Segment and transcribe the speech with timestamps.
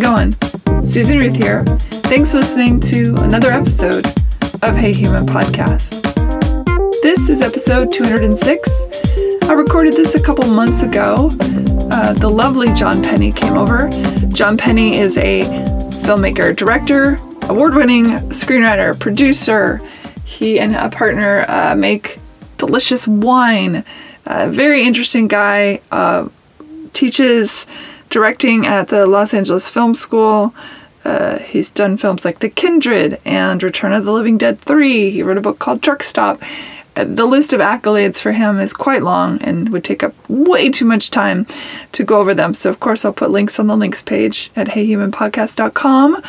[0.00, 0.86] it going?
[0.86, 1.64] Susan Ruth here.
[2.08, 4.06] Thanks for listening to another episode
[4.62, 6.02] of Hey Human Podcast.
[7.02, 8.84] This is episode 206.
[9.42, 11.30] I recorded this a couple months ago.
[11.90, 13.88] Uh, the lovely John Penney came over.
[14.28, 15.42] John Penney is a
[16.04, 19.80] filmmaker, director, award winning screenwriter, producer.
[20.24, 22.18] He and a partner uh, make
[22.58, 23.84] delicious wine.
[24.26, 25.80] Uh, very interesting guy.
[25.90, 26.28] Uh,
[26.92, 27.66] teaches
[28.10, 30.54] directing at the Los Angeles Film School.
[31.04, 35.10] Uh, he's done films like The Kindred and Return of the Living Dead 3.
[35.10, 36.42] He wrote a book called Truck Stop.
[36.96, 40.68] Uh, the list of accolades for him is quite long and would take up way
[40.68, 41.46] too much time
[41.92, 42.52] to go over them.
[42.52, 46.22] So, of course, I'll put links on the links page at heyhumanpodcast.com.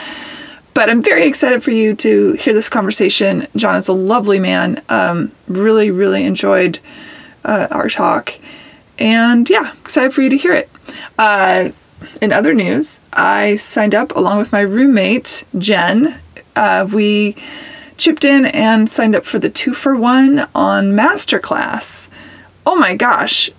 [0.73, 3.47] But I'm very excited for you to hear this conversation.
[3.57, 4.81] John is a lovely man.
[4.87, 6.79] Um, really, really enjoyed
[7.43, 8.37] uh, our talk.
[8.97, 10.69] And yeah, excited for you to hear it.
[11.17, 11.71] Uh,
[12.21, 16.19] in other news, I signed up along with my roommate, Jen.
[16.55, 17.35] Uh, we
[17.97, 22.07] chipped in and signed up for the two for one on Masterclass.
[22.65, 23.49] Oh my gosh,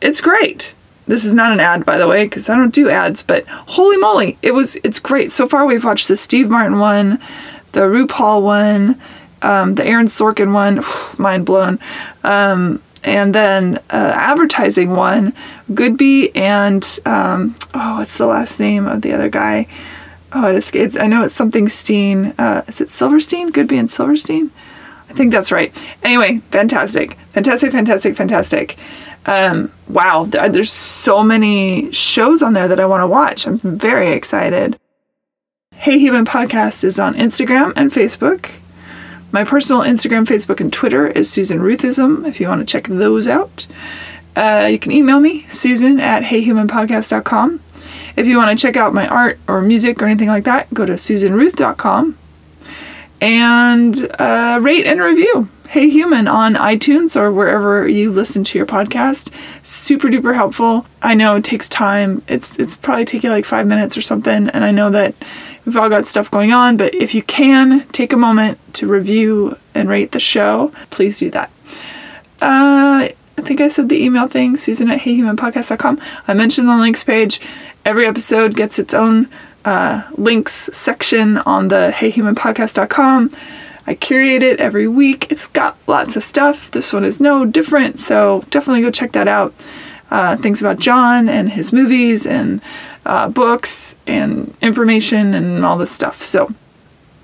[0.00, 0.74] it's great.
[1.06, 3.96] This is not an ad, by the way, because I don't do ads, but holy
[3.96, 5.32] moly, it was it's great.
[5.32, 7.18] So far, we've watched the Steve Martin one,
[7.72, 9.00] the RuPaul one,
[9.42, 10.82] um, the Aaron Sorkin one,
[11.18, 11.78] mind blown.
[12.24, 15.34] Um, and then uh, advertising one,
[15.70, 19.66] Goodby and um, oh, what's the last name of the other guy?
[20.32, 20.96] Oh, it escapes.
[20.96, 22.34] I know it's something Steen.
[22.38, 23.52] Uh, is it Silverstein?
[23.52, 24.50] Goodby and Silverstein.
[25.10, 25.74] I think that's right.
[26.02, 28.78] Anyway, fantastic, fantastic, fantastic, fantastic.
[29.26, 33.46] Um, wow, there's so many shows on there that I want to watch.
[33.46, 34.78] I'm very excited.
[35.74, 38.50] Hey Human Podcast is on Instagram and Facebook.
[39.32, 43.26] My personal Instagram, Facebook, and Twitter is Susan Ruthism if you want to check those
[43.26, 43.66] out.
[44.36, 47.60] Uh, you can email me, susan at heyhumanpodcast.com.
[48.16, 50.84] If you want to check out my art or music or anything like that, go
[50.84, 52.18] to susanruth.com
[53.22, 58.66] and uh, rate and review Hey Human on iTunes or wherever you listen to your
[58.66, 59.32] podcast.
[59.62, 60.84] Super duper helpful.
[61.00, 62.20] I know it takes time.
[62.28, 65.14] It's it's probably taking like five minutes or something, and I know that
[65.64, 69.56] we've all got stuff going on, but if you can take a moment to review
[69.74, 71.50] and rate the show, please do that.
[72.40, 73.08] Uh,
[73.38, 76.00] I think I said the email thing, Susan at heyhumanpodcast.com.
[76.28, 77.40] I mentioned the links page.
[77.84, 79.28] Every episode gets its own
[79.64, 83.30] uh, links section on the heyhumanpodcast.com.
[83.86, 85.30] I curate it every week.
[85.30, 86.70] It's got lots of stuff.
[86.70, 89.54] This one is no different, so definitely go check that out.
[90.10, 92.60] Uh, things about John and his movies and
[93.04, 96.22] uh, books and information and all this stuff.
[96.22, 96.52] So,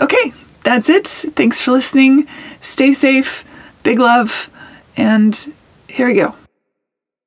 [0.01, 0.33] okay,
[0.65, 1.07] that's it.
[1.07, 2.27] Thanks for listening.
[2.61, 3.45] Stay safe.
[3.83, 4.51] Big love.
[4.97, 5.55] And
[5.89, 6.35] here we go.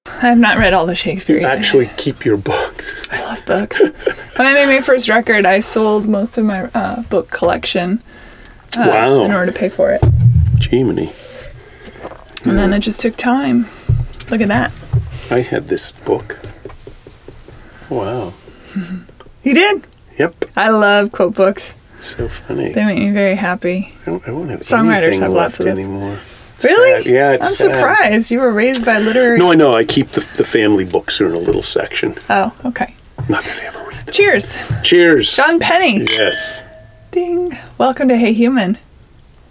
[0.06, 1.40] I have not read all the Shakespeare.
[1.40, 3.08] You actually keep your books.
[3.12, 3.82] I love books.
[3.82, 8.02] when I made my first record, I sold most of my uh, book collection
[8.78, 9.24] uh, wow.
[9.24, 10.02] in order to pay for it.
[10.56, 11.12] Gemini.
[12.46, 13.68] And then it just took time.
[14.30, 14.72] Look at that.
[15.30, 16.40] I had this book.
[17.90, 18.34] Wow.
[19.44, 19.88] You did?
[20.20, 20.46] Yep.
[20.56, 21.74] I love quote books.
[22.00, 22.74] So funny.
[22.74, 23.92] They make me very happy.
[24.02, 25.80] I, don't, I won't have Songwriters have lots of this.
[25.80, 26.20] anymore.
[26.64, 27.04] Really?
[27.04, 27.12] Sad.
[27.12, 27.74] Yeah, it's I'm sad.
[27.74, 28.30] surprised.
[28.30, 29.40] You were raised by literary.
[29.40, 29.76] No, I know.
[29.76, 32.16] I keep the, the family books are in a little section.
[32.30, 32.96] Oh, okay.
[33.30, 34.14] Not that I ever read them.
[34.14, 34.56] Cheers.
[34.84, 35.36] Cheers.
[35.36, 36.02] John Penney.
[36.06, 36.64] Yes.
[37.10, 37.58] Ding.
[37.80, 38.78] Welcome to Hey Human.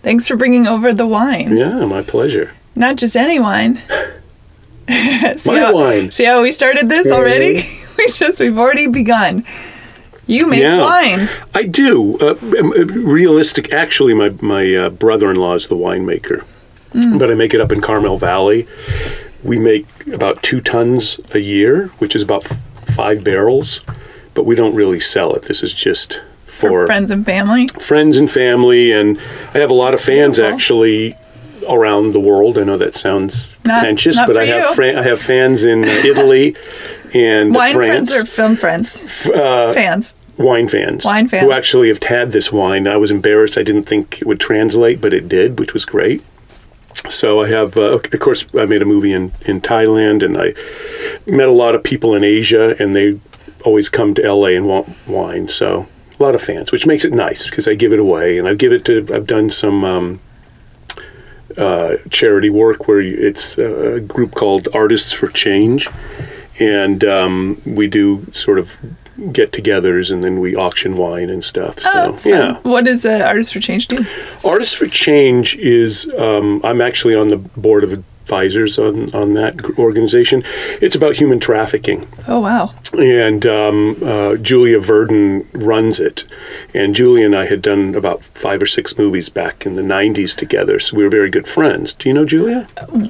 [0.02, 1.56] Thanks for bringing over the wine.
[1.56, 2.52] Yeah, my pleasure.
[2.76, 3.82] Not just any wine.
[4.88, 6.10] My how, wine.
[6.10, 7.16] See how we started this mm-hmm.
[7.16, 7.62] already?
[8.06, 9.44] We just we've already begun.
[10.26, 10.80] You make Yeah.
[10.80, 11.28] wine.
[11.54, 12.16] I do.
[12.20, 13.72] Uh, uh, realistic.
[13.72, 16.44] Actually, my my uh, brother-in-law is the winemaker,
[16.94, 17.18] Mm.
[17.18, 18.66] but I make it up in Carmel Valley.
[19.42, 22.58] We make about two tons a year, which is about f-
[22.94, 23.80] five barrels,
[24.34, 25.42] but we don't really sell it.
[25.42, 27.68] This is just For for, friends and family.
[27.80, 29.18] friends and family, and
[29.54, 30.54] I have a lot of fans beautiful.
[30.54, 31.14] actually
[31.68, 32.58] around the world.
[32.58, 36.54] I know that sounds pretentious, not but I have fran- I have fans in Italy
[37.14, 38.10] and Wine France.
[38.10, 39.26] friends or film friends?
[39.30, 40.14] uh, fans.
[40.38, 41.04] wine fans.
[41.04, 41.42] Wine fans.
[41.44, 42.86] Who actually have had this wine.
[42.88, 43.58] I was embarrassed.
[43.58, 46.22] I didn't think it would translate, but it did, which was great.
[47.08, 50.54] So I have, uh, of course, I made a movie in, in Thailand, and I
[51.30, 53.20] met a lot of people in Asia, and they
[53.64, 55.48] always come to LA and want wine.
[55.48, 55.86] So
[56.18, 58.54] a lot of fans, which makes it nice because I give it away, and I
[58.54, 59.06] give it to.
[59.14, 60.20] I've done some um,
[61.56, 65.88] uh, charity work where you- it's a group called Artists for Change,
[66.60, 68.78] and um, we do sort of
[69.32, 71.76] get-togethers, and then we auction wine and stuff.
[71.84, 74.04] Oh, so yeah, What does uh, Artists for Change do?
[74.44, 79.60] Artists for Change is um, I'm actually on the board of advisors on on that
[79.78, 80.44] organization.
[80.80, 82.72] It's about human trafficking Oh wow.
[82.96, 86.24] and um, uh, Julia Verdin runs it.
[86.72, 90.36] And Julia and I had done about five or six movies back in the '90s
[90.36, 91.92] together, so we were very good friends.
[91.94, 92.68] Do you know Julia?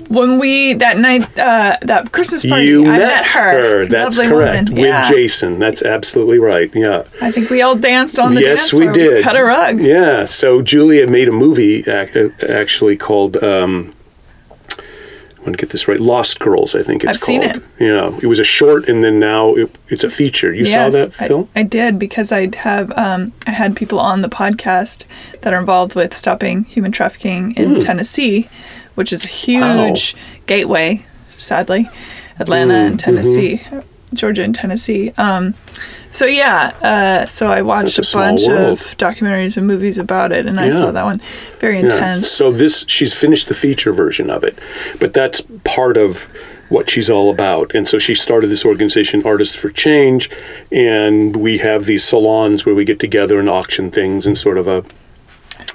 [0.09, 3.87] When we that night uh, that Christmas party, you I met, met her.
[3.87, 4.69] That's Lovely correct.
[4.71, 4.83] Woman.
[4.83, 5.11] With yeah.
[5.11, 5.59] Jason.
[5.59, 6.75] That's absolutely right.
[6.75, 7.05] Yeah.
[7.21, 9.23] I think we all danced on the yes, dance we did.
[9.23, 9.81] Cut a rug.
[9.81, 10.25] Yeah.
[10.27, 13.37] So Julia made a movie actually called.
[13.43, 13.95] Um,
[15.41, 15.99] I want to get this right.
[15.99, 17.57] Lost Girls, I think it's I've seen called.
[17.57, 17.63] it.
[17.79, 20.53] Yeah, it was a short, and then now it, it's a feature.
[20.53, 21.49] You saw that film?
[21.57, 25.07] I, did because I have um, I had people on the podcast
[25.41, 27.79] that are involved with stopping human trafficking in Hmm.
[27.81, 28.49] Tennessee,
[28.97, 30.15] which is a huge
[30.47, 31.07] gateway,
[31.39, 31.89] sadly,
[32.39, 33.63] Atlanta Hmm, and Tennessee,
[34.13, 35.11] Georgia and Tennessee.
[35.17, 35.55] Um,
[36.11, 38.79] so yeah, uh, so I watched That's a a, bunch world.
[38.81, 41.21] of documentaries and movies about it, and I saw that one.
[41.59, 41.85] Very Yeah.
[41.85, 42.29] intense.
[42.29, 44.59] So this she's finished the feature version of it,
[44.99, 46.29] but that's part of
[46.69, 47.75] what she's all about.
[47.75, 50.31] And so she started this organization, Artists for Change,
[50.71, 54.67] and we have these salons where we get together and auction things and sort of
[54.69, 54.85] a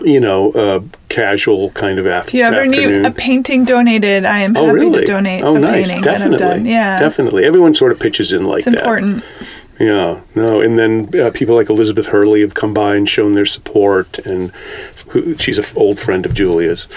[0.01, 3.03] you know, a casual kind of af- if you ever afternoon.
[3.03, 4.99] need a painting donated, I am oh, happy really?
[5.01, 5.87] to donate oh, a nice.
[5.87, 6.37] painting Definitely.
[6.39, 6.65] that I've done.
[6.65, 7.45] Yeah, Definitely.
[7.45, 8.79] Everyone sort of pitches in like it's that.
[8.79, 9.23] important.
[9.79, 13.45] Yeah, no, and then uh, people like Elizabeth Hurley have come by and shown their
[13.45, 14.51] support, and
[15.09, 16.87] who, she's an old friend of Julia's.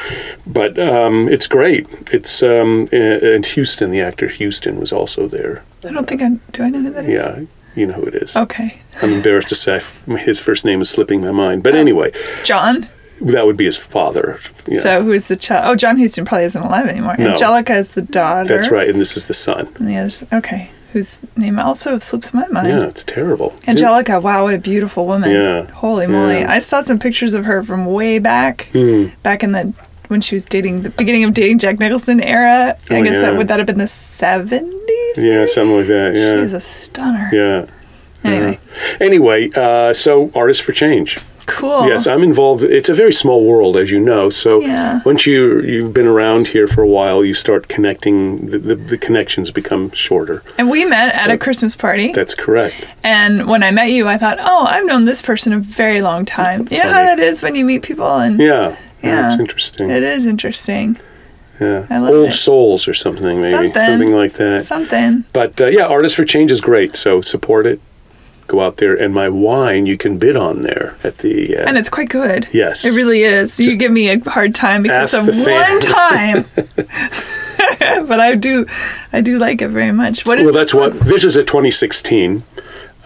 [0.47, 1.87] But um, it's great.
[2.13, 5.65] It's um, and Huston, the actor Huston, was also there.
[5.85, 6.63] I don't think I do.
[6.63, 7.11] I know who that is.
[7.21, 7.41] Yeah,
[7.75, 8.37] you know who it is.
[8.37, 8.81] Okay.
[9.03, 11.63] I'm embarrassed to say his first name is slipping my mind.
[11.65, 12.13] But anyway,
[12.45, 12.87] John.
[13.21, 14.39] that would be his father.
[14.69, 15.65] Yeah, So who's the child?
[15.67, 17.17] Oh, John Huston probably isn't alive anymore.
[17.19, 17.33] No.
[17.35, 18.57] Anjelica is the daughter.
[18.57, 19.67] that's right, and this is the son.
[19.79, 20.71] And the other's, okay.
[20.93, 22.69] Whose name also slips my mind.
[22.69, 23.51] Yeah, it's terrible.
[23.67, 25.31] Anjelica, wow, what a beautiful woman.
[25.31, 25.71] Yeah.
[25.73, 26.41] Holy moly.
[26.41, 26.51] Yeah.
[26.51, 29.07] I saw some pictures of her from way back, Hmm.
[29.23, 29.75] back in the,
[30.09, 32.77] when she was dating, the beginning of dating Jack Nicholson era.
[32.91, 33.21] I Oh, guess yeah.
[33.21, 34.73] that would that have been the 70s?
[35.19, 36.15] Yeah, something like that.
[36.15, 37.29] Yeah, She was a stunner.
[37.33, 37.67] yeah.
[38.25, 38.59] Anyway,
[39.01, 41.19] Anyway, uh, so Artists for Change.
[41.49, 41.87] Cool.
[41.89, 42.63] Yes, I'm involved.
[42.63, 44.31] It's a very small world, as you know.
[44.31, 45.01] So Yeah.
[45.05, 48.47] once you you've been around here for a while, you start connecting.
[48.47, 50.43] The, the, the connections become shorter.
[50.59, 52.13] And we met at a Christmas party.
[52.13, 52.87] That's correct.
[53.03, 56.25] And when I met you, I thought, oh, I've known this person a very long
[56.25, 56.69] time.
[56.71, 59.23] You know how that is when you meet people and Yeah, Yeah.
[59.23, 59.91] that's interesting.
[59.91, 60.99] it is interesting.
[61.61, 62.33] yeah, I love old it.
[62.35, 64.13] souls or something, maybe Something.
[64.15, 64.63] like that.
[64.63, 65.25] Something.
[65.33, 66.95] But uh, yeah, Artists for Change is great.
[66.97, 67.81] So support it.
[68.49, 71.57] Go out there, and my wine you can bid on there at the.
[71.57, 72.49] Uh, And it's quite good.
[72.53, 72.85] Yes.
[72.85, 73.61] It really is.
[73.61, 76.47] you give me a hard time because of one time.
[77.79, 78.67] but I do
[79.13, 80.27] I do like it very much.
[80.27, 80.99] What is well, that's one?
[81.01, 82.43] this is a 2016,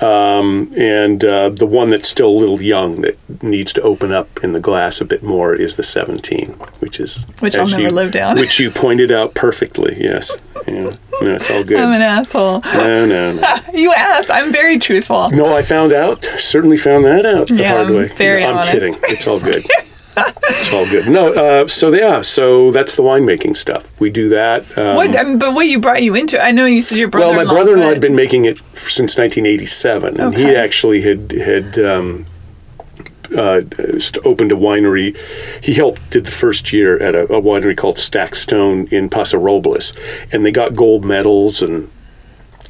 [0.03, 4.43] um, and uh, the one that's still a little young that needs to open up
[4.43, 6.49] in the glass a bit more is the 17,
[6.81, 8.37] which is Which I'll never you- live down.
[8.39, 9.97] Which you pointed out perfectly.
[10.01, 10.81] Yes, yeah.
[10.83, 10.97] no,
[11.35, 11.79] it's all good.
[11.81, 12.61] I'm an asshole.
[12.75, 13.57] no, no, no.
[13.75, 14.31] You asked.
[14.31, 15.31] I'm very truthful.
[15.31, 16.25] No, I found out.
[16.39, 18.07] Certainly found that out the Yeah, hard I'm way.
[18.09, 18.73] very No, I'm honest.
[18.73, 18.95] kidding.
[19.05, 19.65] It's all good.
[20.17, 21.09] it's all good.
[21.09, 23.93] No, uh, so yeah, so that's the winemaking stuff.
[24.01, 24.79] We do that.
[24.79, 25.15] Um, What?
[25.17, 26.43] Um, but what you brought you into?
[26.43, 27.35] I know you said your brother.
[27.37, 32.27] Well, my brother-in-law had been making it since 1987, and he actually had had um,
[33.37, 33.63] uh,
[34.25, 35.17] opened a winery.
[35.63, 39.93] He helped did the first year at a, a winery called Stackstone in Paso Robles,
[40.31, 41.91] and they got gold medals and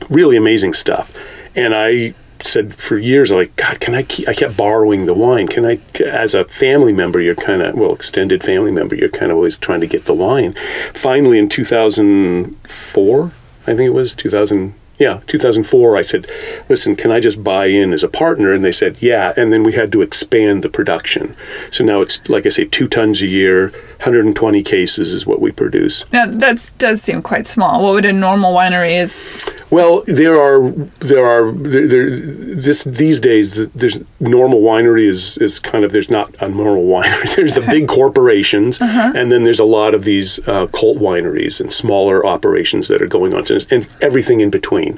[0.09, 1.13] really amazing stuff.
[1.55, 4.29] And I said for years, like, God, can I keep?
[4.29, 5.49] I kept borrowing the wine.
[5.49, 9.31] Can I, as a family member, you're kind of well, extended family member, you're kind
[9.31, 10.55] of always trying to get the wine.
[10.93, 13.33] Finally, in 2004,
[13.63, 14.75] I think it was 2000.
[15.03, 15.97] Yeah, 2004.
[15.97, 16.27] I said,
[16.69, 19.63] "Listen, can I just buy in as a partner?" And they said, "Yeah." And then
[19.65, 21.35] we had to expand the production.
[21.73, 25.51] So now it's like I say, two tons a year, 120 cases is what we
[25.51, 26.05] produce.
[26.13, 27.83] Now that does seem quite small.
[27.83, 29.31] What would a normal winery is?
[29.71, 33.67] Well, there are there are there, there, this these days.
[33.75, 37.35] There's normal winery is is kind of there's not a normal winery.
[37.37, 41.73] There's the big corporations, and then there's a lot of these uh, cult wineries and
[41.73, 44.92] smaller operations that are going on, and everything in between.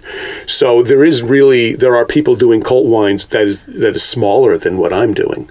[0.46, 4.56] So there is really there are people doing cult wines that is that is smaller
[4.58, 5.50] than what I'm doing.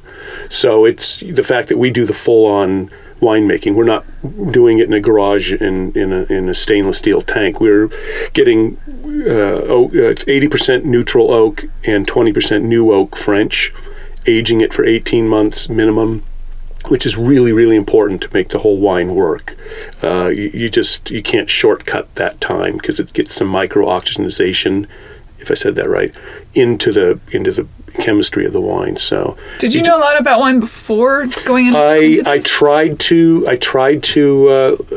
[0.49, 3.73] So it's the fact that we do the full on winemaking.
[3.73, 4.05] We're not
[4.51, 7.59] doing it in a garage in in a, in a stainless steel tank.
[7.59, 7.89] We're
[8.33, 8.77] getting
[9.25, 13.71] uh, oak, uh, 80% neutral oak and 20% new oak French,
[14.25, 16.23] aging it for 18 months minimum.
[16.89, 19.55] Which is really, really important to make the whole wine work.
[20.03, 24.87] Uh, you, you just you can't shortcut that time because it gets some micro oxygenation,
[25.39, 26.13] if I said that right,
[26.53, 27.67] into the into the
[27.99, 28.97] chemistry of the wine.
[28.97, 31.79] So Did you know a lot about wine before going into?
[31.79, 34.95] I into I tried to I tried to uh, uh,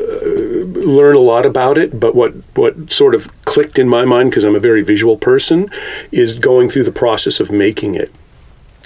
[0.86, 2.00] learn a lot about it.
[2.00, 5.70] But what what sort of clicked in my mind because I'm a very visual person
[6.10, 8.12] is going through the process of making it.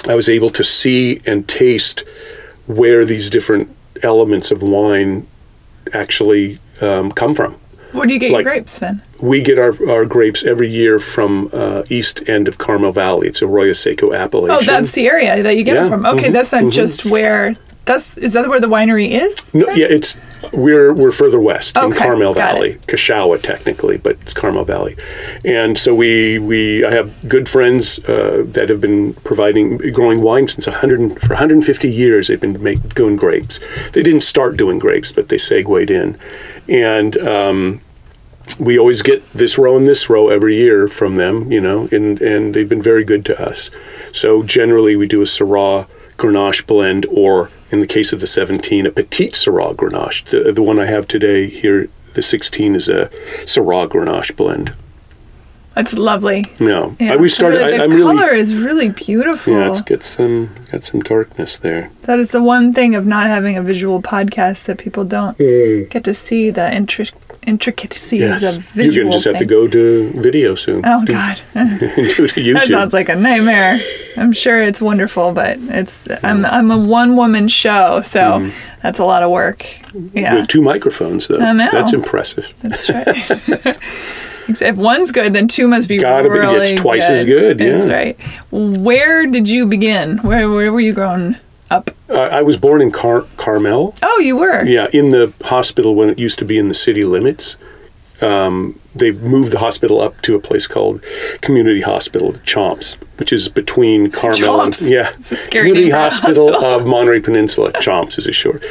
[0.06, 2.04] I was able to see and taste
[2.76, 5.26] where these different elements of wine
[5.92, 7.56] actually um, come from.
[7.92, 9.02] Where do you get Like- your grapes then?
[9.20, 13.28] We get our, our grapes every year from uh, east end of Carmel Valley.
[13.28, 14.56] It's Arroyo Seco appellation.
[14.56, 16.06] Oh, that's the area that you get Yeah, them from.
[16.06, 17.54] Okay, mhm, that's not just where.
[17.84, 19.54] That's is that where the winery is?
[19.54, 20.16] No, yeah, it's
[20.52, 22.86] we're we're further west in Carmel Valley, it.
[22.86, 24.96] Cachagua technically, but it's Carmel Valley,
[25.44, 30.46] and so we we I have good friends uh, that have been providing growing wine
[30.48, 32.28] since 100 for 150 years.
[32.28, 33.58] They've been make, doing grapes.
[33.92, 36.18] They didn't start doing grapes, but they segued in,
[36.68, 37.16] and.
[37.18, 37.80] Um,
[38.58, 42.20] we always get this row and this row every year from them, you know, and,
[42.20, 43.70] and they've been very good to us.
[44.12, 48.86] So generally, we do a Syrah Grenache blend, or in the case of the 17,
[48.86, 50.24] a Petite Syrah Grenache.
[50.24, 53.06] The, the one I have today here, the 16, is a
[53.44, 54.74] Syrah Grenache blend.
[55.74, 56.50] That's lovely.
[56.58, 57.58] No, Yeah, I, we it's started.
[57.58, 58.16] really- the I'm really.
[58.16, 59.52] color is really beautiful.
[59.54, 61.90] Yeah, it's got some got some darkness there.
[62.02, 65.88] That is the one thing of not having a visual podcast that people don't mm.
[65.88, 67.12] get to see the intri-
[67.46, 68.94] intricacies Yes, of visual.
[68.94, 70.82] you're gonna just have to go to video soon.
[70.84, 72.54] Oh do, God, do to YouTube.
[72.54, 73.78] that sounds like a nightmare.
[74.16, 78.78] I'm sure it's wonderful, but it's I'm I'm a one woman show, so mm-hmm.
[78.82, 79.66] that's a lot of work.
[80.12, 81.38] Yeah, With two microphones, though.
[81.38, 81.70] I know.
[81.72, 82.52] That's impressive.
[82.62, 83.78] that's right.
[84.46, 88.20] if one's good, then two must be Gotta be- it's twice as good, That's right.
[88.50, 90.18] Where did you begin?
[90.18, 91.36] Where where were you growing
[91.70, 91.90] up?
[92.08, 93.94] Uh, I was born in Car- Carmel.
[94.02, 94.64] Oh, you were.
[94.64, 97.56] Yeah, in the hospital when it used to be in the city limits.
[98.20, 101.02] Um, they've moved the hospital up to a place called
[101.40, 104.82] Community Hospital, Chomps, which is between Carmel Chomps.
[104.82, 106.74] and yeah, It's a scary Community Hospital, hospital.
[106.80, 107.72] of Monterey Peninsula.
[107.74, 108.62] Chomps is a short.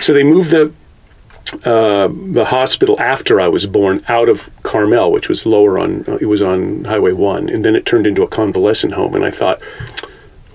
[0.00, 0.72] So they moved the
[1.64, 6.18] uh, the hospital after I was born out of Carmel, which was lower on uh,
[6.20, 9.14] it was on Highway One, and then it turned into a convalescent home.
[9.16, 9.60] And I thought,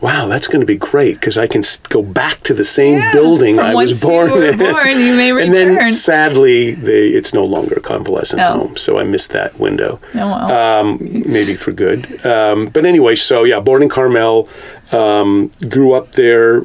[0.01, 3.11] wow, that's going to be great because I can go back to the same Yeah,
[3.11, 4.57] building I was you born were in.
[4.57, 8.53] born, you may and then sadly, they, it's no longer a convalescent Oh.
[8.59, 9.99] home, so I missed that window.
[10.13, 10.51] Oh, well.
[10.51, 12.25] Um, maybe for good.
[12.25, 14.47] Um, but anyway, so yeah, born in Carmel,
[14.91, 16.61] um, grew up there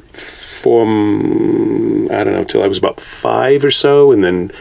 [0.62, 4.52] from I don't know till I was about five or so, and then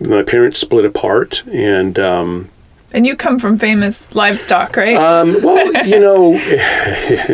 [0.00, 2.50] my parents split apart, and um,
[2.92, 4.96] And you come from famous livestock, right?
[4.96, 6.34] um, well, you know,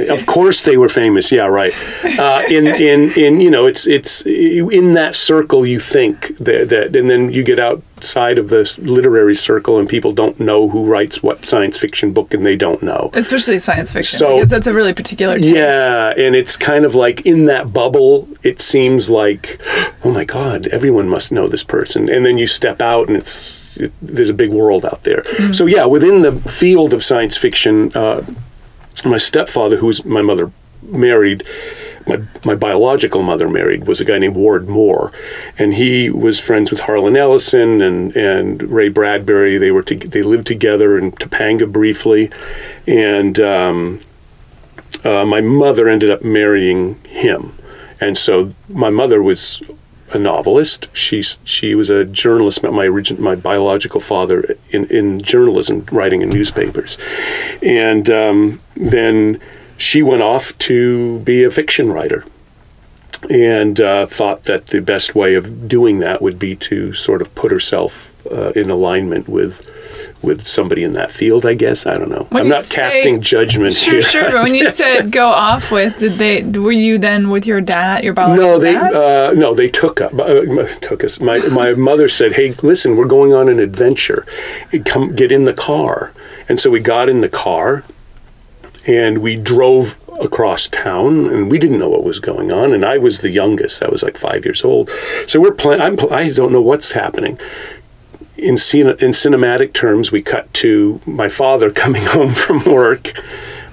[0.14, 1.32] of course they were famous.
[1.32, 1.72] Yeah, right.
[2.04, 6.94] Uh, in in in you know, it's it's in that circle you think that, that
[6.94, 7.58] and then you get
[7.97, 12.35] outside of this literary circle and people don't know who writes what science fiction book
[12.35, 13.11] and they don't know.
[13.15, 15.49] Especially science fiction, So- because that's a really particular taste.
[15.49, 19.59] Yeah, and it's kind of like in that bubble, it seems like,
[20.05, 22.11] oh my God, everyone must know this person.
[22.11, 25.23] And then you step out, and it's it, there's a big world out there.
[25.55, 28.25] So yeah, within the field of science fiction, uh,
[29.05, 30.50] my stepfather, who was my mother
[30.83, 31.45] married.
[32.06, 35.10] My, my biological mother married was a guy named Ward Moore,
[35.58, 39.58] and he was friends with Harlan Ellison and, and Ray Bradbury.
[39.58, 42.30] They were to, they lived together in Topanga briefly,
[42.86, 44.00] and um,
[45.04, 47.58] uh, my mother ended up marrying him,
[48.00, 49.60] and so my mother was
[50.12, 50.88] a novelist.
[50.92, 52.62] She's she was a journalist.
[52.62, 56.98] My origin, my biological father in in journalism, writing in newspapers,
[57.62, 59.40] and um, then
[59.78, 62.25] she went off to be a fiction writer.
[63.30, 67.35] And uh, thought that the best way of doing that would be to sort of
[67.35, 69.73] put herself uh, in alignment with
[70.23, 71.45] with somebody in that field.
[71.47, 72.26] I guess I don't know.
[72.30, 74.02] When I'm not say- casting judgment Sure, here.
[74.02, 74.30] sure.
[74.30, 76.42] But when you said go off with, did they?
[76.42, 78.95] Were you then with your dad, your biological No, they dad?
[78.95, 80.42] uh, no, they took up uh,
[80.80, 81.18] took us.
[81.18, 84.26] My my mother said, "Hey, listen, we're going on an adventure.
[84.85, 86.12] Come get in the car."
[86.49, 87.83] And so we got in the car,
[88.87, 92.73] and we drove across town, and we didn't know what was going on.
[92.73, 94.90] And I was the youngest; I was like five years old.
[95.26, 95.81] So we're playing.
[95.83, 97.38] I'm pl- I don't know what's happening.
[98.38, 103.19] In, cin- in cinematic terms, we cut to my father coming home from work,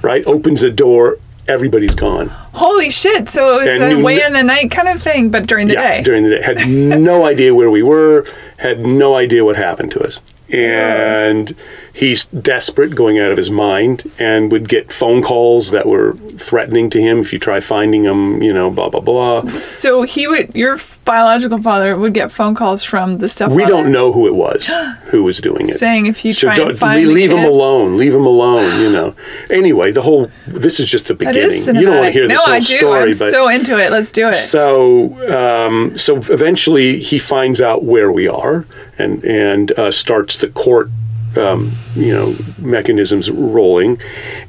[0.01, 0.25] right?
[0.25, 1.17] Opens the door,
[1.49, 2.27] everybody's gone.
[2.53, 3.27] Holy shit!
[3.29, 5.73] So it was And a way in the night kind of thing, but during the
[5.73, 6.03] yeah, day.
[6.03, 6.41] during the day.
[6.41, 8.25] Had no idea where we were,
[8.57, 10.21] had no idea what happened to us.
[10.49, 11.55] And
[11.93, 16.89] he's desperate, going out of his mind, and would get phone calls that were threatening
[16.89, 17.19] to him.
[17.19, 19.47] If you try finding him, you know, blah blah blah.
[19.55, 23.55] So he would, your biological father would get phone calls from the stepfather.
[23.55, 24.67] We don't know who it was
[25.05, 25.77] who was doing it.
[25.77, 27.97] Saying if you so try don't find leave, him alone.
[27.97, 28.81] Leave him alone.
[28.81, 29.15] You know.
[29.49, 31.51] Anyway, the whole this is just the beginning.
[31.51, 32.77] You don't want to hear this no, whole I do.
[32.77, 33.91] story, I'm but so into it.
[33.91, 34.33] Let's do it.
[34.33, 38.65] so, um, so eventually he finds out where we are
[38.97, 40.89] and and uh, starts the court,
[41.37, 43.99] um, you know, mechanisms rolling,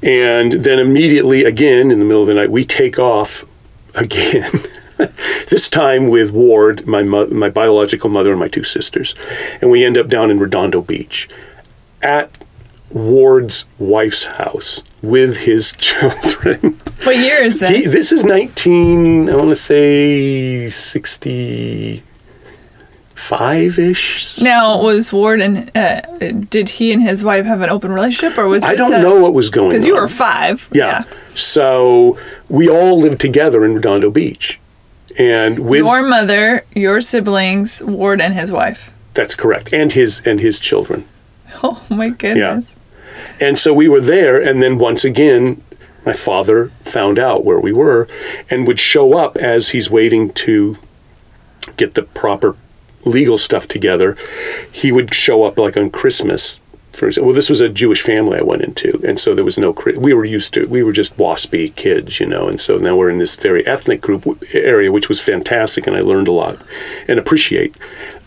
[0.02, 3.44] and then immediately again in the middle of the night we take off
[3.94, 4.50] again.
[5.48, 9.14] this time with Ward, my mo- my biological mother, and my two sisters,
[9.60, 11.28] and we end up down in Redondo Beach,
[12.00, 12.30] at
[12.90, 16.80] Ward's wife's house with his children.
[17.02, 17.70] what year is this?
[17.70, 20.68] He, this is 19, I want to say
[23.16, 24.40] 65 ish.
[24.40, 26.00] now, was Ward and uh,
[26.50, 29.18] did he and his wife have an open relationship, or was I don't a- know
[29.20, 29.70] what was going on.
[29.70, 30.68] Because you were five.
[30.72, 31.04] Yeah.
[31.34, 32.18] So
[32.48, 34.60] we all lived together in Redondo Beach.
[35.16, 38.90] And with Your mother, your siblings, Ward and his wife.
[39.14, 39.72] that's correct.
[39.72, 41.06] And his and his children.
[41.62, 42.66] Oh my goodness.
[42.68, 43.46] Yeah.
[43.46, 45.62] And so we were there, and then once again,
[46.04, 48.06] my father found out where we were
[48.50, 50.76] and would show up as he's waiting to
[51.76, 52.56] get the proper
[53.04, 54.16] legal stuff together.
[54.70, 56.60] He would show up like on Christmas.
[56.92, 59.58] For example, well, this was a Jewish family I went into, and so there was
[59.58, 59.74] no.
[59.96, 60.66] We were used to.
[60.66, 64.00] We were just waspy kids, you know, and so now we're in this very ethnic
[64.00, 66.58] group area, which was fantastic, and I learned a lot
[67.08, 67.74] and appreciate.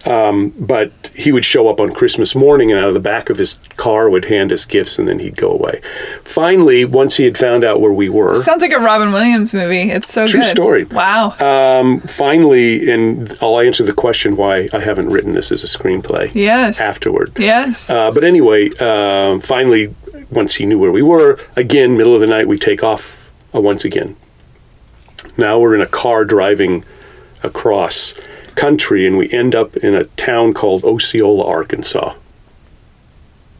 [0.07, 3.37] Um, but he would show up on Christmas morning and out of the back of
[3.37, 5.81] his car would hand us gifts and then he'd go away.
[6.23, 9.91] Finally, once he had found out where we were, Sounds like a Robin Williams movie.
[9.91, 10.49] It's so True good.
[10.49, 10.83] story.
[10.85, 11.35] Wow.
[11.39, 16.33] um, finally, and I'll answer the question why I haven't written this as a screenplay
[16.33, 16.79] yes.
[16.79, 17.33] afterward.
[17.37, 17.89] Yes.
[17.89, 19.93] Uh, but anyway, um, finally,
[20.29, 23.59] once he knew where we were, again, middle of the night, we take off uh,
[23.59, 24.15] once again.
[25.37, 26.85] Now we're in a car driving
[27.43, 28.13] across
[28.57, 32.15] country, and we end up in a town called Osceola, Arkansas.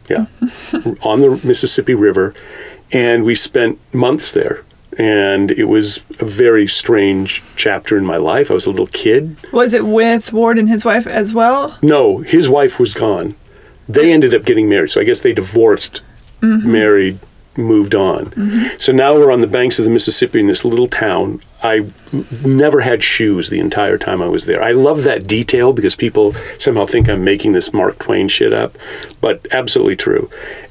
[0.09, 0.25] Yeah,
[1.01, 2.33] on the Mississippi River,
[2.91, 4.63] and we spent months there.
[4.97, 8.49] And it was a very strange chapter in my life.
[8.49, 9.37] I was a little kid.
[9.51, 11.77] was it with Ward and his wife as well?
[11.83, 13.35] No, his wife was gone.
[13.87, 14.89] They ended up getting married.
[14.89, 16.01] So I guess they divorced,
[16.41, 16.71] mm-hmm.
[16.71, 17.19] married,
[17.57, 18.31] moved on.
[18.79, 21.41] So now we're on the banks of the Mississippi in this little town.
[21.63, 21.87] I
[22.43, 24.63] never had shoes the entire time I was there.
[24.63, 28.77] I love that detail because people somehow think I'm making this Mark Twain shit up,
[29.21, 30.29] but absolutely true.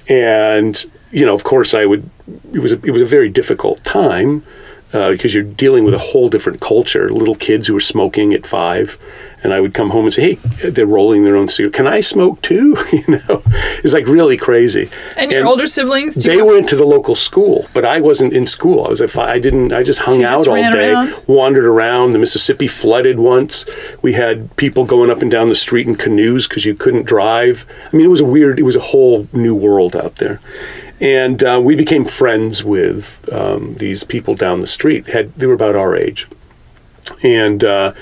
[0.09, 2.09] And you know, of course, I would.
[2.53, 4.45] It was a, it was a very difficult time
[4.93, 7.09] uh, because you're dealing with a whole different culture.
[7.11, 8.97] Little kids who were smoking at five,
[9.43, 11.75] and I would come home and say, "Hey, they're rolling their own cigarette.
[11.75, 13.43] Can I smoke too?" you know,
[13.83, 14.89] it's like really crazy.
[15.17, 16.15] And your older siblings?
[16.15, 18.87] They went to the local school, but I wasn't in school.
[18.87, 19.29] I was at five.
[19.29, 19.73] I didn't.
[19.73, 21.23] I just hung just out all day, around?
[21.27, 22.13] wandered around.
[22.13, 23.65] The Mississippi flooded once.
[24.03, 27.67] We had people going up and down the street in canoes because you couldn't drive.
[27.93, 28.59] I mean, it was a weird.
[28.59, 30.41] It was a whole new world out there,
[31.01, 35.09] and uh, we became friends with um, these people down the street.
[35.09, 36.27] Had they were about our age,
[37.23, 37.93] and uh,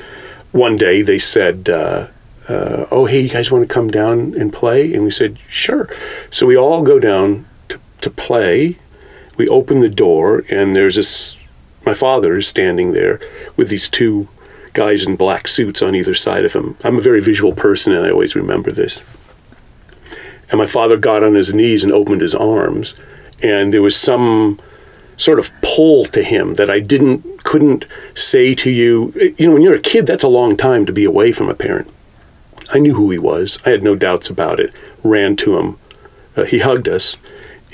[0.53, 1.69] one day they said.
[1.69, 2.09] Uh,
[2.49, 4.93] uh, oh, hey, you guys want to come down and play?
[4.93, 5.89] And we said, sure.
[6.31, 8.79] So we all go down to, to play.
[9.39, 11.39] We open the door, and there's this.
[11.87, 13.19] My father is standing there
[13.57, 14.29] with these two
[14.75, 16.77] guys in black suits on either side of him.
[16.85, 19.03] I'm a very visual person, and I always remember this.
[20.51, 22.95] And my father got on his knees and opened his arms,
[23.43, 24.61] and there was some
[25.17, 29.13] sort of pull to him that I didn't couldn't say to you.
[29.39, 31.55] You know, when you're a kid, that's a long time to be away from a
[31.55, 31.91] parent.
[32.73, 33.59] I knew who he was.
[33.65, 34.75] I had no doubts about it.
[35.03, 35.79] Ran to him.
[36.37, 37.17] Uh, he hugged us,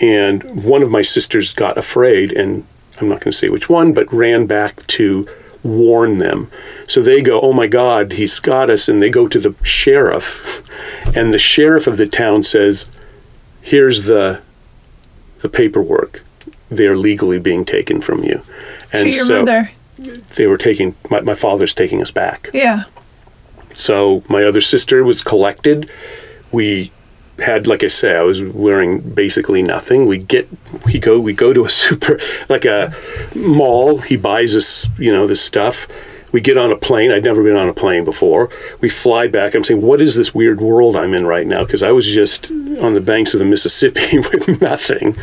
[0.00, 2.66] and one of my sisters got afraid, and
[3.00, 5.26] I'm not going to say which one, but ran back to
[5.62, 6.50] warn them.
[6.86, 10.62] So they go, "Oh my God, he's got us!" And they go to the sheriff,
[11.14, 12.90] and the sheriff of the town says,
[13.60, 14.40] "Here's the
[15.40, 16.24] the paperwork.
[16.68, 18.42] They're legally being taken from you."
[18.92, 19.70] And your so mother.
[20.36, 22.50] they were taking my, my father's taking us back.
[22.52, 22.84] Yeah.
[23.72, 25.90] So my other sister was collected.
[26.50, 26.90] We
[27.40, 30.06] had, like I say, I was wearing basically nothing.
[30.06, 30.48] We get,
[30.86, 32.94] we go, we go to a super, like a
[33.34, 33.98] mall.
[33.98, 35.86] He buys us, you know, this stuff.
[36.32, 37.10] We get on a plane.
[37.10, 38.50] I'd never been on a plane before.
[38.80, 39.54] We fly back.
[39.54, 41.64] I'm saying, what is this weird world I'm in right now?
[41.64, 45.16] Because I was just on the banks of the Mississippi with nothing.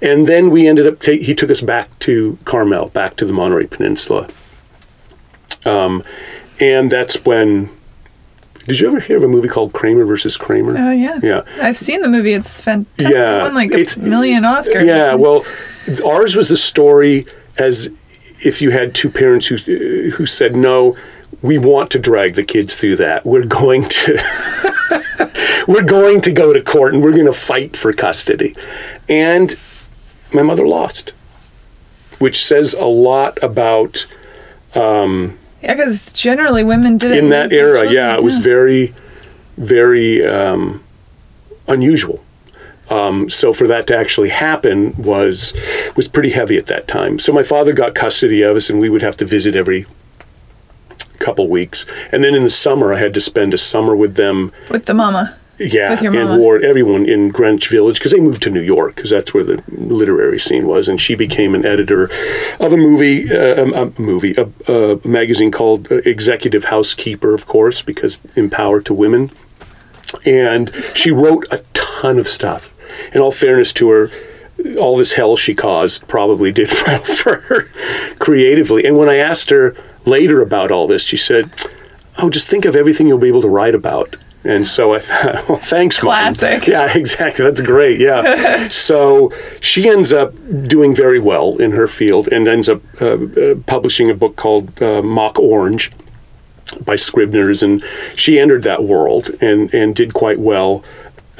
[0.00, 3.32] And then we ended up, ta- he took us back to Carmel, back to the
[3.32, 4.28] Monterey Peninsula.
[5.64, 6.04] Um,
[6.60, 7.68] and that's when
[8.66, 10.76] Did you ever hear of a movie called Kramer versus Kramer?
[10.78, 11.22] Oh yes.
[11.24, 11.42] Yeah.
[11.60, 12.32] I've seen the movie.
[12.32, 13.10] It's fantastic.
[13.14, 14.86] Yeah, It won like a million Oscars.
[14.86, 15.44] Yeah, well,
[16.06, 17.26] ours was the story
[17.58, 17.90] as
[18.44, 19.56] if you had two parents who
[20.10, 20.96] who said no.
[21.42, 23.24] We want to drag the kids through that.
[23.24, 24.18] We're going to
[25.66, 28.54] we're going to go to court and we're going to fight for custody.
[29.08, 29.56] And
[30.34, 31.10] my mother lost,
[32.18, 34.06] which says a lot about
[34.74, 37.74] um, yeah, because generally women did it in that era.
[37.74, 38.94] children, Yeah, it was very,
[39.56, 40.82] very um,
[41.68, 42.24] unusual.
[42.88, 45.52] Um, so for that to actually happen was
[45.96, 47.18] was pretty heavy at that time.
[47.18, 49.86] So my father got custody of us, and we would have to visit every
[51.20, 51.86] couple weeks.
[52.10, 54.50] And then in the summer, I had to spend a summer with them.
[54.70, 55.36] with the mama.
[55.60, 56.40] Yeah, and.
[56.40, 59.62] Ward, everyone in Greenwich Village because they moved to New York because that's where the
[59.68, 62.04] literary scene was, and she became an editor
[62.58, 67.46] of a movie, uh, a, a movie, a, a magazine called uh, Executive Housekeeper, of
[67.46, 69.30] course, because empowered to women,
[70.24, 72.72] and she wrote a ton of stuff.
[73.12, 74.10] In all fairness to her,
[74.80, 77.64] all this hell she caused probably did well for her
[78.18, 78.86] creatively.
[78.86, 81.52] And when I asked her later about all this, she said,
[82.16, 85.48] "Oh, just think of everything you'll be able to write about." And so I thought,
[85.48, 86.34] well, thanks, Mom.
[86.34, 86.66] Classic.
[86.66, 87.44] Yeah, exactly.
[87.44, 88.00] That's great.
[88.00, 88.68] Yeah.
[88.68, 90.34] so she ends up
[90.66, 94.82] doing very well in her field and ends up uh, uh, publishing a book called
[94.82, 95.90] uh, Mock Orange
[96.84, 97.82] by Scribners, and
[98.14, 100.84] she entered that world and and did quite well.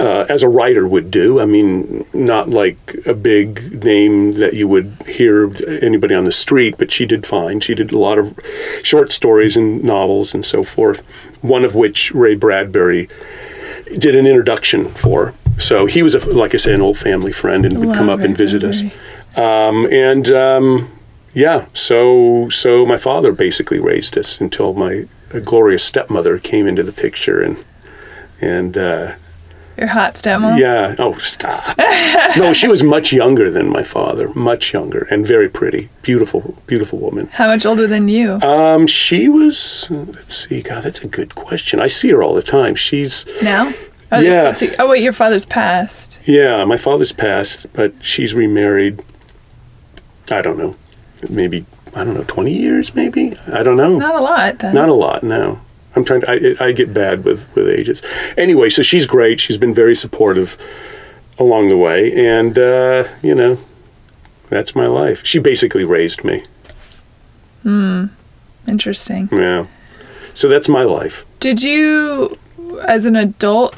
[0.00, 1.38] Uh, as a writer would do.
[1.40, 6.76] I mean, not like a big name that you would hear anybody on the street,
[6.78, 7.60] but she did fine.
[7.60, 8.34] She did a lot of
[8.82, 11.06] short stories and novels and so forth,
[11.42, 13.10] one of which Ray Bradbury
[13.98, 15.34] did an introduction for.
[15.58, 18.20] So he was, a, like I say, an old family friend and would come up
[18.20, 18.82] and Ray visit us.
[19.36, 20.90] Um, and um,
[21.34, 25.06] yeah, so so my father basically raised us until my
[25.44, 27.62] glorious stepmother came into the picture and
[28.40, 29.14] and uh,
[29.80, 30.58] Your hot stepmom.
[30.58, 31.78] yeah, oh stop.
[32.36, 36.98] no, she was much younger than my father, much younger and very pretty, beautiful, beautiful
[36.98, 37.28] woman.
[37.32, 38.34] How much older than you?
[38.42, 39.86] Um, she was.
[39.88, 40.60] Let's see.
[40.60, 41.80] God, that's a good question.
[41.80, 42.74] I see her all the time.
[42.74, 43.72] She's now?
[44.12, 44.54] Oh, yeah.
[44.78, 46.20] oh wait, your father's passed.
[46.26, 49.02] Yeah, my father's passed, but she's remarried.
[50.30, 50.76] I don't know,
[51.30, 51.64] maybe
[51.94, 53.98] I don't know, twenty years, maybe I don't know.
[53.98, 54.74] Not a lot then.
[54.74, 55.60] Not a lot, no.
[55.96, 56.56] I'm trying to.
[56.60, 58.02] I, I get bad with with ages.
[58.36, 59.40] Anyway, so she's great.
[59.40, 60.56] She's been very supportive
[61.38, 63.58] along the way, and uh, you know,
[64.48, 65.24] that's my life.
[65.26, 66.44] She basically raised me.
[67.62, 68.06] Hmm.
[68.68, 69.28] Interesting.
[69.32, 69.66] Yeah.
[70.34, 71.24] So that's my life.
[71.40, 72.38] Did you,
[72.86, 73.76] as an adult,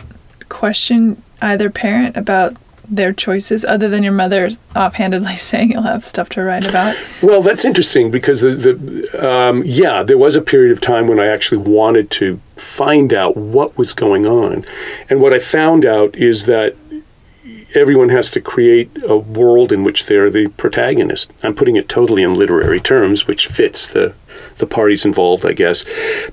[0.48, 2.56] question either parent about
[2.88, 6.96] their choices other than your mother offhandedly saying you'll have stuff to write about?
[7.22, 11.20] Well, that's interesting because the, the um, yeah, there was a period of time when
[11.20, 14.64] I actually wanted to find out what was going on,
[15.08, 16.76] and what I found out is that
[17.74, 21.32] everyone has to create a world in which they're the protagonist.
[21.42, 24.14] I'm putting it totally in literary terms, which fits the
[24.58, 25.84] the parties involved, I guess.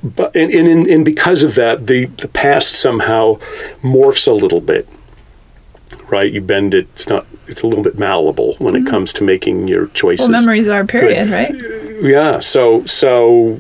[0.04, 3.36] But and and, and, because of that, the the past somehow
[3.82, 4.88] morphs a little bit.
[6.12, 6.88] Right, you bend it.
[6.94, 7.26] It's not.
[7.48, 10.28] It's a little bit malleable when it comes to making your choices.
[10.28, 11.54] Well, memories are period, right?
[12.02, 13.60] yeah so so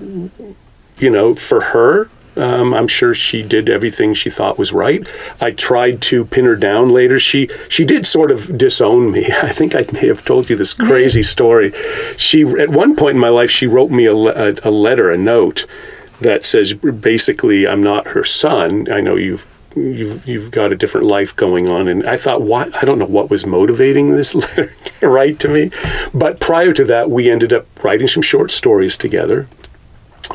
[0.97, 5.05] you know for her um, i'm sure she did everything she thought was right.
[5.41, 7.19] I tried to pin her down later.
[7.19, 9.25] She she did sort of disown me.
[9.43, 11.73] I think i may have told you this crazy story.
[12.15, 15.17] She at one point in my life she wrote me a, a, a letter a
[15.17, 15.65] note
[16.21, 18.89] that says basically i'm not her son.
[18.89, 19.45] I know you've
[19.79, 21.87] You've, you've got a different life going on.
[21.87, 22.73] And I thought, what?
[22.75, 25.71] I don't know what was motivating this letter to write to me.
[26.13, 29.47] But prior to that, we ended up writing some short stories together.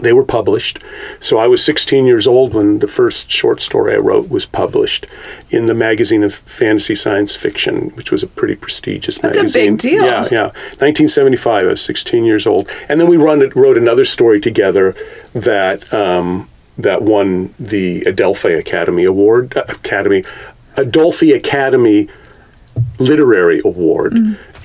[0.01, 0.81] They were published.
[1.21, 5.07] So I was 16 years old when the first short story I wrote was published
[5.51, 9.71] in the magazine of fantasy science fiction, which was a pretty prestigious That's a big
[9.71, 9.77] magazine.
[9.77, 10.05] deal.
[10.05, 10.47] Yeah, yeah.
[10.81, 12.69] 1975, I was 16 years old.
[12.89, 14.97] And then we run, wrote another story together
[15.33, 20.25] that um, that won the Adelphi Academy Award, uh, Academy,
[20.77, 22.09] Adelphi Academy
[22.99, 24.15] Literary Award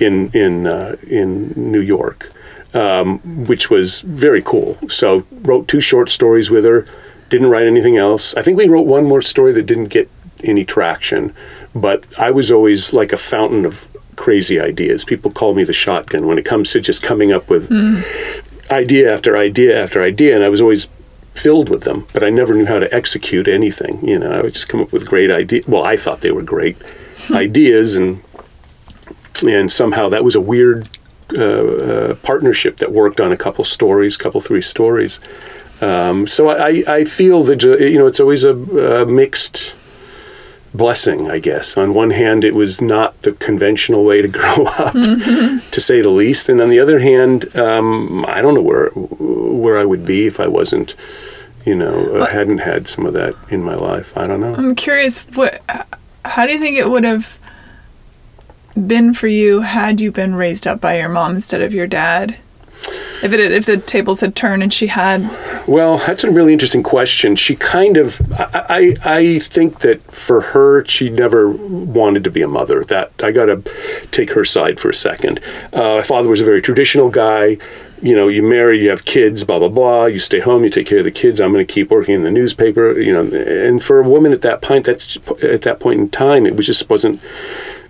[0.00, 2.32] in in uh, in New York,
[2.74, 4.78] um, which was very cool.
[4.88, 6.86] So wrote two short stories with her.
[7.28, 8.34] Didn't write anything else.
[8.34, 10.10] I think we wrote one more story that didn't get
[10.42, 11.32] any traction,
[11.74, 15.04] but I was always like a fountain of crazy ideas.
[15.04, 17.70] People call me the shotgun when it comes to just coming up with
[18.70, 20.88] idea after idea after idea, and I was always
[21.40, 24.06] filled with them, but I never knew how to execute anything.
[24.06, 25.66] You know, I would just come up with great ideas.
[25.66, 26.76] Well, I thought they were great
[27.30, 28.22] ideas, and
[29.46, 30.88] and somehow that was a weird
[31.34, 35.20] uh, uh, partnership that worked on a couple stories, couple three stories.
[35.80, 39.74] Um, so I, I feel that uh, you know it's always a, a mixed
[40.74, 41.76] blessing, I guess.
[41.76, 46.10] On one hand, it was not the conventional way to grow up, to say the
[46.10, 50.26] least, and on the other hand, um, I don't know where where I would be
[50.26, 50.94] if I wasn't,
[51.64, 54.16] you know, uh, hadn't had some of that in my life.
[54.16, 54.54] I don't know.
[54.54, 55.62] I'm curious, what?
[56.24, 57.38] How do you think it would have
[58.86, 62.38] been for you had you been raised up by your mom instead of your dad?
[63.22, 65.30] If it if the tables had turned and she had
[65.66, 67.36] Well, that's a really interesting question.
[67.36, 72.40] She kind of, I, I, I think that for her, she never wanted to be
[72.40, 72.82] a mother.
[72.84, 73.62] That I got to
[74.10, 75.40] take her side for a second.
[75.74, 77.58] Uh, my father was a very traditional guy.
[78.02, 80.06] You know, you marry, you have kids, blah blah blah.
[80.06, 81.40] You stay home, you take care of the kids.
[81.40, 82.98] I'm going to keep working in the newspaper.
[82.98, 86.46] You know, and for a woman at that point, that's at that point in time,
[86.46, 87.20] it was just wasn't.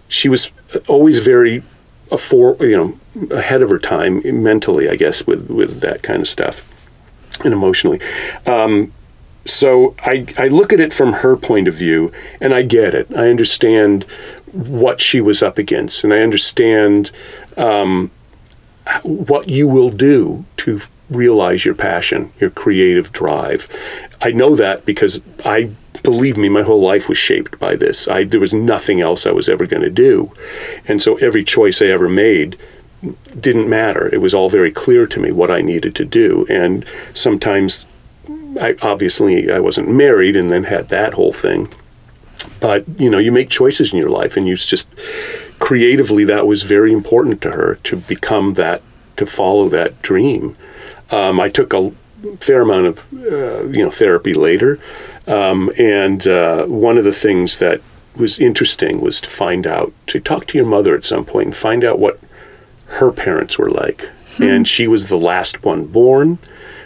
[0.09, 0.51] She was
[0.89, 1.63] always very
[2.11, 6.21] a for you know ahead of her time mentally, I guess, with with that kind
[6.21, 6.67] of stuff
[7.45, 8.01] and emotionally.
[8.47, 8.93] Um,
[9.47, 13.15] so I I look at it from her point of view, and I get it.
[13.17, 14.05] I understand
[14.53, 17.11] what she was up against, and I understand
[17.57, 18.11] um,
[19.03, 23.69] what you will do to realize your passion, your creative drive.
[24.21, 25.71] I know that because I
[26.03, 28.09] believe me, my whole life was shaped by this.
[28.09, 30.33] I there was nothing else I was ever going to do,
[30.87, 32.59] and so every choice I ever made
[33.39, 34.15] didn't matter.
[34.15, 37.85] It was all very clear to me what I needed to do, and sometimes,
[38.61, 41.73] I obviously I wasn't married, and then had that whole thing.
[42.61, 44.89] But you know, you make choices in your life, and you just
[45.61, 48.83] creatively that was very important to her to become that,
[49.17, 50.57] to follow that dream.
[51.13, 51.93] Um, I took a
[52.41, 54.81] fair amount of uh, you know therapy later,
[55.29, 57.81] um, and uh, one of the things that
[58.17, 61.57] was interesting was to find out to talk to your mother at some point and
[61.57, 62.19] find out what
[62.87, 64.11] her parents were like.
[64.39, 66.39] And she was the last one born.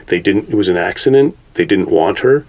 [0.07, 0.49] They didn't.
[0.49, 1.37] It was an accident.
[1.55, 2.45] They didn't want her,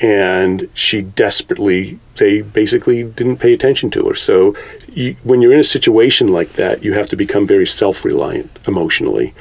[0.00, 1.98] and she desperately.
[2.16, 4.14] They basically didn't pay attention to her.
[4.14, 4.54] So,
[4.92, 9.34] you, when you're in a situation like that, you have to become very self-reliant emotionally.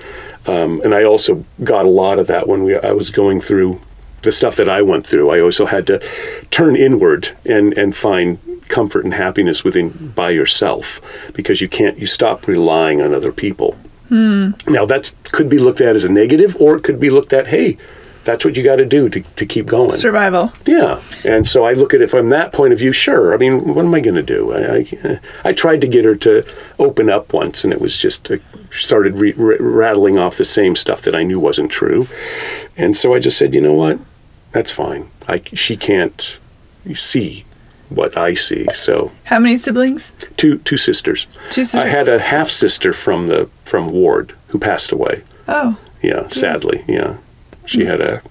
[0.47, 3.79] Um, and I also got a lot of that when we, I was going through
[4.23, 5.29] the stuff that I went through.
[5.29, 6.01] I also had to
[6.49, 8.39] turn inward and and find
[8.69, 11.01] comfort and happiness within by yourself
[11.33, 13.77] because you can't you stop relying on other people.
[14.67, 17.47] Now that could be looked at as a negative, or it could be looked at,
[17.47, 17.77] hey,
[18.23, 19.91] that's what you got to do to to keep going.
[19.91, 20.51] survival.
[20.65, 22.91] Yeah, and so I look at it from that point of view.
[22.93, 24.53] Sure, I mean, what am I going to do?
[24.53, 26.45] I, I, I tried to get her to
[26.79, 28.38] open up once, and it was just uh,
[28.69, 32.07] started re- r- rattling off the same stuff that I knew wasn't true,
[32.77, 33.99] and so I just said, you know what,
[34.51, 35.09] that's fine.
[35.27, 36.39] I she can't
[36.93, 37.45] see
[37.89, 38.65] what I see.
[38.73, 40.13] So How many siblings?
[40.38, 41.27] two two sisters.
[41.49, 41.81] Two sisters.
[41.83, 45.23] I had a half sister from the from Ward who passed away.
[45.47, 47.17] Oh, Yeah, sadly, yeah.
[47.65, 48.21] She had a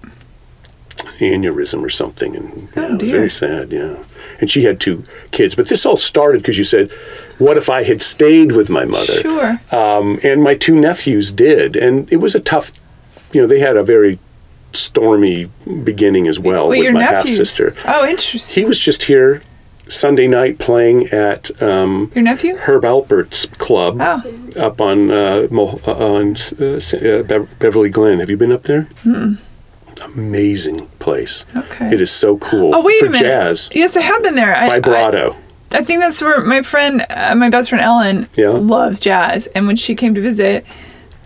[1.18, 3.72] aneurysm or something, and yeah, Oh, it was very sad.
[3.72, 3.96] Yeah,
[4.40, 5.54] and she had two kids.
[5.54, 6.90] But this all started because you said,
[7.38, 9.60] "What if I had stayed with my mother?" sure.
[9.70, 12.72] Um, and my two nephews did, and it was a tough.
[13.32, 14.18] You know, they had a very
[14.72, 15.50] stormy
[15.84, 17.74] beginning as well Wait, with your my half sister.
[17.86, 18.62] Oh, interesting.
[18.62, 19.42] He was just here
[19.88, 22.56] Sunday night playing at um, Your nephew?
[22.56, 24.22] Herb Alpert's club Oh.
[24.58, 28.20] up on uh, Mo- uh, on uh, uh, Bev- Beverly Glen.
[28.20, 28.88] Have you been up there?
[30.04, 31.44] Amazing place.
[31.56, 31.92] Okay.
[31.92, 32.74] It is so cool.
[32.74, 33.22] Oh, wait for a minute.
[33.26, 33.68] jazz.
[33.72, 34.54] Yes, I have been there.
[34.56, 35.36] I, Vibrato.
[35.70, 38.48] I, I think that's where my friend, uh, my best friend Ellen, Yeah.
[38.48, 39.46] loves jazz.
[39.48, 40.64] And when she came to visit,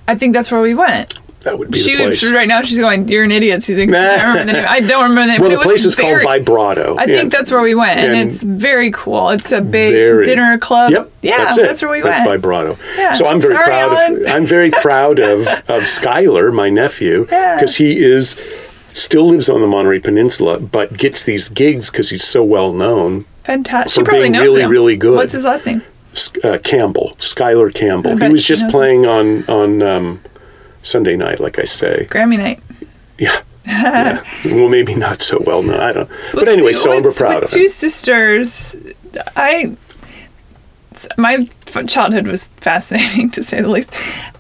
[0.09, 1.15] I think that's where we went.
[1.47, 2.31] That would be She the place.
[2.31, 2.61] right now.
[2.63, 3.09] She's going.
[3.09, 3.95] You're an idiot, Susan.
[3.95, 4.67] I don't remember the name.
[4.69, 5.41] I don't remember the name.
[5.41, 6.97] well, the place is very, called Vibrato.
[6.99, 9.31] I think that's where we went, and, and- it's very cool.
[9.31, 10.25] It's a big Very.
[10.27, 10.93] dinner club.
[10.93, 11.13] Yep.
[11.23, 11.87] Yeah, that's, it.
[11.87, 12.17] where we went.
[12.17, 12.77] that's vibrato.
[12.97, 13.13] Yeah.
[13.15, 14.25] So I'm very Sorry, proud Ellen.
[14.27, 17.57] of I'm very proud of of Skylar, my nephew, Yeah.
[17.57, 18.37] because he is
[18.93, 23.25] still lives on the Monterey Peninsula, but gets these gigs because he's so well known.
[23.45, 23.93] Fantastic.
[23.93, 24.71] She probably knows really, him.
[24.71, 25.17] really good.
[25.17, 25.83] What's his last name?
[26.43, 28.17] Uh, Campbell, Skylar Campbell.
[28.17, 30.21] He was just playing on on um,
[30.87, 32.07] Sunday night, like I say.
[32.11, 32.61] Grammy night.
[33.19, 33.41] Yeah.
[33.67, 34.23] yeah.
[34.45, 35.81] Well, maybe not so well known.
[35.81, 36.09] I don't.
[36.33, 37.69] But Well, anyway, so I'm proud with of two him.
[37.69, 38.77] sisters,
[39.35, 39.77] I
[41.19, 41.49] my
[41.87, 43.91] childhood was fascinating to say the least,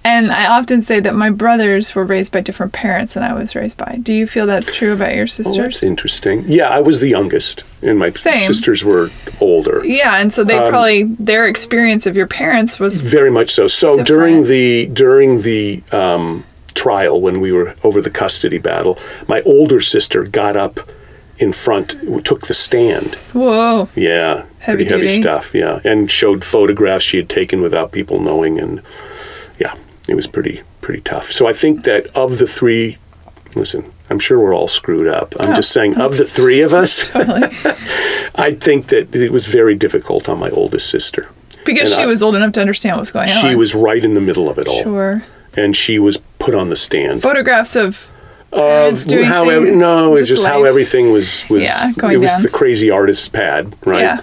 [0.04, 3.54] and I often say that my brothers were raised by different parents than I was
[3.54, 3.98] raised by.
[4.02, 5.56] Do you feel that's true about your Oh, sisters?
[5.56, 6.44] that's interesting.
[6.46, 8.46] Yeah, I was the youngest, and my Same.
[8.46, 9.82] sisters were older.
[9.84, 13.66] yeah, and so Um, they probably their experience of your parents was Very much so.
[13.66, 14.06] So Different.
[14.08, 19.80] during the during the um, trial, when we were over the custody battle, my older
[19.80, 20.80] sister got up
[21.38, 21.90] in front,
[22.24, 23.14] took the stand.
[23.32, 23.88] whoa.
[23.94, 25.20] Yeah, Heavy pretty heavy duty.
[25.22, 25.54] stuff.
[25.54, 28.80] Yeah, and showed photographs she had taken without people knowing, and
[29.58, 29.74] yeah,
[30.08, 31.30] it was pretty pretty tough.
[31.32, 32.98] So I think that of the three,
[33.54, 35.34] listen, I'm sure we're all screwed up.
[35.40, 35.54] I'm Oh.
[35.54, 37.42] just saying, of the three of us, Totally.
[38.34, 41.28] I think that it was very difficult on my oldest sister.
[41.64, 43.42] Because And she I- was old enough to understand what's going on.
[43.42, 45.24] She was right in the middle of it all, Sure.
[45.56, 47.22] and she was put on the stand.
[47.22, 48.12] Photographs of
[48.52, 52.42] Doing how things, ev- no, it's just how everything was was Yeah, it was down.
[52.42, 54.00] the crazy artist's pad, right?
[54.00, 54.20] Yeah.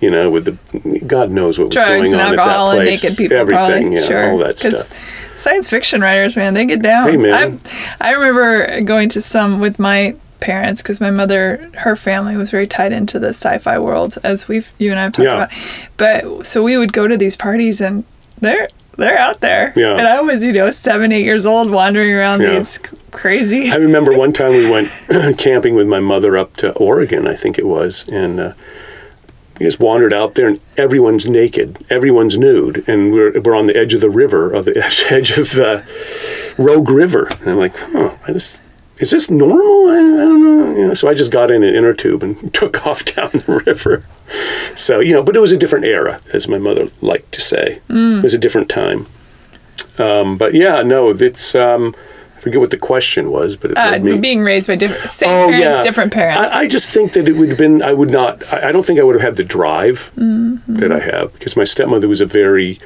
[0.00, 2.78] You know, with the God knows what was drugs going and on at alcohol that
[2.78, 3.02] and place.
[3.04, 3.96] naked people, everything, probably.
[4.00, 4.30] yeah, sure.
[4.32, 4.90] all that stuff.
[5.36, 7.08] Science fiction writers, man, they get down.
[7.10, 7.60] Hey, man.
[8.00, 12.50] I, I remember going to some with my parents because my mother, her family was
[12.50, 15.34] very tied into the sci-fi world, as we've you and I have talked Yeah.
[15.44, 15.50] about.
[15.96, 18.04] But so we would go to these parties and
[18.40, 19.72] they're they're out there.
[19.76, 19.96] Yeah.
[19.96, 22.58] And I was, you know, seven, eight years old, wandering around Yeah.
[22.58, 22.78] these
[23.12, 23.70] crazy.
[23.70, 24.90] I remember one time we went
[25.38, 28.52] camping with my mother up to Oregon, I think it was, and uh,
[29.58, 33.76] we just wandered out there, and everyone's naked, everyone's nude, and we're we're on the
[33.76, 34.76] edge of the river, of the
[35.10, 35.80] edge, of uh,
[36.62, 38.58] Rogue River, and I'm like, huh, this.
[38.98, 39.88] Is this normal?
[39.90, 40.76] I, I don't know.
[40.78, 40.94] You know.
[40.94, 44.04] So I just got in an inner tube and took off down the river.
[44.74, 47.80] So you know, but it was a different era, as my mother liked to say.
[47.88, 49.06] It was a different time.
[49.98, 51.94] Um, but yeah, no, it's um,
[52.36, 55.48] I forget what the question was, but it Uh, being raised by different same Oh
[55.50, 56.38] parents, yeah, different parents.
[56.38, 57.82] I, I just think that it would have been.
[57.82, 58.42] I would not.
[58.52, 60.76] I, I don't think I would have had the drive Mm-hmm.
[60.76, 62.78] that I have because my stepmother was a very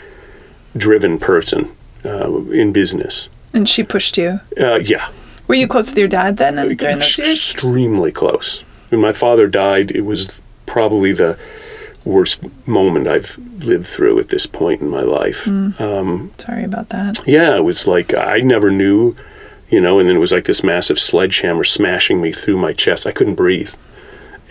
[0.76, 1.68] driven person
[2.04, 3.28] uh, in business.
[3.52, 4.40] and she pushed you.
[4.60, 5.08] Uh, yeah,
[5.50, 7.32] Were you close with your dad then and during those years?
[7.32, 8.60] extremely close.
[8.90, 11.36] When my father died, it was probably the
[12.04, 15.46] worst moment I've lived through at this point in my life.
[15.46, 16.40] Mm.
[16.40, 17.18] Sorry about that.
[17.26, 19.16] Yeah, it was like I never knew,
[19.70, 23.04] you know, and then it was like this massive sledgehammer smashing me through my chest.
[23.04, 23.74] I couldn't breathe,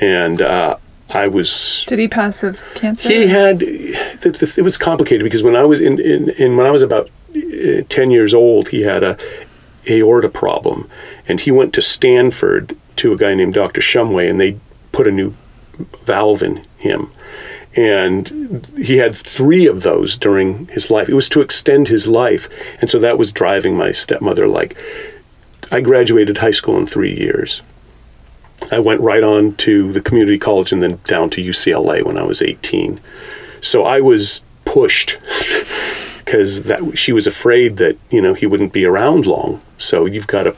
[0.01, 0.75] and uh,
[1.09, 1.85] I was.
[1.87, 3.07] Did he pass of cancer?
[3.07, 3.61] He had.
[3.61, 7.83] It was complicated because when I was in, in, in when I was about uh,
[7.87, 9.17] ten years old, he had a
[9.89, 10.89] aorta problem,
[11.27, 13.81] and he went to Stanford to a guy named Dr.
[13.81, 14.57] Shumway, and they
[14.91, 15.33] put a new
[16.03, 17.11] valve in him.
[17.75, 21.07] And he had three of those during his life.
[21.07, 22.49] It was to extend his life.
[22.81, 24.47] And so that was driving my stepmother.
[24.47, 24.75] Like,
[25.71, 27.61] I graduated high school in three years.
[28.71, 32.23] I went right on to the community college and then down to UCLA when I
[32.23, 32.99] was 18.
[33.61, 35.11] So I was pushed
[36.29, 39.61] because that she was afraid that you know he wouldn't be around long.
[39.79, 40.55] So you've got to,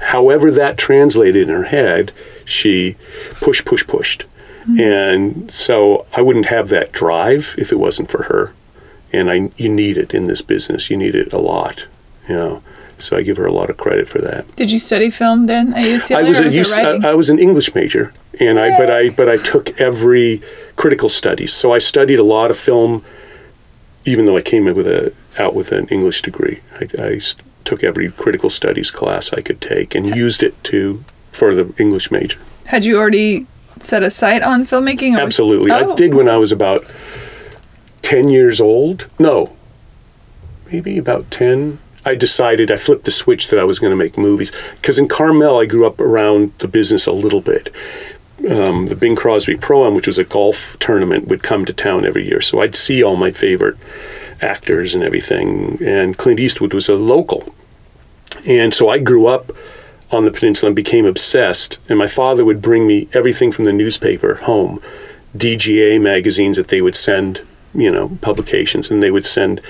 [0.00, 2.10] however that translated in her head,
[2.44, 2.96] she
[3.34, 4.24] push, push, pushed,
[4.62, 4.80] mm-hmm.
[4.80, 8.52] and so I wouldn't have that drive if it wasn't for her.
[9.12, 10.90] And I, you need it in this business.
[10.90, 11.86] You need it a lot,
[12.28, 12.62] you know.
[12.98, 14.56] So I give her a lot of credit for that.
[14.56, 16.16] Did you study film then at UCLA?
[16.16, 17.04] I was a was it UC writing?
[17.04, 20.42] I, I was an English major, and I but I but I took every
[20.74, 21.52] critical studies.
[21.52, 23.04] So I studied a lot of film,
[24.04, 26.60] even though I came in with a out with an English degree.
[26.98, 27.20] I
[27.64, 32.10] took every critical studies class I could take and used it to for the English
[32.10, 32.38] major.
[32.66, 33.46] Had you already
[33.80, 35.10] set a sight on filmmaking?
[35.12, 35.92] or was- Absolutely, Oh.
[35.92, 36.84] I did when I was about
[38.02, 39.06] ten years old.
[39.18, 39.52] No,
[40.70, 41.78] maybe about ten.
[42.04, 45.06] I decided I flipped the switch that I was going to make movies because in
[45.08, 47.72] Carmel I grew up around the business a little bit.
[48.50, 52.04] Um, the Bing Crosby Pro Am, which was a golf tournament, would come to town
[52.04, 53.76] every year, so I'd see all my favorite
[54.40, 55.78] actors and everything.
[55.80, 57.54] And Clint Eastwood was a local,
[58.46, 59.52] and so I grew up
[60.10, 61.78] on the peninsula and became obsessed.
[61.88, 64.80] And my father would bring me everything from the newspaper home,
[65.36, 67.42] DGA magazines that they would send,
[67.74, 69.60] you know, publications, and they would send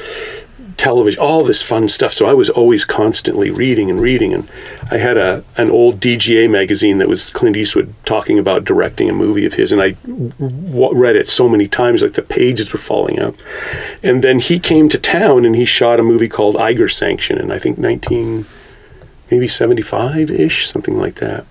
[0.82, 2.12] television, all this fun stuff.
[2.12, 4.34] So I was always constantly reading and reading.
[4.34, 4.48] And
[4.90, 9.12] I had a an old DGA magazine that was Clint Eastwood talking about directing a
[9.12, 12.80] movie of his, and I w- read it so many times, like the pages were
[12.80, 13.36] falling out.
[14.02, 17.52] And then he came to town and he shot a movie called Eiger Sanction, in
[17.52, 18.46] I think nineteen
[19.30, 21.46] maybe 75 ish, something like that.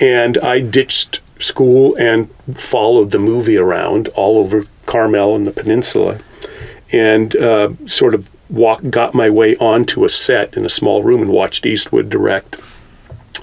[0.00, 6.18] And I ditched school and followed the movie around all over Carmel and the peninsula
[6.90, 11.22] and uh, sort of walk, got my way onto a set in a small room
[11.22, 12.60] and watched Eastwood direct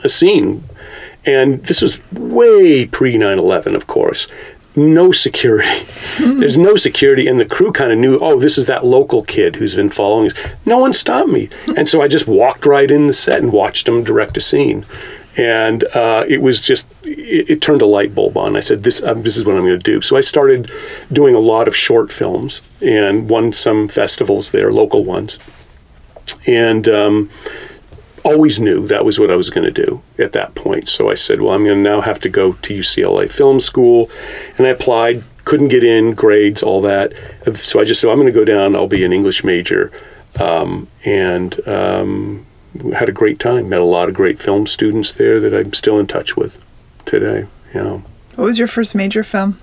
[0.04, 0.63] a scene.
[1.26, 4.28] And this was way pre 9 11, of course.
[4.76, 5.67] No security.
[6.15, 6.39] Hmm.
[6.39, 9.58] There's no security, and the crew kind of knew, oh, this is that local kid
[9.58, 10.38] who's been following us.
[10.65, 11.50] No one stopped me.
[11.65, 11.74] Hmm.
[11.78, 14.86] And so I just walked right in the set and watched him direct a scene.
[15.38, 18.56] And uh, it was just, it, it turned a light bulb on.
[18.56, 20.02] I said, this, um, this is what I'm going to do.
[20.02, 20.72] So I started
[21.12, 25.39] doing a lot of short films and won some festivals there, local ones.
[26.46, 27.30] And um,
[28.23, 30.90] always knew that was what I was going to do at that point.
[30.90, 34.10] So I said, well, I'm going to now have to go to UCLA Film School.
[34.58, 37.13] And I applied, couldn't get in, grades, all that.
[37.56, 39.92] So I just said, I'm going to go down, I'll be an English major.
[40.40, 42.46] Um, and um,
[42.94, 43.69] had a great time.
[43.69, 46.63] Met a lot of great film students there that I'm still in touch with
[47.06, 47.48] today.
[47.74, 48.02] Yeah.
[48.36, 49.60] What was your first major film?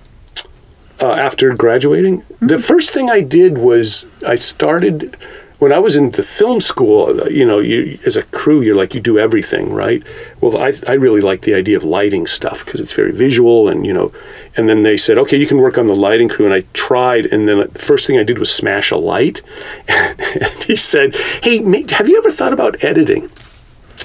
[1.01, 2.47] Uh, after graduating, mm-hmm.
[2.49, 5.17] the first thing I did was I started
[5.59, 8.77] when I was in the film school, uh, you know, you, as a crew, you're
[8.77, 10.03] like, you do everything, right?
[10.41, 13.85] Well, I, I really like the idea of lighting stuff because it's very visual and,
[13.85, 14.13] you know,
[14.57, 16.45] and then they said, okay, you can work on the lighting crew.
[16.45, 17.27] And I tried.
[17.27, 19.43] And then the first thing I did was smash a light.
[19.89, 21.59] and he said, hey,
[21.91, 23.31] have you ever thought about editing?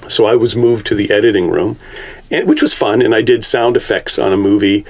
[0.08, 1.78] So I was moved to the editing room,
[2.32, 3.02] and, which was fun.
[3.04, 4.86] And I did sound effects on a movie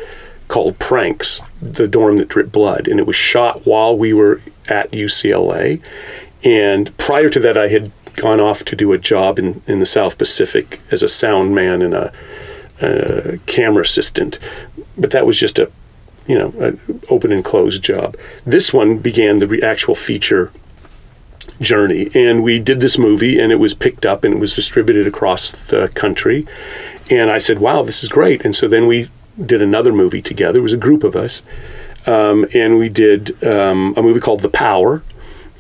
[0.48, 2.88] called Pranks, The Dorm That Dripped Blood.
[2.88, 5.82] And it was shot while we were at UCLA
[6.44, 9.86] and prior to that, I had gone off to do a job in, in the
[9.86, 12.14] South Pacific as a sound man and a,
[12.82, 14.40] a camera assistant.
[14.98, 15.72] But that was just a,
[16.28, 18.16] you know, an open and closed job.
[18.46, 20.52] This one began the re- actual feature
[21.60, 22.10] journey.
[22.14, 25.52] And we did this movie, and it was picked up and it was distributed across
[25.52, 26.46] the country.
[27.10, 28.46] And I said, wow, this is great.
[28.46, 29.10] And so then we
[29.44, 30.60] did another movie together.
[30.60, 31.42] It was a group of us.
[32.06, 35.04] Um, and we did um, a movie called The Power,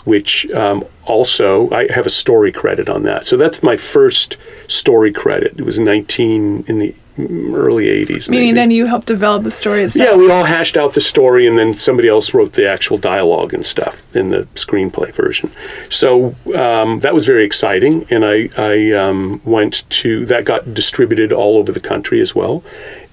[0.06, 3.28] which um, also I have a story credit on that.
[3.28, 4.38] So that's my first
[4.68, 5.60] story credit.
[5.60, 8.28] It was 19 in the early 80s.
[8.28, 8.56] Meaning maybe.
[8.56, 10.10] then you helped develop the story itself.
[10.10, 13.54] Yeah, we all hashed out the story and then somebody else wrote the actual dialogue
[13.54, 15.52] and stuff in the screenplay version.
[15.90, 18.08] So um, that was very exciting.
[18.10, 22.64] And I, I um, went to, that got distributed all over the country as well.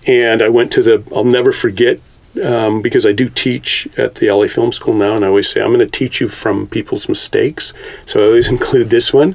[0.07, 2.01] And I went to the, I'll never forget
[2.45, 5.61] um, because I do teach at the LA Film School now, and I always say
[5.61, 7.73] I'm going to teach you from people's mistakes.
[8.07, 9.35] So I always include this one.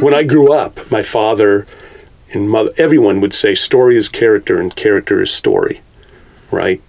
[0.00, 1.66] when I grew up, my father
[2.32, 5.82] and mother, everyone would say story is character and character is story,
[6.50, 6.82] right?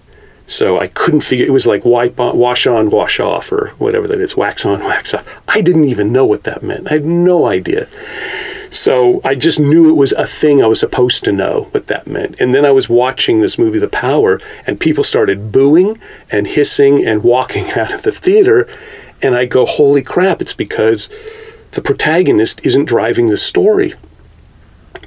[0.48, 1.46] So I couldn't figure.
[1.46, 4.80] It was like wipe on, wash on, wash off, or whatever that is, wax on,
[4.84, 5.28] wax off.
[5.48, 6.88] I didn't even know what that meant.
[6.88, 7.88] I had no idea.
[8.74, 12.08] So I just knew it was a thing I was supposed to know what that
[12.08, 12.36] meant.
[12.40, 16.00] And then I was watching this movie, The Power, and people started booing
[16.32, 18.68] and hissing and walking out of the theater.
[19.22, 21.08] And I go, holy crap, it's because
[21.72, 23.94] the protagonist isn't driving the story.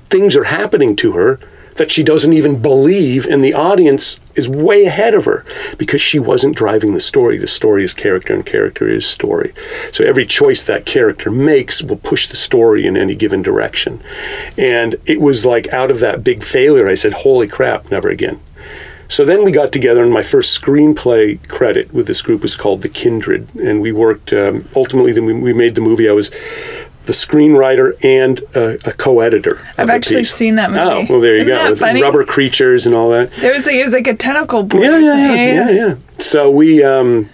[0.04, 1.40] Things are happening to her
[1.76, 5.44] that she doesn't even believe, and the audience is way ahead of her
[5.78, 7.38] because she wasn't driving the story.
[7.38, 9.52] The story is character, and character is story.
[9.92, 14.00] So every choice that character makes will push the story in any given direction.
[14.56, 18.40] And it was like out of that big failure, I said, Holy crap, never again.
[19.08, 22.82] So then we got together, and my first screenplay credit with this group was called
[22.82, 24.32] The Kindred, and we worked.
[24.32, 26.08] Um, ultimately, then we, we made the movie.
[26.08, 26.32] I was
[27.06, 29.60] the screenwriter and a, a co-editor.
[29.78, 30.82] I've actually seen that movie.
[30.82, 31.70] Oh, well, there you Isn't go.
[31.70, 32.02] With funny?
[32.02, 33.32] rubber creatures and all that.
[33.32, 34.82] There was like, it was like a tentacle board.
[34.82, 35.94] Yeah, yeah, yeah, yeah, yeah.
[36.18, 37.30] So we um,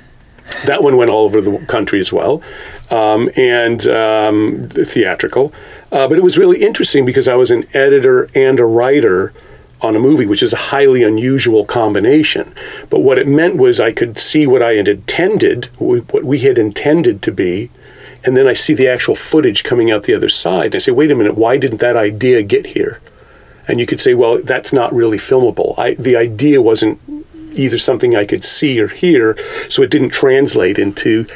[0.67, 2.43] that one went all over the country as well,
[2.91, 5.53] um, and um, theatrical.
[5.91, 9.33] Uh, but it was really interesting because I was an editor and a writer
[9.81, 12.55] on a movie, which is a highly unusual combination.
[12.89, 16.57] But what it meant was I could see what I had intended, what we had
[16.57, 17.71] intended to be,
[18.25, 20.67] and then I see the actual footage coming out the other side.
[20.67, 23.01] And I say, wait a minute, why didn't that idea get here?
[23.69, 25.79] And you could say, well, that's not really filmable.
[25.79, 27.01] I, the idea wasn't
[27.53, 29.37] either something I could see or hear,
[29.69, 31.27] so it didn't translate into,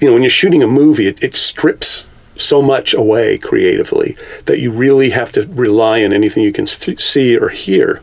[0.00, 4.58] you know, when you're shooting a movie, it, it strips so much away creatively that
[4.58, 8.02] you really have to rely on anything you can see or hear.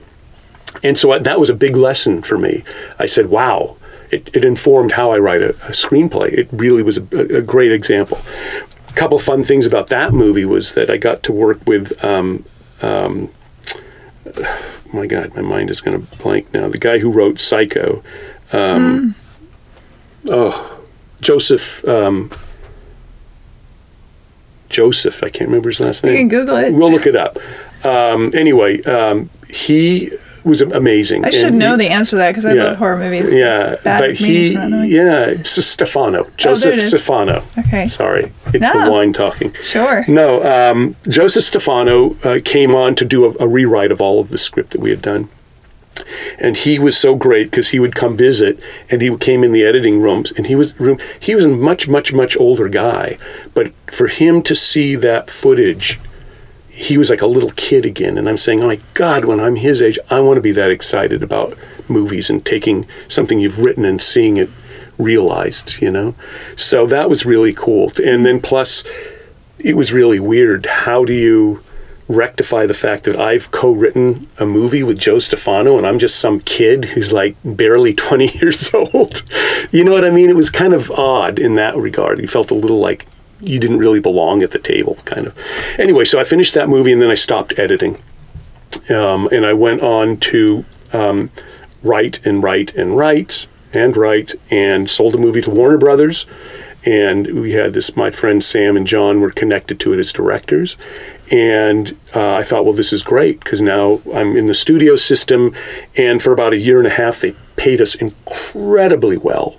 [0.82, 2.64] And so I, that was a big lesson for me.
[2.98, 3.78] I said, wow,
[4.14, 6.32] it, it informed how I write a, a screenplay.
[6.32, 8.20] It really was a, a, great example.
[8.88, 12.04] A couple fun things about that movie was that I got to work with.
[12.04, 12.46] Um,
[12.82, 13.30] um,
[14.94, 16.68] my God, my mind is going to blank now.
[16.68, 18.04] The guy who wrote Psycho.
[18.52, 20.30] Um, mm.
[20.30, 20.86] Oh,
[21.22, 21.86] Joseph.
[21.88, 22.32] Um,
[24.70, 26.14] Joseph, I can't remember his last name.
[26.14, 26.74] You can Google it.
[26.74, 27.38] We'll look it up.
[27.86, 30.12] Um, anyway, um, he
[30.44, 31.26] was amazing.
[31.26, 32.64] I should And know he- the answer to that because I Yeah.
[32.66, 33.34] love horror movies.
[33.34, 34.90] yeah, but he, for not knowing.
[34.92, 36.88] yeah, it's Stefano, Joseph it is.
[36.90, 37.44] Stefano.
[37.60, 37.88] Okay.
[37.88, 39.54] Sorry, it's the wine talking.
[39.62, 40.04] Sure.
[40.08, 44.30] No, um, Joseph Stefano uh, came on to do a, a rewrite of all of
[44.30, 45.30] the script that we had done.
[46.40, 49.64] And he was so great because he would come visit, and he came in the
[49.64, 50.98] editing rooms, and he was room.
[51.20, 53.18] He was a much, much, much older guy,
[53.54, 56.00] but for him to see that footage,
[56.84, 58.18] he was like a little kid again.
[58.18, 60.70] And I'm saying, oh my God, when I'm his age, I want to be that
[60.70, 61.58] excited about
[61.88, 64.50] movies and taking something you've written and seeing it
[64.98, 66.16] realized, you know?
[66.56, 67.92] So that was really cool.
[68.04, 68.84] And then plus,
[69.60, 70.66] it was really weird.
[70.66, 71.64] How do you
[72.10, 76.40] rectify the fact that I've co-written a movie with Joe Stefano and I'm just some
[76.40, 79.24] kid who's like barely 20 years old?
[79.72, 80.30] You know what I mean?
[80.30, 82.20] It was kind of odd in that regard.
[82.20, 83.08] You felt a little like
[83.44, 85.38] you didn't really belong at the table, kind of.
[85.78, 88.02] Anyway, so I finished that movie and then I stopped editing,
[88.90, 91.32] um, and I went on to um,
[91.84, 96.26] write and write and write and write and sold a movie to Warner Brothers.
[96.86, 100.76] And we had this, my friends Sam and John were connected to it as directors.
[101.32, 105.56] And uh, I thought, well, this is great because now I'm in the studio system.
[105.96, 109.58] And for about a year and a half, they paid us incredibly well.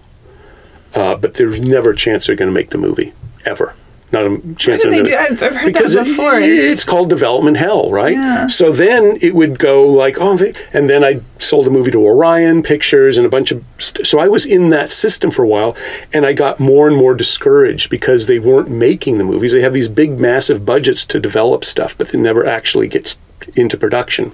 [0.94, 3.12] Uh, but there's never a chance they're going to make the movie,
[3.44, 3.74] ever.
[4.12, 4.84] Not a chance.
[4.84, 6.38] Why do they do- I've- I've heard because that before.
[6.38, 8.12] It, it's called development hell, right?
[8.12, 8.46] Yeah.
[8.46, 12.00] So then it would go like, oh, they, and then I sold a movie to
[12.04, 13.64] Orion Pictures and a bunch of.
[13.78, 15.74] St- so I was in that system for a while,
[16.12, 19.52] and I got more and more discouraged because they weren't making the movies.
[19.52, 23.16] They have these big, massive budgets to develop stuff, but it never actually gets
[23.56, 24.30] into production.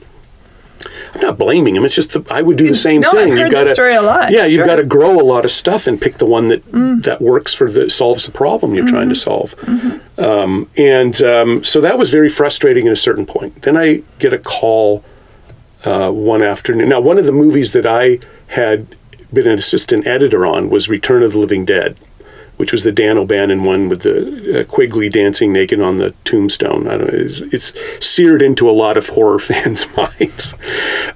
[1.15, 1.85] I'm not blaming him.
[1.85, 3.33] It's just the, I would do the same No, thing.
[3.33, 5.87] I've heard gotta, story a lot, Yeah, you've got to grow a lot of stuff
[5.87, 7.03] and pick the one that Mm.
[7.05, 9.57] that works for the solves the problem you're trying to solve.
[9.57, 10.21] Mm-hmm.
[10.25, 13.63] Um, and um, so that was very frustrating at a certain point.
[13.63, 15.03] Then I get a call
[15.85, 16.89] uh, one afternoon.
[16.89, 18.87] Now, one of the movies that I had
[19.33, 21.97] been an assistant editor on was Return of the Living Dead,
[22.61, 26.87] which was the Dan O'Bannon one with the uh, Quigley dancing naked on the tombstone.
[26.87, 27.19] I don't know.
[27.19, 27.73] It's, it's
[28.07, 30.55] seared into a lot of horror fans' minds.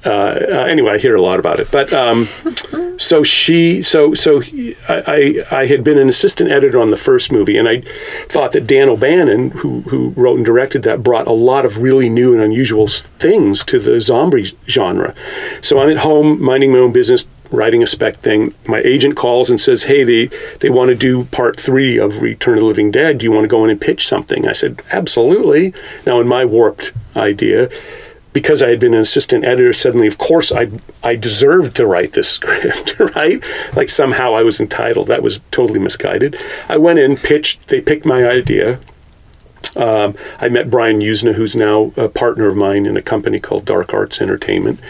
[0.04, 1.70] Uh, uh, anyway, I hear a lot about it.
[1.70, 2.26] But um,
[2.98, 6.96] so she, so so he- I, I I had been an assistant editor on the
[6.96, 7.82] first movie, and I
[8.28, 12.08] thought that Dan O'Bannon, who who wrote and directed that, brought a lot of really
[12.08, 15.14] new and unusual things to the zombie genre.
[15.60, 18.54] So I'm at home minding my own business, writing a spec thing.
[18.66, 20.30] My agent calls and says, "Hey, they
[20.60, 23.18] they want to do part three of Return of the Living Dead.
[23.18, 25.72] Do you want to go in and pitch something?" I said, "Absolutely."
[26.06, 27.68] Now, in my warped idea,
[28.32, 30.68] because I had been an assistant editor, suddenly, of course, I
[31.02, 33.42] I deserved to write this script, right?
[33.74, 35.08] Like somehow I was entitled.
[35.08, 36.36] That was totally misguided.
[36.68, 37.68] I went in, pitched.
[37.68, 38.80] They picked my idea.
[39.76, 43.64] Um, I met Brian Yuzna, who's now a partner of mine in a company called
[43.64, 44.80] Dark Arts Entertainment.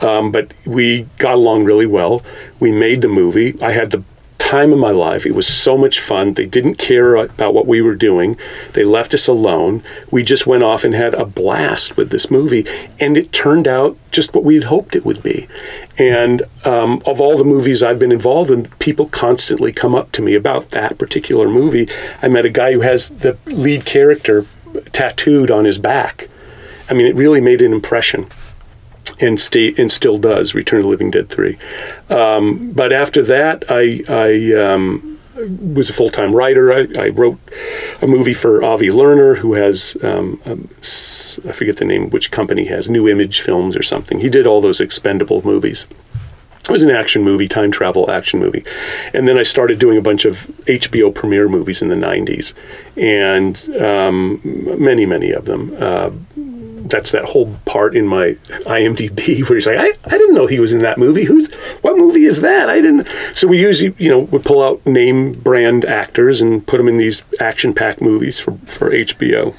[0.00, 2.22] Um, but we got along really well.
[2.60, 3.60] We made the movie.
[3.60, 4.04] I had the
[4.48, 5.26] time of my life.
[5.26, 6.32] It was so much fun.
[6.32, 8.38] They didn't care about what we were doing.
[8.72, 9.82] They left us alone.
[10.10, 12.64] We just went off and had a blast with this movie,
[12.98, 15.46] and it turned out just what we had hoped it would be.
[15.98, 20.22] And um, of all the movies I've been involved in, people constantly come up to
[20.22, 21.86] me about that particular movie.
[22.22, 24.46] I met a guy who has the lead character
[24.92, 26.28] tattooed on his back.
[26.88, 28.30] I mean, it really made an impression
[29.20, 30.54] and stay and still does.
[30.54, 31.58] Return of the Living Dead three.
[32.10, 35.18] Um, but after that, I I um,
[35.74, 36.72] was a full time writer.
[36.72, 37.38] I, I wrote
[38.02, 42.30] a movie for Avi Lerner, who has um, um, s- I forget the name, which
[42.30, 44.20] company has Nu Image Films or something.
[44.20, 45.86] He did all those expendable movies.
[46.64, 48.62] It was an action movie, time travel action movie.
[49.14, 52.52] And then I started doing a bunch of HBO premiere movies in the 90s,
[52.94, 55.74] and um, many, many of them.
[55.78, 56.10] Uh,
[56.90, 58.32] that's that whole part in my
[58.64, 61.24] IMDb where he's like, I, I didn't know he was in that movie.
[61.24, 62.68] Who's what movie is that?
[62.68, 63.08] I didn't.
[63.34, 66.96] So we usually, you know, would pull out name brand actors and put them in
[66.96, 69.54] these action packed movies for, for HBO.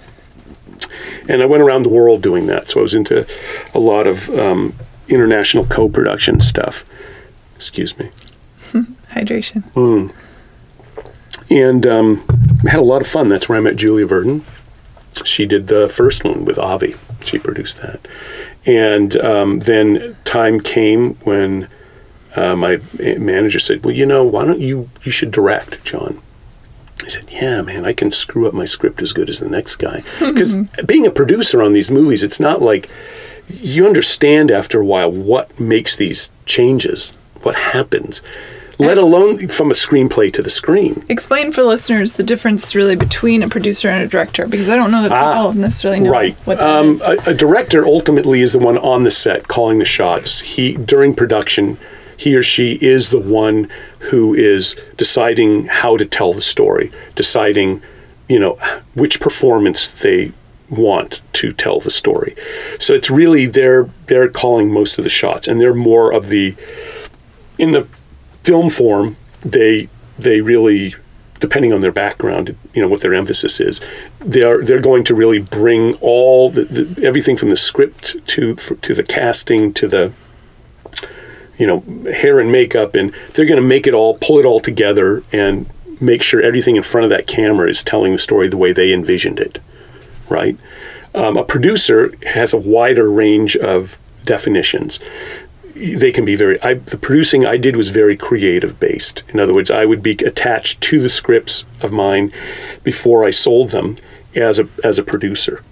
[1.27, 2.67] And I went around the world doing that.
[2.67, 3.27] So I was into
[3.73, 4.75] a lot of um,
[5.07, 6.85] international co production stuff.
[7.55, 8.09] Excuse me.
[9.11, 9.63] Hydration.
[11.49, 12.17] And um,
[12.67, 13.29] had a lot of fun.
[13.29, 14.43] That's where I met Julia Verdin.
[15.25, 16.95] She did the first one with Avi.
[17.23, 18.07] She produced that.
[18.65, 21.67] And um, then time came when
[22.35, 26.21] uh, my manager said, "Well, you know, why don't you you should direct, John?"
[27.03, 29.77] I said, "Yeah, man, I can screw up my script as good as the next
[29.77, 30.55] guy." Because
[30.85, 32.89] being a producer on these movies, it's not like
[33.49, 38.21] you understand after a while what makes these changes, what happens,
[38.79, 41.03] let alone from a screenplay to the screen.
[41.09, 44.89] Explain for listeners the difference really between a producer and a director, because I don't
[44.89, 46.35] know that people necessarily know Ah, Right.
[46.45, 47.01] what that Um, is.
[47.01, 50.39] a, a director ultimately is the one on the set calling the shots.
[50.39, 51.77] He during production,
[52.15, 53.67] he or she is the one
[54.11, 57.81] who is deciding how to tell the story, deciding,
[58.29, 58.57] you know,
[58.93, 60.31] which performance they
[60.69, 62.33] want to tell the story.
[62.79, 66.55] So it's really they're they're calling most of the shots, and they're more of the
[67.57, 67.85] in the
[68.49, 69.15] film form.
[69.41, 70.95] They they really
[71.39, 73.79] depending on their background, you know what their emphasis is.
[74.19, 78.93] They're they're going to really bring all the, the everything from the script to to
[78.95, 80.11] the casting to the
[81.59, 81.79] you know
[82.11, 85.69] hair and makeup, and they're going to make it all, pull it all together, and
[86.01, 88.91] make sure everything in front of that camera is telling the story the way they
[88.91, 89.59] envisioned it.
[90.27, 90.57] Right.
[91.13, 94.99] Um, a producer has a wider range of definitions
[95.79, 96.61] they can be very.
[96.61, 99.23] I, the producing I did was very creative based.
[99.29, 102.31] In other words, I would be attached to the scripts of mine
[102.83, 103.95] before I sold them
[104.35, 105.63] as a as a producer,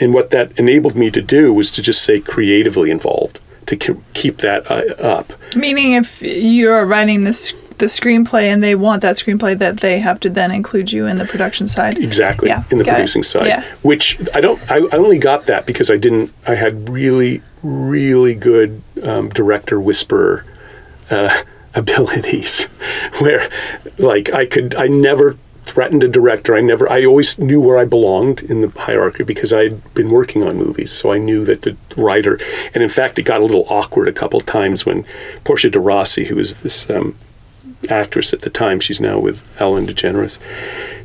[0.00, 4.38] and what that enabled me to do was to just say creatively involved to keep
[4.38, 5.32] that uh, up.
[5.54, 7.52] Meaning, if you're writing this
[7.82, 11.18] the screenplay and they want that screenplay, that they have to then include you in
[11.18, 11.98] the production side.
[11.98, 12.48] Exactly.
[12.48, 12.94] Yeah, in the got it.
[12.98, 13.46] producing side.
[13.48, 13.64] Yeah.
[13.82, 18.36] Which I don't I, I only got that because I didn't I had really, really
[18.36, 20.44] good um, director whisperer
[21.10, 21.42] uh,
[21.74, 22.66] abilities
[23.18, 23.48] where
[23.98, 26.54] like I could I never threatened a director.
[26.54, 30.10] I never I always knew where I belonged in the hierarchy because I had been
[30.12, 30.92] working on movies.
[30.92, 32.38] So I knew that the writer
[32.74, 35.04] and in fact it got a little awkward a couple times when
[35.42, 37.16] Portia de Rossi, who was this um,
[37.90, 40.38] actress at the time, she's now with Ellen DeGeneres,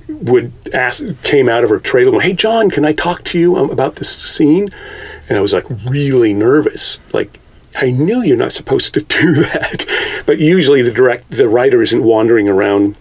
[0.09, 3.39] would ask, came out of her trailer, and went, "Hey, John, can I talk to
[3.39, 4.69] you um, about this scene?"
[5.29, 7.39] And I was like really nervous, like.
[7.79, 9.85] I knew you're not supposed to do that,
[10.25, 12.95] but usually the direct the writer isn't wandering around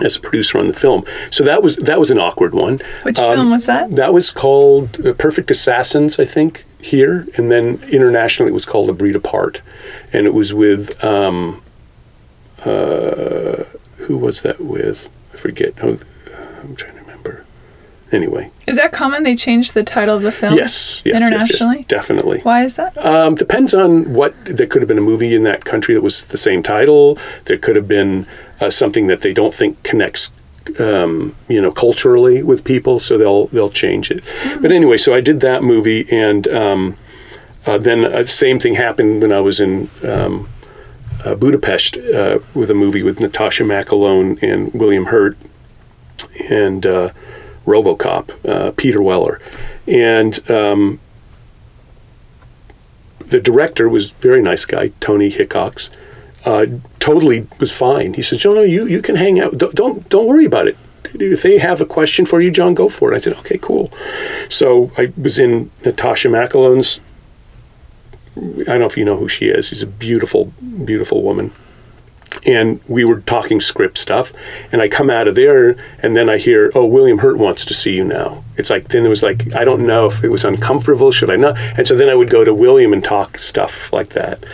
[0.00, 1.04] as a producer on the film.
[1.30, 2.78] So that was that was an awkward one.
[3.02, 3.90] Which Um, film was that?
[3.96, 8.88] That was called uh, Perfect Assassins, I think, here, and then internationally it was called
[8.88, 9.60] A Breed Apart,
[10.14, 11.60] and it was with um,
[12.64, 13.64] uh,
[13.98, 15.08] who was that with?
[15.32, 15.74] I forget.
[15.82, 15.98] Oh,
[16.62, 17.44] I'm trying to remember.
[18.12, 19.24] Anyway, Is that common?
[19.24, 20.54] They changed the title of the film.
[20.54, 21.78] yes, yes, yes, internationally.
[21.78, 22.38] yes, definitely.
[22.40, 22.96] Why is that?
[23.04, 24.32] Um, depends on what.
[24.44, 27.18] There could have been a movie in that country that was the same title.
[27.46, 28.26] There could have been
[28.60, 30.30] uh, something that they don't think connects,
[30.78, 34.22] um, you know, culturally with people, so they'll they'll change it.
[34.62, 36.96] But anyway, so I did that movie, and um,
[37.66, 39.90] uh, then uh, same thing happened when I was in.
[40.04, 40.48] Um,
[41.26, 45.36] uh, Budapest uh, with a movie with Natascha McElhone and William Hurt
[46.48, 47.10] and uh,
[47.66, 49.40] RoboCop, uh, Peter Weller,
[49.88, 51.00] and um,
[53.18, 55.90] the director was very nice guy, Tony Hickox.
[56.44, 56.66] Uh,
[57.00, 58.14] totally was fine.
[58.14, 59.58] He said, "John, no, you you can hang out.
[59.58, 60.78] Don't don't, don't worry about it.
[61.14, 63.92] If they have a question for you, John, go for it." I said, "Okay, cool."
[64.48, 67.00] So I was in Natascha McElhone's.
[68.36, 69.68] I don't know if you know who she is.
[69.68, 70.52] She's a beautiful,
[70.84, 71.52] beautiful woman.
[72.44, 74.32] And we were talking script stuff,
[74.70, 77.72] and I come out of there, and then I hear, "Oh, William Hurt wants to
[77.72, 80.44] see you now." It's like then it was like I don't know if it was
[80.44, 81.10] uncomfortable.
[81.12, 81.56] Should I not?
[81.56, 84.44] And so then I would go to William and talk stuff like that.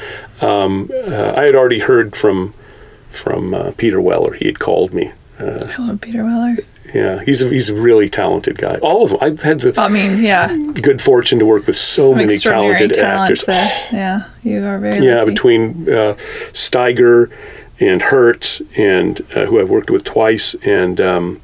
[0.41, 2.55] Um, uh, I had already heard from
[3.11, 4.35] from uh, Peter Weller.
[4.35, 5.13] He had called me.
[5.39, 6.59] Uh, Hello, Peter Weller.
[6.95, 8.79] Yeah, he's a, he's a really talented guy.
[8.83, 9.19] All of them.
[9.23, 12.99] I've had the I mean, yeah, good fortune to work with so some many talented
[12.99, 13.45] actors.
[13.45, 13.71] there.
[13.93, 15.31] Yeah, you are very Yeah, lucky.
[15.31, 16.15] between uh,
[16.53, 17.31] Steiger
[17.81, 21.41] and Hertz and uh, who I've worked with twice, and um,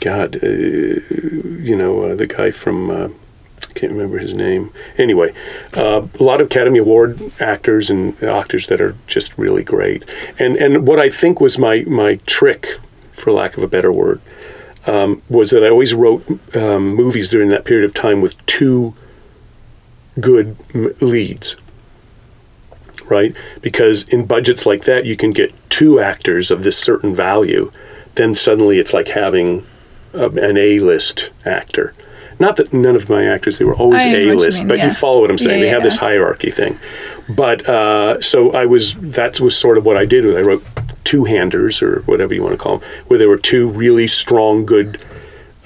[0.00, 2.90] God, uh, you know, uh, the guy from.
[2.90, 3.08] Uh,
[3.74, 4.72] can't remember his name.
[4.96, 5.34] Anyway,
[5.76, 10.02] uh, a lot of Academy Award actors and actors that are just really great.
[10.38, 12.66] And and what I think was my my trick,
[13.12, 14.22] for lack of a better word,
[14.86, 16.24] um, was that I always wrote
[16.54, 18.94] um, movies during that period of time with two
[20.20, 21.56] good m- leads
[23.08, 23.34] right?
[23.60, 27.70] Because in budgets like that, you can get two actors of this certain value.
[28.14, 29.66] Then suddenly it's like having
[30.12, 31.94] a, an A-list actor.
[32.38, 34.68] Not that none of my actors they were always I know what you A-list, mean,
[34.68, 34.88] but yeah.
[34.88, 35.60] you follow what I'm saying.
[35.60, 36.78] Yeah, they have this hierarchy thing.
[37.28, 40.26] But uh, so I was that was sort of what I did.
[40.36, 40.64] I wrote
[41.06, 45.00] two-handers or whatever you want to call them, where there were two really strong, good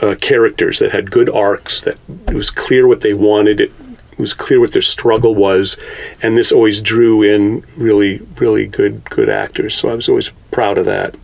[0.00, 1.80] uh, characters that had good arcs.
[1.80, 3.60] That it was clear what they wanted.
[3.60, 3.72] It,
[4.12, 5.78] it was clear what their struggle was,
[6.22, 9.74] and this always drew in really, really good, good actors.
[9.74, 11.16] So I was always proud of that.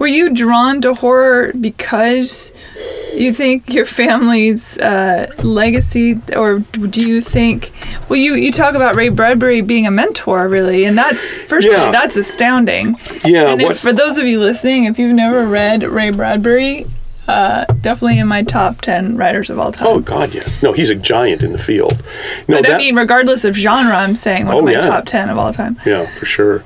[0.00, 2.54] Were you drawn to horror because
[3.14, 7.70] you think your family's uh, legacy, or do you think?
[8.08, 11.90] Well, you you talk about Ray Bradbury being a mentor, really, and that's firstly Yeah.
[11.90, 12.96] that's astounding.
[13.24, 16.86] Yeah, and what- if, for those of you listening, if you've never read Ray Bradbury,
[17.28, 19.86] uh, definitely in my top ten writers of all time.
[19.86, 20.62] Oh God, yes.
[20.62, 22.02] No, he's a giant in the field.
[22.48, 24.80] No, but I mean, regardless of genre, I'm saying one Oh, of my yeah.
[24.80, 25.78] top ten of all time.
[25.84, 26.64] Yeah, for sure.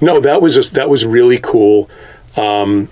[0.00, 1.90] No, that was just, that was really cool.
[2.38, 2.88] Um,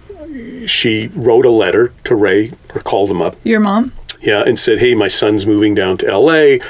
[0.66, 3.92] she wrote a letter to Ray or called him up, Your mom?
[4.20, 6.60] yeah, and said, "Hey, my son's moving down to L.A.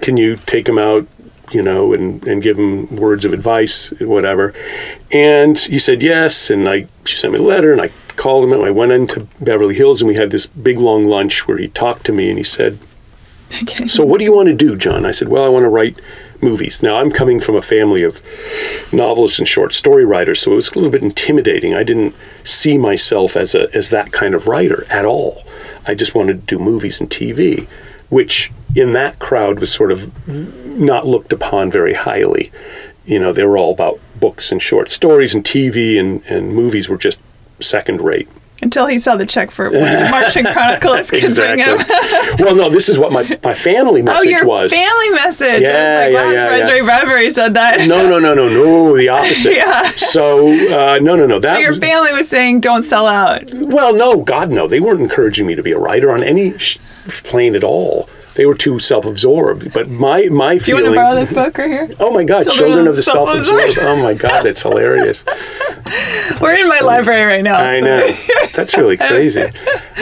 [0.00, 1.06] Can you take him out,
[1.50, 4.54] you know, and and give him words of advice, whatever?"
[5.12, 8.52] And he said yes, and I she sent me a letter, and I called him,
[8.52, 11.68] and I went into Beverly Hills, and we had this big long lunch where he
[11.68, 12.78] talked to me, and he said,
[13.62, 13.86] Okay.
[13.88, 15.04] so what do you want to do, John?
[15.04, 15.98] I said, well, I want to write
[16.42, 16.82] movies.
[16.82, 18.20] Now, I'm coming from a family of
[18.92, 21.74] novelists and short story writers, so it was a little bit intimidating.
[21.74, 22.14] I didn't
[22.44, 25.44] see myself as a as that kind of writer at all.
[25.86, 27.66] I just wanted to do movies and TV,
[28.08, 30.10] which in that crowd was sort of
[30.66, 32.50] not looked upon very highly.
[33.04, 36.88] you know, they were all about books and short stories, and TV and, and movies
[36.88, 37.18] were just
[37.60, 38.28] second rate.
[38.62, 41.58] Until he saw the check for Martian Chronicles him.
[42.38, 44.72] well, no, this is what my, my family message oh, message your was.
[44.72, 45.62] family message.
[45.62, 46.68] Yeah, I was like, yeah, wow, yeah, surprised yeah.
[46.84, 47.80] Bradbury said that.
[47.88, 49.52] no, no, no, no, no, the opposite.
[49.56, 49.90] Yeah.
[49.90, 51.40] So, uh, no, no, no.
[51.40, 53.52] That So your was, family was saying, don't sell out.
[53.52, 54.68] well, no, God, no.
[54.68, 56.78] They weren't encouraging me to be a writer on any sh-
[57.24, 58.08] plane at all.
[58.34, 59.72] They were too self-absorbed.
[59.72, 60.84] But my my Do you feeling.
[60.84, 61.90] want to borrow this book right here?
[62.00, 63.78] Oh my God, Children Children, of the Self-Absorbed.
[63.80, 65.24] Oh my God, it's hilarious.
[66.40, 67.56] We're in my library right now.
[67.56, 68.16] I know.
[68.54, 69.42] That's really crazy.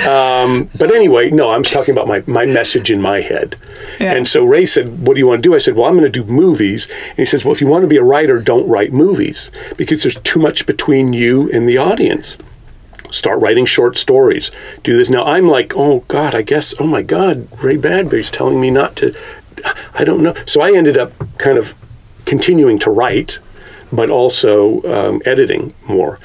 [0.08, 3.56] Um, but anyway, no, I'm just talking about my, my message in my head.
[3.98, 4.12] Yeah.
[4.14, 5.54] And so Ray said, What do you want to do?
[5.54, 6.88] I said, Well, I'm going to do movies.
[7.08, 10.02] And he says, Well, if you want to be a writer, don't write movies because
[10.02, 12.36] there's too much between you and the audience.
[13.10, 14.50] Start writing short stories.
[14.82, 15.10] Do this.
[15.10, 18.96] Now, I'm like, Oh, God, I guess, oh my God, Ray Bradbury's telling me not
[18.96, 19.14] to.
[19.94, 20.34] I don't know.
[20.46, 21.74] So I ended up kind of
[22.24, 23.40] continuing to write,
[23.92, 26.18] but also um, editing more.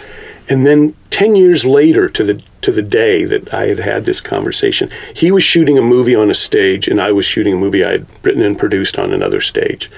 [0.48, 4.20] And then 10 years later to the to the day that I had had this
[4.22, 7.86] conversation, he was shooting a movie on a stage and I was shooting a movie
[7.86, 9.90] I had written and produced on another stage.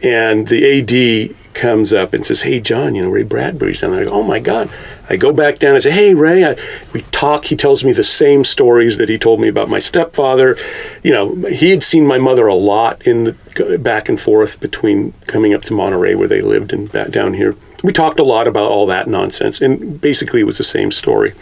[0.00, 4.00] And the AD comes up and says, "Hey John, you know Ray Bradbury's down there."
[4.00, 4.68] I go, "Oh my God!"
[5.08, 6.56] I go back down and say, "Hey Ray," I,
[6.92, 7.46] we talk.
[7.46, 10.56] He tells me the same stories that he told me about my stepfather.
[11.02, 15.12] You know, he had seen my mother a lot in the back and forth between
[15.26, 17.56] coming up to Monterey where they lived and back down here.
[17.82, 21.34] We talked a lot about all that nonsense, and basically it was the same story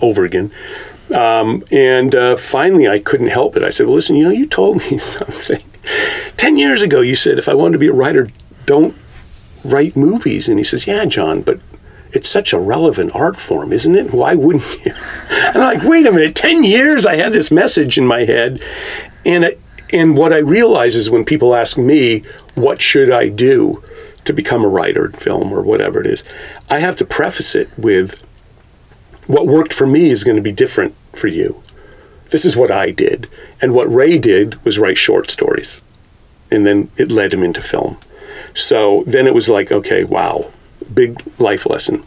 [0.00, 0.50] over again.
[1.14, 3.62] Um, and uh, finally, I couldn't help it.
[3.62, 5.62] I said, "Well, listen, you know, you told me something
[6.36, 7.00] ten years ago.
[7.00, 8.28] You said if I wanted to be a writer,
[8.66, 8.96] don't
[9.64, 11.60] write movies." And he says, "Yeah, John, but
[12.12, 14.12] it's such a relevant art form, isn't it?
[14.12, 14.94] Why wouldn't you?"
[15.30, 16.34] And I'm like, "Wait a minute!
[16.34, 18.62] Ten years I had this message in my head,
[19.24, 19.60] and it,
[19.90, 22.22] and what I realize is when people ask me,
[22.54, 23.82] what should I do?"
[24.24, 26.24] To become a writer in film or whatever it is,
[26.70, 28.24] I have to preface it with
[29.26, 31.62] what worked for me is going to be different for you.
[32.30, 33.28] This is what I did.
[33.60, 35.82] And what Ray did was write short stories.
[36.50, 37.98] And then it led him into film.
[38.54, 40.50] So then it was like, okay, wow,
[40.92, 42.04] big life lesson.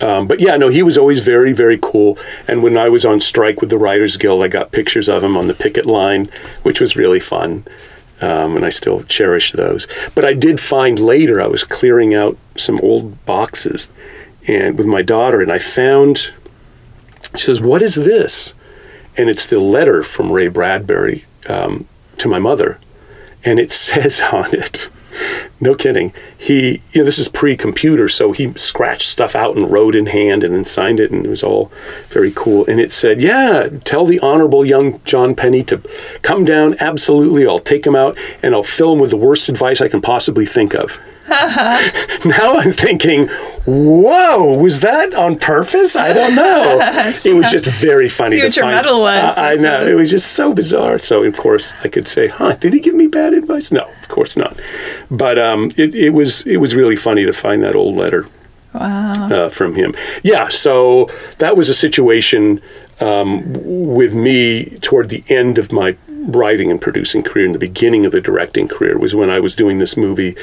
[0.00, 2.18] Um, but yeah, no, he was always very, very cool.
[2.46, 5.36] And when I was on strike with the Writers Guild, I got pictures of him
[5.36, 6.30] on the picket line,
[6.62, 7.64] which was really fun.
[8.20, 9.86] Um, and I still cherish those.
[10.14, 13.90] But I did find later, I was clearing out some old boxes
[14.46, 16.30] and with my daughter, and I found.
[17.34, 18.54] She says, "What is this?"
[19.16, 22.78] And it's the letter from Ray Bradbury um, to my mother,
[23.44, 24.90] and it says on it.
[25.60, 26.12] No kidding.
[26.36, 30.44] He, you know, this is pre-computer, so he scratched stuff out and wrote in hand
[30.44, 31.70] and then signed it, and it was all
[32.08, 32.66] very cool.
[32.66, 35.80] And it said, "Yeah, tell the honorable young John Penney to
[36.22, 36.76] come down.
[36.80, 40.00] Absolutely, I'll take him out and I'll fill him with the worst advice I can
[40.00, 40.98] possibly think of."
[41.28, 43.30] now I'm thinking,
[43.66, 45.96] whoa, was that on purpose?
[45.96, 46.78] I don't know.
[47.24, 48.74] it was just very funny See what your find.
[48.76, 49.38] medal was.
[49.38, 49.86] I, I know.
[49.86, 50.98] It was just so bizarre.
[50.98, 53.72] So, of course, I could say, huh, did he give me bad advice?
[53.72, 54.58] No, of course not.
[55.10, 58.26] But um, it, it was it was really funny to find that old letter
[58.74, 59.12] Wow.
[59.30, 59.94] uh, from him.
[60.24, 61.08] Yeah, so
[61.38, 62.60] that was a situation
[63.00, 63.44] um,
[63.94, 65.96] with me toward the end of my
[66.26, 67.46] writing and producing career.
[67.46, 70.36] In the beginning of the directing career was when I was doing this movie,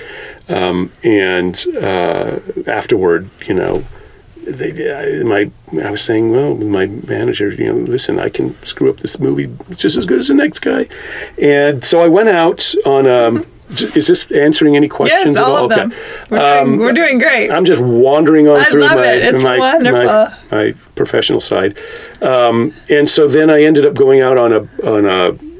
[0.50, 3.84] um, and uh, afterward, you know.
[4.44, 5.52] They, I, my,
[5.84, 9.20] I was saying, well, with my manager, you know, listen, I can screw up this
[9.20, 10.88] movie just as good as the next guy,
[11.40, 13.06] and so I went out on.
[13.06, 15.64] Um, j- is this answering any questions yes, at all all?
[15.66, 15.94] of them.
[16.32, 17.52] We're, Um, doing, we're doing great.
[17.52, 19.36] I'm just wandering on I through my, it.
[19.44, 19.58] My,
[19.92, 21.78] my my professional side,
[22.24, 25.51] um, and so then I ended up going out on a on a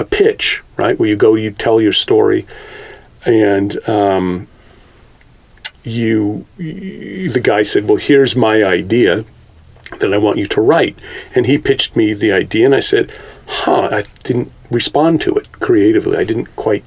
[0.00, 2.46] a pitch, right, where you go, you tell your story,
[3.24, 4.48] and um,
[5.84, 9.24] you, you the guy said, well, here's my idea
[10.00, 10.98] that I want you to write,
[11.34, 13.12] and he pitched me the idea, and I said,
[13.46, 16.16] huh, I didn't respond to it creatively.
[16.16, 16.84] I didn't quite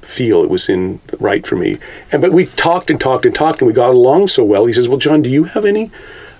[0.00, 1.78] feel it was in right for me.
[2.10, 4.66] And but we talked and talked and talked and we got along so well.
[4.66, 5.90] He says, "Well, John, do you have any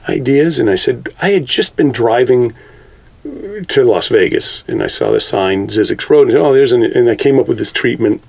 [0.08, 2.54] ideas?" And I said, "I had just been driving
[3.68, 7.08] to Las Vegas and I saw the sign Zizek's Road and oh, there's an and
[7.08, 8.22] I came up with this treatment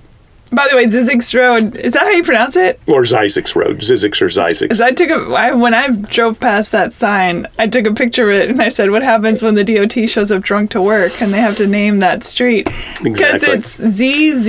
[0.52, 2.80] By the way, Zizek's Road, is that how you pronounce it?
[2.88, 4.80] or Zizek's Road, Zizek's or Zizek's.
[4.80, 8.38] I took a, I, when I drove past that sign, I took a picture of
[8.38, 11.34] it and I said, what happens when the DOT shows up drunk to work and
[11.34, 12.66] they have to name that street?
[13.04, 13.50] Because Exactly.
[13.50, 14.48] it's ZZ.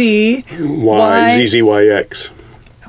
[0.61, 2.27] Y Why- ZZYX.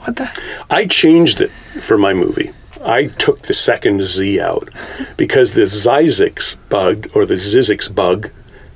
[0.04, 0.30] What the?
[0.70, 1.52] I changed it
[1.82, 2.52] for my movie.
[2.84, 4.70] I took the second Z out
[5.18, 8.32] because the Zizek's bug or the Zizek's bug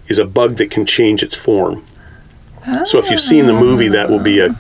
[0.08, 1.86] is a bug that can change its form.
[2.86, 4.56] So if you've seen the movie, that will be a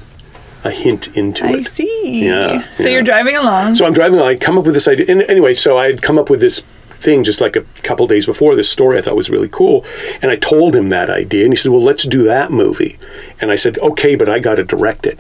[0.63, 1.55] a hint into I it.
[1.55, 2.25] I see.
[2.25, 2.89] Yeah, So yeah.
[2.89, 3.75] you're driving along.
[3.75, 5.05] So I'm driving along, I come up with this idea.
[5.09, 8.25] And anyway, so I had come up with this thing just like a couple days
[8.25, 9.83] before this story I thought was really cool.
[10.21, 11.43] And I told him that idea.
[11.43, 12.97] And he said, Well, let's do that movie.
[13.41, 15.19] And I said, Okay, but I got to direct it.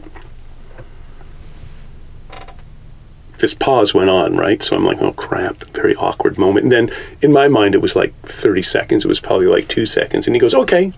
[3.43, 4.63] This pause went on, right?
[4.63, 6.63] So I'm like, Oh crap, very awkward moment.
[6.63, 6.89] And then
[7.21, 9.03] in my mind, it was like 30 seconds.
[9.03, 10.27] It was probably like two seconds.
[10.27, 10.93] And he goes, Okay,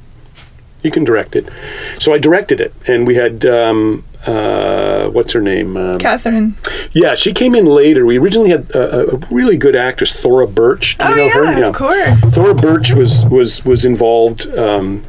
[0.83, 1.49] you can direct it.
[1.97, 2.71] So I directed it.
[2.85, 5.75] And we had, um, uh, what's her name?
[5.75, 6.53] Um, Catherine.
[6.91, 8.05] yeah, she came in later.
[8.05, 10.99] We originally had a, a really good actress, Thora Birch.
[10.99, 11.59] Do you Oh, know her?
[11.59, 12.21] yeah, of course.
[12.35, 15.03] Thora Birch was was was involved um,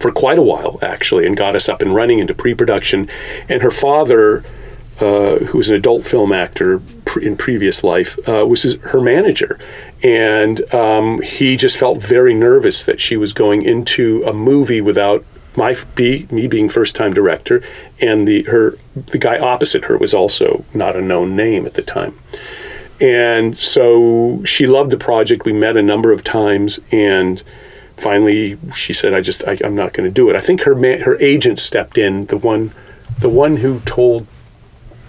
[0.00, 3.08] for quite a while actually, and got us up and running into pre-production.
[3.48, 4.42] And her father,
[5.00, 6.80] uh, who was an adult film actor
[7.20, 9.58] in previous life, uh, was his, her manager,
[10.02, 15.24] and um, he just felt very nervous that she was going into a movie without
[15.56, 17.62] my be me being first time director,
[18.00, 21.82] and the her the guy opposite her was also not a known name at the
[21.82, 22.18] time.
[23.00, 25.44] And so she loved the project.
[25.44, 27.42] We met a number of times, and
[27.96, 30.74] finally she said, "I just I, I'm not going to do it." I think her
[30.74, 32.72] ma- her agent stepped in, the one
[33.20, 34.26] the one who told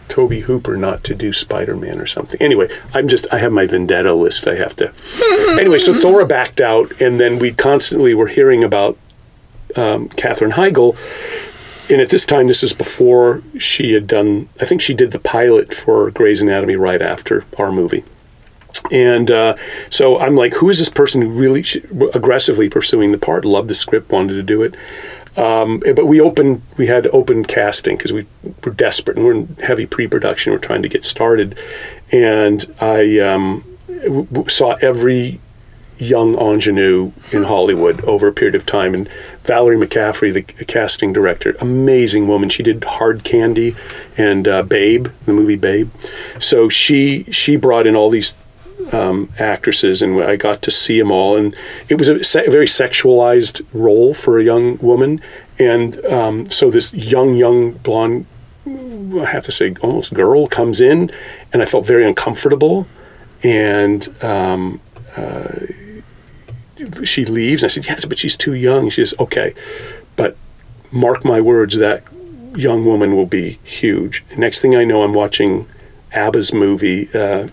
[0.08, 2.41] Tobe Hooper not to do Spider Man or something.
[2.41, 4.47] Anyway, I'm just I have my vendetta list.
[4.47, 4.93] I have to.
[5.60, 8.97] anyway, so Thora backed out, and then we constantly were hearing about
[9.76, 10.97] um, Katherine Heigl.
[11.89, 14.49] And at this time, this is before she had done.
[14.60, 18.03] I think she did the pilot for Grey's Anatomy right after our movie.
[18.91, 19.55] And uh,
[19.89, 21.78] so I'm like, who is this person who really sh-
[22.14, 23.45] aggressively pursuing the part?
[23.45, 24.76] Loved the script, wanted to do it.
[25.38, 28.25] Um, but we opened, we had open casting because we
[28.63, 30.51] were desperate and we're in heavy pre-production.
[30.51, 31.57] We're trying to get started,
[32.11, 35.39] and I um, w- saw every
[35.99, 38.93] young ingenue in Hollywood over a period of time.
[38.93, 39.09] And
[39.43, 42.49] Valerie McCaffrey, the casting director, amazing woman.
[42.49, 43.75] She did Hard Candy
[44.17, 45.89] and uh, Babe, the movie Babe.
[46.39, 48.33] So she she brought in all these
[48.91, 51.38] um, actresses, and I got to see them all.
[51.38, 51.55] And
[51.89, 55.21] it was a, se- very sexualized role for a young woman.
[55.59, 58.25] And um, so this young, young blonde,
[58.65, 61.11] I have to say, almost girl comes in,
[61.53, 62.88] and I felt very uncomfortable.
[63.43, 64.82] And um,
[65.15, 65.49] uh,
[67.03, 67.63] she leaves.
[67.63, 68.89] I said, Yes, but she's too young.
[68.89, 69.53] She says, Okay,
[70.15, 70.38] but
[70.91, 72.03] mark my words, that
[72.55, 74.23] young woman will be huge.
[74.36, 75.67] Next thing I know, I'm watching
[76.11, 77.47] ABBA's movie, uh,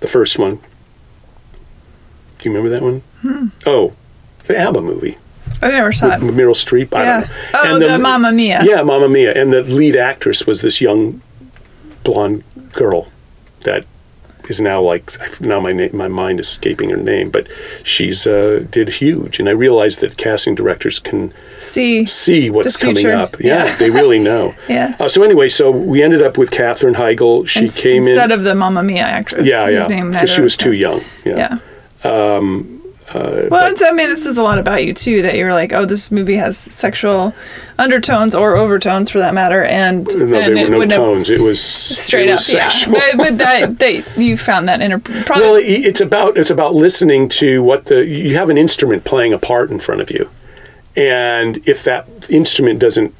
[0.00, 0.56] the first one.
[2.38, 3.02] Do you remember that one?
[3.20, 3.46] Hmm.
[3.66, 3.94] Oh,
[4.44, 5.18] the ABBA movie.
[5.62, 6.20] Oh, I never saw it.
[6.20, 6.94] Meryl Streep.
[6.94, 7.20] I Yeah.
[7.52, 7.86] don't know.
[7.86, 8.62] Oh, the Mamma Mia.
[8.64, 9.32] Yeah, Mamma Mia.
[9.34, 11.20] And the lead actress was this young
[12.04, 13.08] blonde girl
[13.64, 13.84] that
[14.48, 17.46] is now like now my name, my mind is escaping her name, but
[17.82, 19.38] she's uh, did huge.
[19.38, 22.06] And I realized that casting directors can See.
[22.06, 23.36] see what's coming up.
[23.40, 23.76] Yeah, Yeah.
[23.76, 24.54] they really know.
[24.68, 24.94] Yeah.
[25.00, 27.46] Uh, so anyway, so we ended up with Katherine Heigl.
[27.48, 28.08] She Ins- came in.
[28.08, 29.46] instead of the Mamma Mia actress.
[29.46, 31.02] yeah, yeah, because she was too young.
[31.24, 31.58] Yeah.
[32.04, 32.38] Yeah.
[33.10, 35.22] Uh, well, it's, I mean, this is a lot about you too.
[35.22, 37.34] That you're like, oh, this movie has sexual
[37.78, 41.30] undertones or overtones, for that matter, and No, and were it no tones.
[41.30, 42.68] It was straight it up, was yeah.
[42.68, 42.94] sexual.
[42.94, 47.30] But, but that, that you found that inter probably Well, it's about it's about listening
[47.30, 50.28] to what the you have an instrument playing a part in front of you,
[50.94, 53.14] and if that instrument doesn't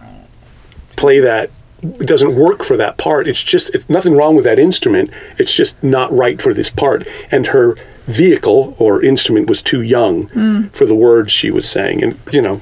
[0.97, 1.51] play that
[1.99, 5.09] doesn't work for that part, it's just it's nothing wrong with that instrument.
[5.39, 7.77] It's just not right for this part, and her
[8.09, 10.27] vehicle or instrument was too young
[10.71, 12.61] for the words she was saying, and you know.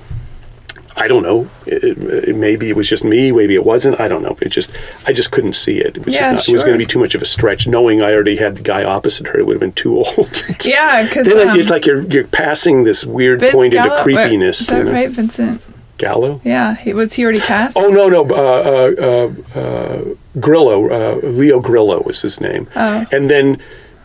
[0.99, 1.51] I don't know.
[1.67, 1.85] It,
[2.29, 3.31] it, maybe it was just me.
[3.31, 4.01] Maybe it wasn't.
[4.01, 4.39] I don't know.
[4.41, 4.73] It just,
[5.07, 5.99] I just couldn't see it.
[5.99, 7.69] It was, Yeah, not, it was going to be too much of a stretch.
[7.69, 10.43] Knowing I already had the guy opposite her, it would have been too old.
[10.65, 14.63] yeah, because Then it's like you're you're passing this weird point into creepiness.
[14.63, 14.93] Is that you know?
[14.93, 15.61] right, Vincent?
[15.99, 16.41] Gallo?
[16.45, 17.77] Yeah, he was he already cast.
[17.77, 20.05] Oh no no uh, uh, uh, uh,
[20.41, 22.69] Grillo uh, Leo Grillo was his name.
[22.75, 23.05] Oh.
[23.13, 23.61] And then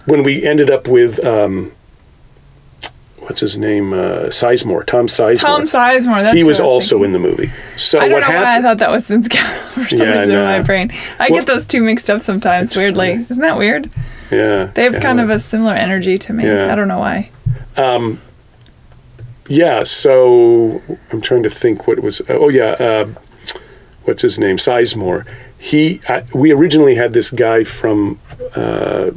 [0.05, 1.71] when we ended up with um,
[3.19, 5.39] what's his name uh, Sizemore Tom Sizemore.
[5.39, 6.21] Tom Sizemore.
[6.23, 7.05] That's he who was also thinking.
[7.05, 7.51] in the movie.
[7.77, 10.35] So I don't know why I thought that was Vince Gallo for some Yeah, reason
[10.35, 10.91] in my brain.
[11.19, 12.75] I Well- get those two mixed up sometimes.
[12.75, 13.89] Weirdly, isn't that weird?
[14.31, 14.99] Yeah, They have yeah.
[15.01, 16.45] kind of a similar energy to me.
[16.45, 16.71] Yeah.
[16.71, 17.29] I don't know why.
[17.77, 18.19] Um,
[19.49, 20.81] Yeah, so
[21.11, 22.21] I'm trying to think what was.
[22.29, 23.07] Oh yeah, uh,
[24.05, 24.55] what's his name?
[24.55, 25.25] Sizemore.
[25.57, 25.99] He.
[26.07, 28.19] I, we originally had this guy from
[28.55, 29.09] uh,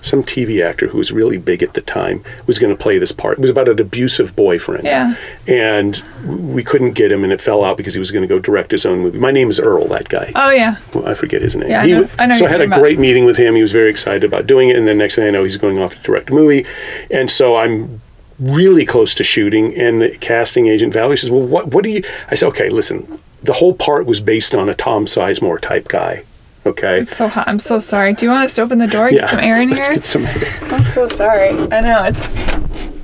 [0.00, 3.12] some TV actor who was really big at the time was going to play this
[3.12, 3.38] part.
[3.38, 4.84] It was about an abusive boyfriend.
[4.84, 5.14] Yeah.
[5.46, 8.38] And we couldn't get him, and it fell out because he was going to go
[8.38, 9.18] direct his own movie.
[9.18, 9.86] My name is Earl.
[9.88, 10.32] That guy.
[10.34, 10.76] Oh yeah.
[10.94, 11.70] Well, I forget his name.
[11.70, 12.80] Yeah, I know- I know so I had a talking about.
[12.80, 13.54] great meeting with him.
[13.54, 15.78] He was very excited about doing it, and then next thing I know, he's going
[15.80, 16.64] off to direct a movie,
[17.10, 18.00] and so I'm
[18.38, 19.74] really close to shooting.
[19.76, 23.20] And the casting agent Valerie says, "Well, what what do you?" I said, "Okay, listen,
[23.42, 26.22] the whole part was based on a Tom Sizemore type guy.
[26.68, 27.00] Okay.
[27.00, 27.46] It's so hot.
[27.48, 28.12] I'm so sorry.
[28.14, 29.10] Do you want us to open the door?
[29.10, 29.96] Get some air in let's here?
[29.96, 30.36] get some air.
[30.72, 31.50] I'm so sorry.
[31.50, 32.28] I know it's.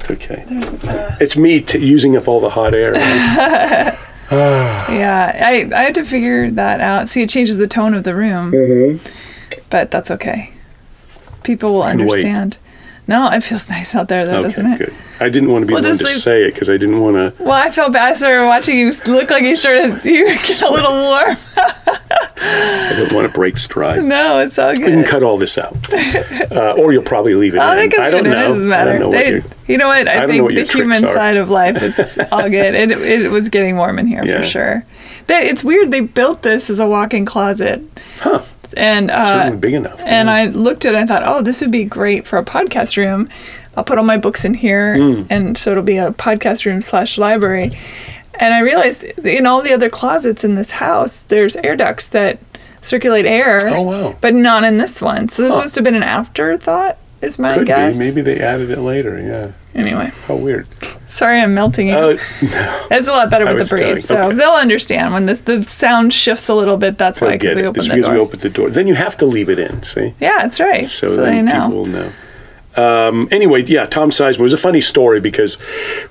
[0.01, 0.45] It's okay.
[0.49, 2.95] There's, uh, It's me t- using up all the hot air.
[4.31, 7.09] yeah, I I have to figure that out.
[7.09, 8.99] See, it changes the tone of the room, Mm-hmm.
[9.71, 10.51] but that's okay.
[11.43, 12.59] People will understand.
[13.07, 14.86] No, it feels nice out there, though, doesn't okay, it?
[14.90, 14.94] good.
[15.20, 17.00] I didn't want to be Well, the one to leave- say it because I didn't
[17.00, 17.42] want to.
[17.42, 18.12] Well, I felt bad.
[18.12, 20.02] I started watching you look like you started.
[20.14, 21.36] You get a little warm.
[21.57, 24.02] I don't want to break stride.
[24.05, 24.86] No, it's all good.
[24.86, 27.59] We can cut all this out, uh, or you'll probably leave it.
[27.59, 27.78] I in.
[27.78, 28.30] think it's I don't know.
[28.32, 30.09] It doesn't I don't know They- you know what?
[30.09, 31.12] I, know think the human are.
[31.14, 32.74] side of life is all good.
[32.74, 34.38] It, it was getting warm in here Yeah.
[34.38, 34.84] for sure.
[35.26, 35.90] They, it's weird.
[35.90, 37.82] They built this as a walk-in closet,
[38.18, 38.44] Huh?
[38.77, 40.01] And uh, Certainly big enough.
[40.01, 40.35] and yeah.
[40.35, 42.97] I looked at it and I thought, oh, this would be great for a podcast
[42.97, 43.29] room.
[43.77, 45.23] I'll put all my books in here, Hmm.
[45.31, 47.73] and so it'll be a podcast room slash library.
[48.41, 52.39] And I realized in all the other closets in this house, there's air ducts that
[52.81, 53.61] circulate air.
[53.69, 54.17] Oh, wow.
[54.21, 55.29] But not in this one.
[55.29, 55.61] So this Huh.
[55.61, 57.95] must have been an afterthought, is my Could guess.
[57.97, 57.99] be.
[57.99, 59.19] Maybe they added it later.
[59.21, 59.53] Yeah.
[59.79, 60.67] Anyway, How weird.
[61.09, 61.97] sorry I'm melting it.
[61.97, 62.12] Oh
[62.43, 62.87] no.
[62.91, 64.37] it's a lot better with the breeze, so okay.
[64.37, 66.97] they'll understand when the, the sound shifts a little bit.
[66.99, 68.15] That's why I get because we open It's the because door.
[68.15, 68.71] we opened the door.
[68.71, 69.83] Then you have to leave it in.
[69.83, 70.15] See.
[70.21, 70.87] yeah, that's right.
[70.87, 71.67] so, So, then they know.
[71.67, 72.12] people will know.
[72.77, 75.59] Um, anyway, yeah, Tom Sizemore was a funny story because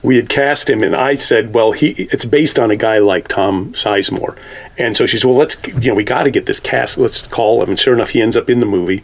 [0.01, 3.27] we had cast him, and I said, "Well, he it's based on a guy like
[3.27, 4.37] Tom Sizemore,"
[4.77, 6.97] and so she said, "Well, let's you know we got to get this cast.
[6.97, 9.03] Let's call him." And sure enough, he ends up in the movie.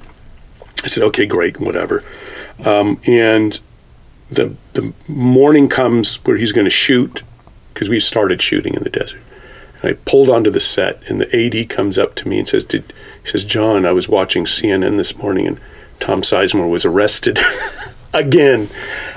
[0.83, 2.03] I said, "Okay, great, whatever,"
[2.65, 3.59] um, and
[4.31, 7.23] the the morning comes where he's going to shoot
[7.73, 9.21] because we started shooting in the desert.
[9.81, 12.65] And I pulled onto the set, and the AD comes up to me and says,
[12.65, 13.85] "Did he says John?
[13.85, 15.59] I was watching CNN this morning, and
[15.99, 17.39] Tom Sizemore was arrested
[18.13, 18.67] again."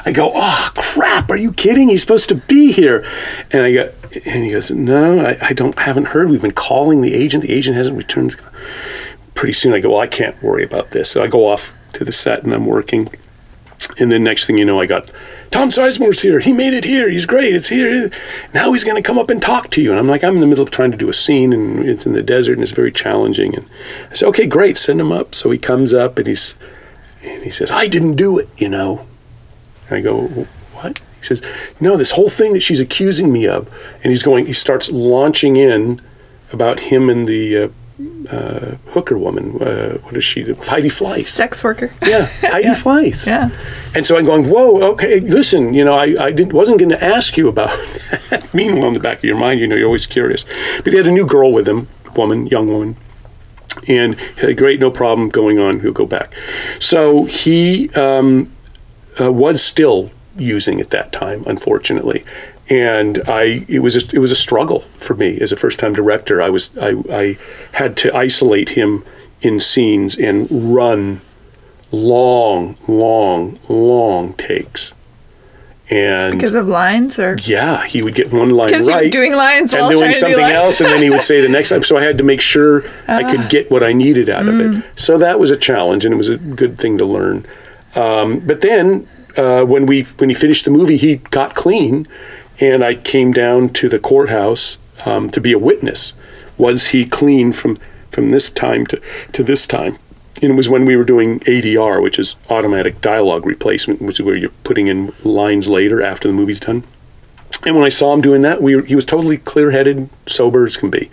[0.05, 1.31] I go, "Oh crap!
[1.31, 1.89] Are you kidding?
[1.89, 3.05] He's supposed to be here."
[3.51, 3.93] And I go,
[4.25, 5.79] and he goes, "No, I, I don't.
[5.79, 6.31] Haven't heard.
[6.31, 7.43] We've been calling the agent.
[7.43, 8.37] The agent hasn't returned."
[9.43, 12.05] Pretty soon, I go, "Well, I can't worry about this." So I go off to
[12.05, 13.09] the set, and I'm working.
[13.99, 15.11] And then next thing you know, I got
[15.51, 16.39] Tom Sizemore's here.
[16.39, 17.11] He made it here.
[17.11, 17.53] He's great.
[17.53, 18.09] It's here.
[18.55, 19.91] Now he's going to come up and talk to you.
[19.91, 22.07] And I'm like, I'm in the middle of trying to do a scene, and it's
[22.07, 23.57] in the desert, and it's very challenging.
[23.57, 23.69] And
[24.13, 25.35] I said, okay, great, send him up.
[25.35, 26.55] So he comes up, and he's
[27.25, 29.09] and he says, I didn't do it, you know.
[29.89, 30.29] And I go,
[30.75, 31.01] what?
[31.19, 31.43] He says,
[31.81, 33.69] no, this whole thing that she's accusing me of.
[34.05, 36.01] And he's going, he starts launching in
[36.53, 37.69] about him and the uh,
[38.31, 39.61] uh, hooker woman.
[39.63, 40.43] Uh, what is she?
[40.43, 41.25] Heidi Fleiss.
[41.25, 41.93] Sex worker.
[42.07, 43.27] Yeah, Heidi Fleiss.
[43.27, 43.51] Yeah.
[43.95, 47.05] And so I'm going, whoa, okay, listen, you know, I, I didn't, wasn't going to
[47.05, 47.71] ask you about
[48.31, 48.49] that.
[48.55, 50.45] Meanwhile, in the back of your mind, you know, you're always curious.
[50.79, 52.97] But he had a new girl with him, woman, young woman.
[53.89, 55.81] And he had great, no problem going on.
[55.81, 56.35] He'll go back.
[56.79, 58.53] So he um,
[59.21, 62.25] uh, was still using at that time, unfortunately.
[62.69, 65.93] And I, it was a, it was a struggle for me as a first time
[65.93, 66.41] director.
[66.41, 67.39] I was I, I
[67.73, 69.05] had to isolate him
[69.43, 71.21] in scenes and run
[71.91, 74.93] long, long, long takes.
[75.91, 79.13] And Because of lines or yeah, he would get one line because right he was
[79.13, 80.55] doing lines and doing do something lines.
[80.55, 81.83] else, and then he would say the next time.
[81.83, 84.79] So I had to make sure I could get what I needed out of Mm.
[84.79, 84.85] it.
[84.99, 87.45] So that was a challenge, and it was a good thing to learn.
[87.95, 89.07] Um, but then
[89.37, 92.07] uh, when we when he finished the movie, he got clean,
[92.63, 96.15] and I came down to the courthouse um, to be a witness.
[96.57, 97.77] Was he clean from
[98.11, 99.03] from this time to
[99.33, 99.99] to this time?
[100.41, 104.27] And it was when we were doing ADR, which is automatic dialogue replacement, which is
[104.27, 106.85] where you're putting in lines later after the movie's done.
[107.65, 110.77] And when I saw him doing that, we were, he was totally clear-headed, sober as
[110.77, 111.11] can be.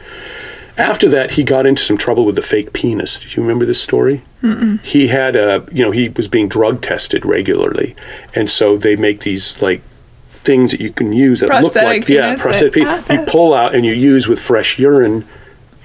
[0.77, 3.19] After that, he got into some trouble with the fake penis.
[3.19, 4.23] Do you remember this story?
[4.41, 4.81] Mm-mm.
[4.81, 7.95] He had a, you know, he was being drug tested regularly,
[8.33, 9.81] and so they make these like
[10.49, 13.25] things that you can use that look Prosthetic like yeah, penis prosthetic that- penis.
[13.27, 15.19] You pull out and you use with fresh urine,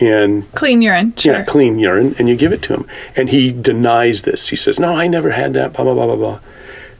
[0.00, 1.12] and Clean urine.
[1.16, 1.34] Sure.
[1.34, 2.84] yeah, clean urine, and you give it to him.
[3.18, 4.40] And he denies this.
[4.48, 6.38] He says, "No, I never had that." Blah blah blah blah blah.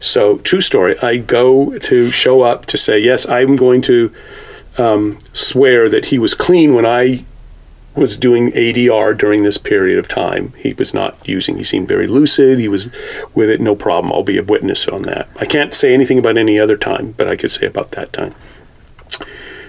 [0.00, 0.94] So, true story.
[1.10, 1.44] I go
[1.88, 4.10] to show up to say, "Yes, I'm going to
[4.78, 7.24] um, swear that he was clean when I
[7.94, 10.52] was doing ADR during this period of time.
[10.56, 11.56] He was not using.
[11.56, 12.58] He seemed very lucid.
[12.58, 12.88] He was
[13.34, 14.12] with it, no problem.
[14.12, 15.28] I'll be a witness on that.
[15.36, 18.34] I can't say anything about any other time, but I could say about that time."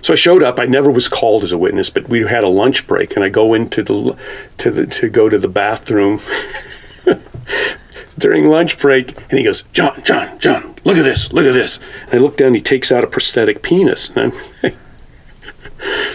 [0.01, 0.59] So I showed up.
[0.59, 3.29] I never was called as a witness, but we had a lunch break, and I
[3.29, 4.15] go into the
[4.57, 6.19] to the to go to the bathroom
[8.17, 11.79] during lunch break, and he goes, "John, John, John, look at this, look at this."
[12.11, 12.53] And I look down.
[12.53, 14.31] He takes out a prosthetic penis, and
[14.63, 14.73] I'm.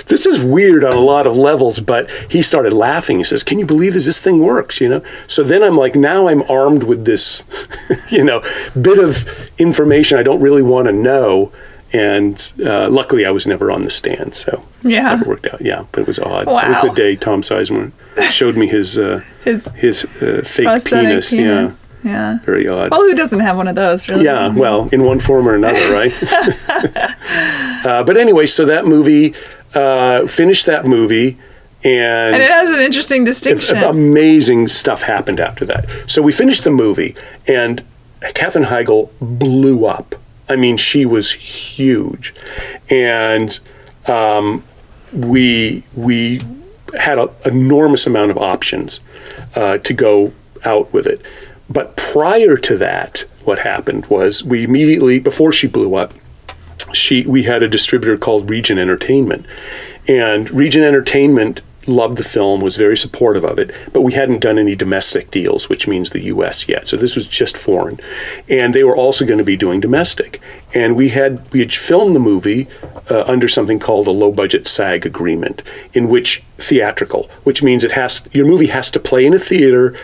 [0.07, 3.18] This is weird on a lot of levels, but he started laughing.
[3.18, 4.07] He says, "Can you believe this?
[4.07, 5.03] This thing works?" You know.
[5.27, 7.45] So then I'm like, now I'm armed with this,
[8.09, 8.43] you know,
[8.81, 9.25] bit of
[9.59, 11.53] information I don't really want to know,
[11.93, 15.21] and uh, luckily I was never on the stand, so Yeah.
[15.21, 15.61] it worked out.
[15.61, 16.47] Yeah, but it was odd.
[16.47, 16.59] Wow.
[16.61, 17.93] It was the day Tom Sizemore
[18.31, 21.31] showed me his uh, His his uh, fake penis.
[21.31, 21.33] penis.
[21.33, 21.73] Yeah,
[22.05, 22.39] Yeah.
[22.45, 22.91] very odd.
[22.91, 24.25] Well, who doesn't have one of those, really?
[24.25, 26.12] Yeah, well, in one form or another, right?
[27.85, 29.35] uh, but anyway, so that movie
[29.75, 31.39] uh, finished that movie,
[31.83, 33.79] and, And it has an interesting distinction.
[33.83, 35.87] amazing stuff happened after that.
[36.07, 37.14] So we finished the movie,
[37.47, 37.83] and
[38.35, 40.14] Katherine Heigl blew up.
[40.49, 42.35] I mean, she was huge,
[42.91, 43.59] and
[44.07, 44.64] um,
[45.12, 46.41] we we
[46.99, 49.01] had an enormous amount of options
[49.55, 50.33] uh, to go
[50.64, 51.23] out with it.
[51.68, 56.12] But prior to that, what happened was we immediately before she blew up,
[56.93, 59.47] she we had a distributor called Regent Entertainment,
[60.07, 64.59] and Regent Entertainment loved the film, was very supportive of it, but we hadn't done
[64.59, 66.68] any domestic deals, which means the U.S.
[66.68, 66.88] yet.
[66.88, 67.99] So this was just foreign,
[68.49, 70.41] and they were also going to be doing domestic.
[70.74, 72.68] And we had we had filmed the movie
[73.11, 75.62] uh, under something called a low budget SAG agreement,
[75.93, 79.97] in which theatrical, which means it has your movie has to play in a theater,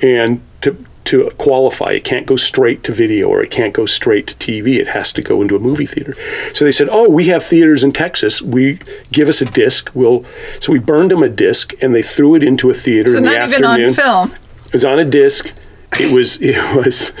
[0.00, 1.92] and to to qualify.
[1.92, 4.76] It can't go straight to video or it can't go straight to TV.
[4.76, 6.14] It has to go into a movie theater.
[6.52, 8.42] So they said, "Oh, we have theaters in Texas.
[8.42, 8.78] We
[9.10, 9.90] give us a disc.
[9.94, 10.26] We'll."
[10.60, 13.22] So we burned them a disc and they threw it into a theater so in
[13.22, 14.32] the not even on film.
[14.66, 15.54] It was on a disc.
[15.98, 17.12] It was it was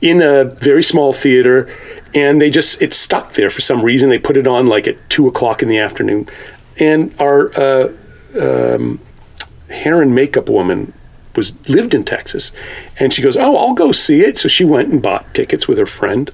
[0.00, 1.68] in a very small theater,
[2.14, 4.08] and they just it stuck there for some reason.
[4.08, 6.28] They put it on like at two o'clock in the afternoon,
[6.78, 7.92] and our uh,
[8.40, 9.00] um,
[9.68, 10.94] hair and makeup woman
[11.36, 12.52] was lived in Texas,
[12.98, 15.78] and she goes, "Oh, I'll go see it." So she went and bought tickets with
[15.78, 16.30] her friend.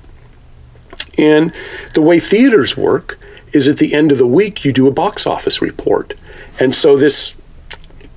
[1.18, 1.52] And
[1.94, 3.18] the way theaters work
[3.52, 6.14] is at the end of the week you do a box office report,
[6.58, 7.34] and so this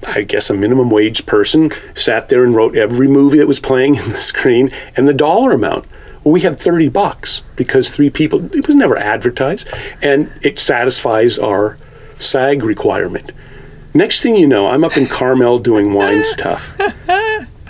[0.06, 3.96] I guess a minimum wage person sat there and wrote every movie that was playing
[4.04, 5.88] in the screen and the dollar amount.
[6.24, 9.68] Well, we had 30 bucks because three people, it was never advertised,
[10.02, 11.78] and it satisfies our
[12.18, 13.34] SAG requirement.
[13.94, 16.76] Next thing you know, I'm up in Carmel doing wine stuff.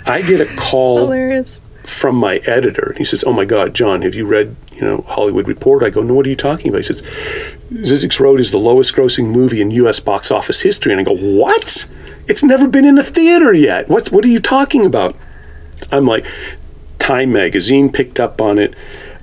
[0.06, 1.60] I get a call Hilarious.
[1.84, 5.04] from my editor, and he says, "Oh my God, John, have you read you know
[5.06, 7.02] Hollywood Reporter?" I go, "No, what are you talking about?" He says,
[7.72, 10.00] "Zyzzyx Road is the lowest-grossing movie in U.S.
[10.00, 11.86] box office history," and I go, "What?
[12.26, 13.88] It's never been in a theater yet.
[13.88, 14.10] What?
[14.10, 15.16] What are you talking about?"
[15.92, 16.26] I'm like,
[16.98, 18.74] Time magazine picked up on it.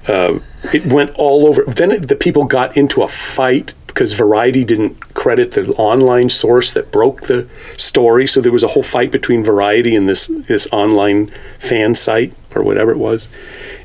[0.08, 0.40] Uh,
[0.72, 1.64] it went all over.
[1.64, 6.72] Then it, the people got into a fight because Variety didn't credit the online source
[6.72, 8.26] that broke the story.
[8.28, 11.28] So there was a whole fight between Variety and this this online
[11.60, 13.28] fan site or whatever it was.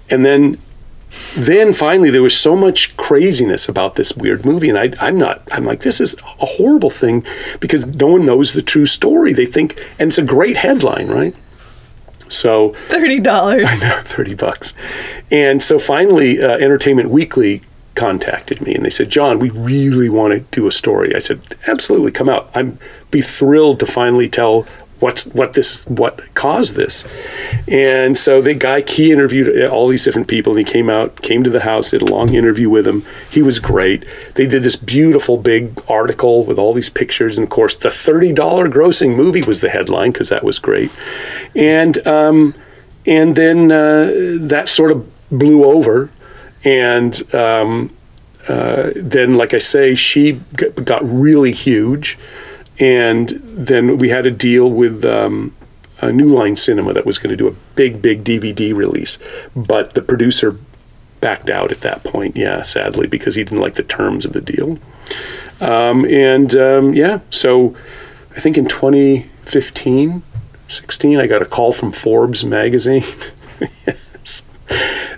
[0.09, 0.59] And then
[1.35, 5.41] then finally there was so much craziness about this weird movie and I, i'm not
[5.53, 7.25] i'm like this is a horrible thing
[7.61, 11.35] because no one knows the true story they think and it's a great headline right
[12.29, 13.71] so Thirty dollars.
[13.81, 14.75] 30 bucks.
[15.31, 17.63] And so finally, uh, Entertainment Weekly
[17.97, 21.15] contacted me and they said, John, we really want to do a story.
[21.15, 22.51] I said, absolutely, come out.
[22.55, 22.79] I'm
[23.11, 24.67] be thrilled to finally tell
[25.01, 27.07] what's what this what caused this.
[27.69, 31.43] And so the guy he interviewed all these different people and he came out, came
[31.45, 33.05] to the house, did a long interview with him.
[33.31, 34.05] He was great.
[34.35, 38.35] They did this beautiful big article with all these pictures and of course the $30
[38.35, 40.91] grossing movie was the headline because that was great.
[41.55, 42.55] And um,
[43.07, 46.11] and then uh, that sort of blew over
[46.67, 47.97] and um,
[48.49, 50.33] uh, then like i say she
[50.85, 52.19] got really huge.
[52.79, 55.57] And then we had a deal with um,
[56.03, 59.19] a new line cinema that was going to do a big big dvd release.
[59.55, 60.59] But the producer
[61.23, 64.43] backed out at that point yeah sadly because he didn't like the terms of the
[64.43, 64.79] deal.
[65.61, 67.75] Um, and um, yeah so
[68.37, 70.23] i think in 2015
[70.69, 73.05] 16 i got a call from forbes magazine.
[73.87, 74.43] Yes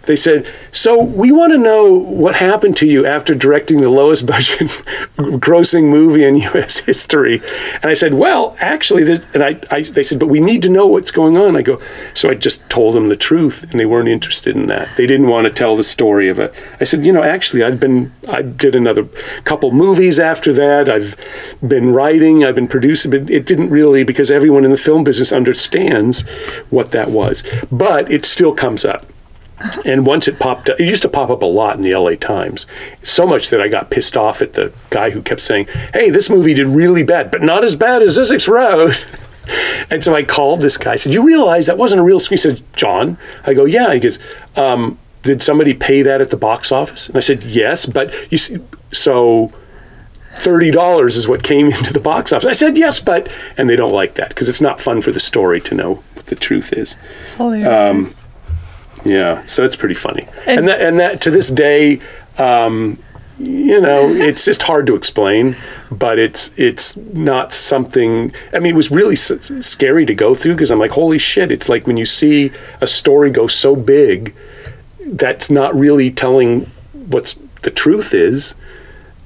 [0.09, 4.25] they said, "So we want to know what happened to you after directing the lowest
[4.27, 4.69] budget
[5.19, 6.79] grossing movie in U.S.
[6.79, 7.43] history."
[7.75, 9.03] And I said, "Well, actually,"
[9.35, 11.79] and I, I, they said, "But we need to know what's going on." I go,
[12.15, 14.89] so I just told them the truth, and they weren't interested in that.
[14.97, 16.55] They didn't want to tell the story of it.
[16.81, 19.05] I said, "You know, actually, I've been, I did another
[19.45, 20.89] couple movies after that.
[20.89, 21.17] I've
[21.61, 25.35] been writing, I've been producing, but it didn't really because everyone in the film business
[25.35, 26.23] understands
[26.71, 29.05] what that was, but it still comes up."
[29.85, 32.15] And once it popped up, it used to pop up a lot in the LA
[32.15, 32.67] Times.
[33.03, 36.31] So much that I got pissed off at the guy who kept saying, Hey, this
[36.31, 38.97] movie did really bad, but not as bad as Zyzzyx Road.
[39.91, 40.93] and so I called this guy.
[40.93, 42.37] I said, You realize that wasn't a real screen?
[42.37, 43.19] He said, John.
[43.47, 43.93] I go, Yeah.
[43.93, 44.19] He goes,
[44.57, 47.09] um, Did somebody pay that at the box office?
[47.09, 48.59] And I said, Yes, but you see,
[48.93, 49.53] so.
[50.35, 52.47] Thirty dollars is what came into the box office.
[52.47, 55.19] I said yes, but and they don't like that because it's not fun for the
[55.19, 56.97] story to know what the truth is.
[57.39, 58.15] Hilarious.
[59.09, 62.01] Yeah, so it's pretty funny, And- and, that and that to this day,
[62.39, 62.99] um,
[63.39, 65.57] you know, it's just hard to explain,
[65.91, 68.33] but it's it's not something.
[68.53, 71.51] I mean, it was really s- scary to go through because I'm like, holy shit!
[71.51, 74.35] It's like when you see a story go so big,
[75.07, 78.55] that's not really telling what's the truth is,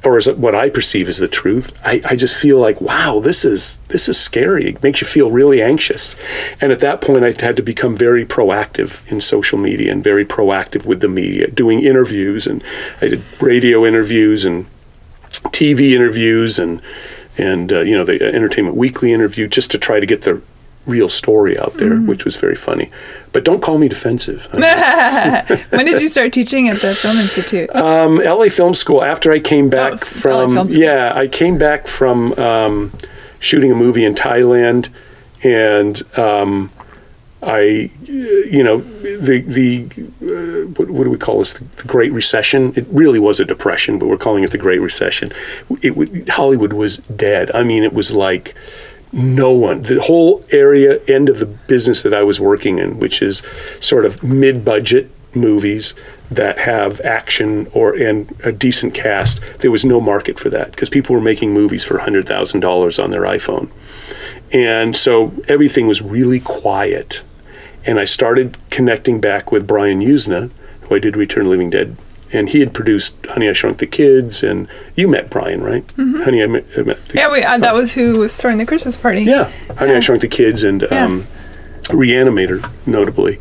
[0.04, 1.80] or is it what I perceive as the truth.
[1.84, 4.70] I, I just feel like, wow, this is this is scary.
[4.70, 6.16] It makes you feel really anxious.
[6.60, 10.24] And at that point, I had to become very proactive in social media and very
[10.24, 12.62] proactive with the media, doing interviews, and
[13.00, 14.66] I did radio interviews and
[15.30, 16.80] TV interviews and
[17.38, 20.42] and uh, you know the Entertainment Weekly interview just to try to get the
[20.86, 22.90] real story out there, which was very funny.
[23.32, 24.46] But don't call me defensive.
[25.70, 27.74] when did you start teaching at the Film Institute?
[27.74, 29.02] Um, LA Film School.
[29.02, 32.92] After I came back s- LA from yeah, I came back from um,
[33.38, 34.88] shooting a movie in Thailand,
[35.42, 36.70] and um,
[37.42, 39.84] I, you know, the the
[40.22, 41.54] uh, what, what do we call this?
[41.54, 42.72] The, the Great Recession.
[42.76, 45.32] It really was a depression, but we're calling it the Great Recession.
[45.80, 47.50] It w- Hollywood was dead.
[47.52, 48.54] I mean, it was like
[49.12, 53.20] no one the whole area end of the business that i was working in which
[53.20, 53.42] is
[53.80, 55.94] sort of mid-budget movies
[56.30, 60.88] that have action or and a decent cast there was no market for that because
[60.88, 63.70] people were making movies for $100000 on their iphone.
[64.52, 67.22] And so everything was really quiet.
[67.84, 70.50] And i started connecting back with Brian Yuzna
[70.82, 71.96] who i did return of living dead
[72.32, 75.84] and he had produced honey i shrunk the kids and you met brian right?
[75.96, 78.66] Honey i met, I met the yeah, we, uh, that was who was throwing the
[78.66, 79.22] Christmas party.
[79.22, 81.26] yeah, Honey, I Shrunk the Kids and um,
[81.84, 83.38] Reanimator, notably.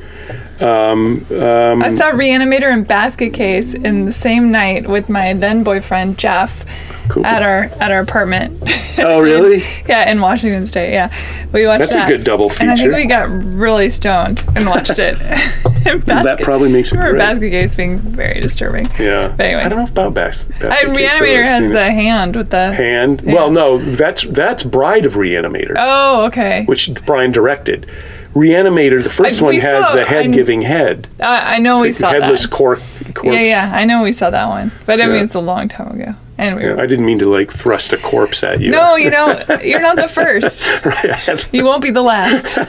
[0.62, 5.64] Um, um, I saw Reanimator and Basket Case in the same night with my then
[5.64, 6.66] boyfriend Jeff
[7.10, 7.26] Cool.
[7.26, 8.62] at our at our apartment.
[9.00, 9.64] Oh, really?
[9.88, 10.94] yeah, in Washington State.
[10.94, 11.12] Yeah,
[11.52, 15.00] we watched That's a good double And I think we got really stoned and watched
[15.00, 15.18] it.
[15.84, 17.28] And that probably makes it I remember great.
[17.28, 18.86] Basket Case being very disturbing.
[19.00, 19.34] Yeah.
[19.36, 19.64] But anyway.
[19.64, 21.92] I don't know if about Bas- I, Case, Reanimator has the it.
[21.94, 22.72] hand with the.
[22.72, 23.22] hand.
[23.26, 26.66] Well, no, that's that's Bride of Reanimator, Oh, okay.
[26.66, 27.90] which Brian directed.
[28.34, 31.82] Reanimator, the first I- one has saw- the I- head giving head, I, I know
[31.82, 32.52] we saw that headless that.
[32.52, 32.80] cork,
[33.14, 33.36] corpse.
[33.36, 36.00] Yeah, yeah, I know we saw that one, but I mean it's a long time
[36.00, 36.80] ago, and we were.
[36.80, 38.72] I didn't mean to like thrust a corpse at you.
[38.72, 40.70] no, you know, you're not the first.
[40.86, 41.48] right.
[41.54, 42.58] You won't be the last.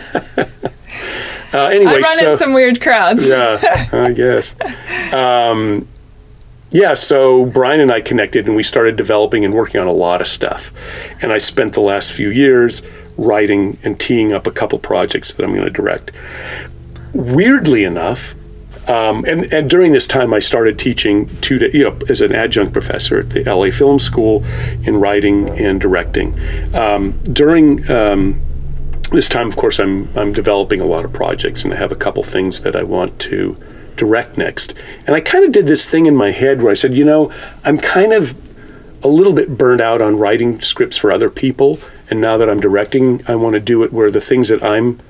[1.54, 3.28] Uh, anyway, I run so in some weird crowds.
[3.28, 4.54] yeah, I guess.
[5.12, 5.86] Um,
[6.70, 10.22] yeah, so Brian and I connected and we started developing and working on a lot
[10.22, 10.72] of stuff.
[11.20, 12.80] And I spent the last few years
[13.16, 16.10] writing and teeing up a couple projects that I'm going to direct.
[17.12, 18.34] Weirdly enough,
[18.88, 22.34] um, and, and during this time, I started teaching two, da you know, as an
[22.34, 24.44] adjunct professor at the LA Film School
[24.82, 26.34] in writing and directing.
[26.74, 28.42] Um, during um,
[29.12, 31.96] this time, of course, I'm I'm developing a lot of projects, and I have a
[31.96, 33.56] couple things that I want to
[33.96, 34.74] direct next.
[35.06, 37.32] And I kind of did this thing in my head where I said, you know,
[37.64, 38.34] I'm kind of
[39.04, 41.78] a little bit burned out on writing scripts for other people,
[42.12, 45.00] and now that I'm directing, I want to do it where the things that I'm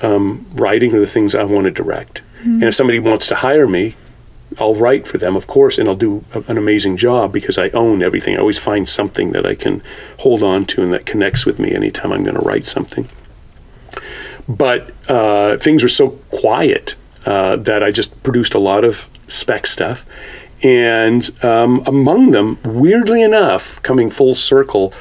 [0.00, 2.22] um, writing are the things I want to direct.
[2.44, 3.96] And if somebody wants to hire me,
[4.58, 7.70] I'll write for them, of course, and I'll do a, an amazing job because I
[7.70, 8.36] own everything.
[8.36, 9.82] I always find something that I can
[10.20, 13.08] hold on to and that connects with me anytime I'm going to write something
[14.48, 16.94] but uh, things were so quiet
[17.24, 20.06] uh, that I just produced a lot of spec stuff.
[20.62, 24.92] And um, among them, weirdly enough, coming full circle,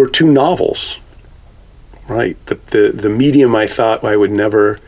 [0.00, 0.98] were two novels.
[2.08, 4.80] Right, the, the the medium I thought I would never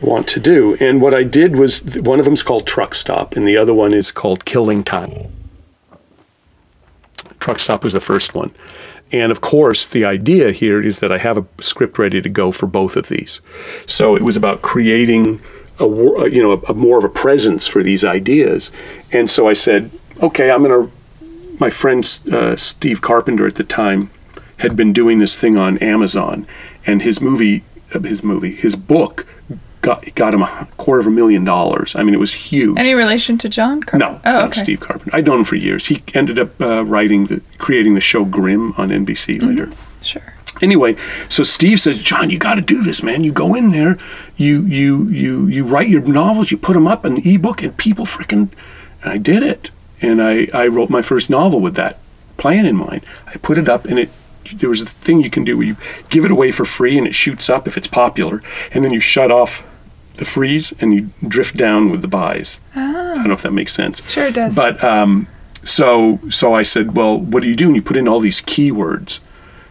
[0.00, 3.46] want to do, and what I did was one of them's called Truck Stop, and
[3.46, 5.30] the other one is called Killing Time.
[7.40, 8.54] Truck Stop was the first one.
[9.12, 12.52] And of course, the idea here is that I have a script ready to go
[12.52, 13.40] for both of these.
[13.86, 15.42] So it was about creating
[15.78, 18.70] a uh, you know a, a more of a presence for these ideas.
[19.12, 19.90] And so I said,
[20.22, 20.90] okay, I'm to.
[21.58, 22.02] My friend
[22.32, 24.08] uh, Steve Carpenter at the time
[24.60, 26.46] had been doing this thing on Amazon,
[26.86, 27.62] and his movie,
[27.94, 29.26] uh, his movie, his book
[29.82, 31.96] got got him a quarter of a million dollars.
[31.96, 32.78] I mean, it was huge.
[32.78, 33.82] Any relation to John?
[33.82, 34.20] Carpenter?
[34.24, 34.60] No, Oh, okay.
[34.60, 35.16] Steve Carpenter.
[35.16, 35.86] I'd known him for years.
[35.86, 39.48] He ended up uh, writing the, creating the show Grimm on NBC Mm-hmm.
[39.48, 39.70] later.
[40.02, 40.34] Sure.
[40.62, 40.94] Anyway,
[41.30, 43.24] so Steve says, John, you got to do this, man.
[43.24, 43.96] You go in there,
[44.36, 47.74] you you you you write your novels, you put them up in the ebook, and
[47.76, 48.50] people freaking.
[49.02, 49.70] And I did it,
[50.02, 51.98] and I I wrote my first novel with that
[52.36, 53.02] plan in mind.
[53.26, 54.10] I put it up, and it.
[54.54, 55.76] There was a thing you can do where you
[56.08, 58.42] give it away for free, and it shoots up if it's popular,
[58.72, 59.62] and then you shut off
[60.16, 62.58] the freeze and you drift down with the buys.
[62.74, 64.02] I don't know if that makes sense.
[64.10, 64.54] Sure it does.
[64.54, 65.28] But um,
[65.64, 67.66] so so I said, well, what do you do?
[67.66, 69.20] And you put in all these keywords,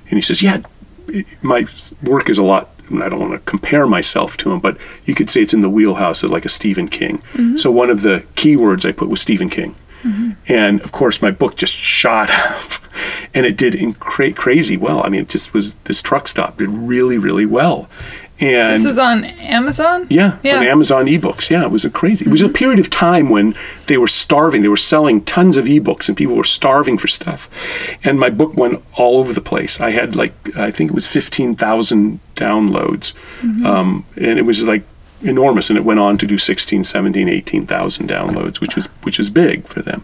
[0.09, 0.61] and he says, yeah,
[1.41, 1.67] my
[2.03, 2.69] work is a lot.
[2.91, 4.75] I don't want to compare myself to him, but
[5.05, 7.21] you could say it's in the wheelhouse of like a Stephen King.
[7.57, 9.75] So one of the keywords I put was Stephen King.
[10.03, 10.31] Mm-hmm.
[10.47, 12.71] And of course, my book just shot up,
[13.33, 15.03] and it did incra- crazy well.
[15.05, 17.89] I mean, it just was this truck stop did really, really well.
[18.41, 20.07] And This was on Amazon?
[20.09, 20.59] yeah, Yeah.
[20.59, 21.49] on Amazon ebooks.
[21.49, 22.25] Yeah, it was a crazy.
[22.25, 22.53] It was a mm-hmm.
[22.53, 23.53] period of time when
[23.87, 24.61] they were starving.
[24.61, 27.49] They were selling tons of ebooks, and people were starving for stuff.
[28.01, 29.81] And my book went all over the place.
[29.81, 33.65] I had like I think it was fifteen thousand downloads, mm-hmm.
[33.65, 34.83] um, and it was like
[35.21, 35.69] enormous.
[35.69, 39.67] And it went on to do 16, 17, 18,000 downloads, which was which was big
[39.67, 40.03] for them.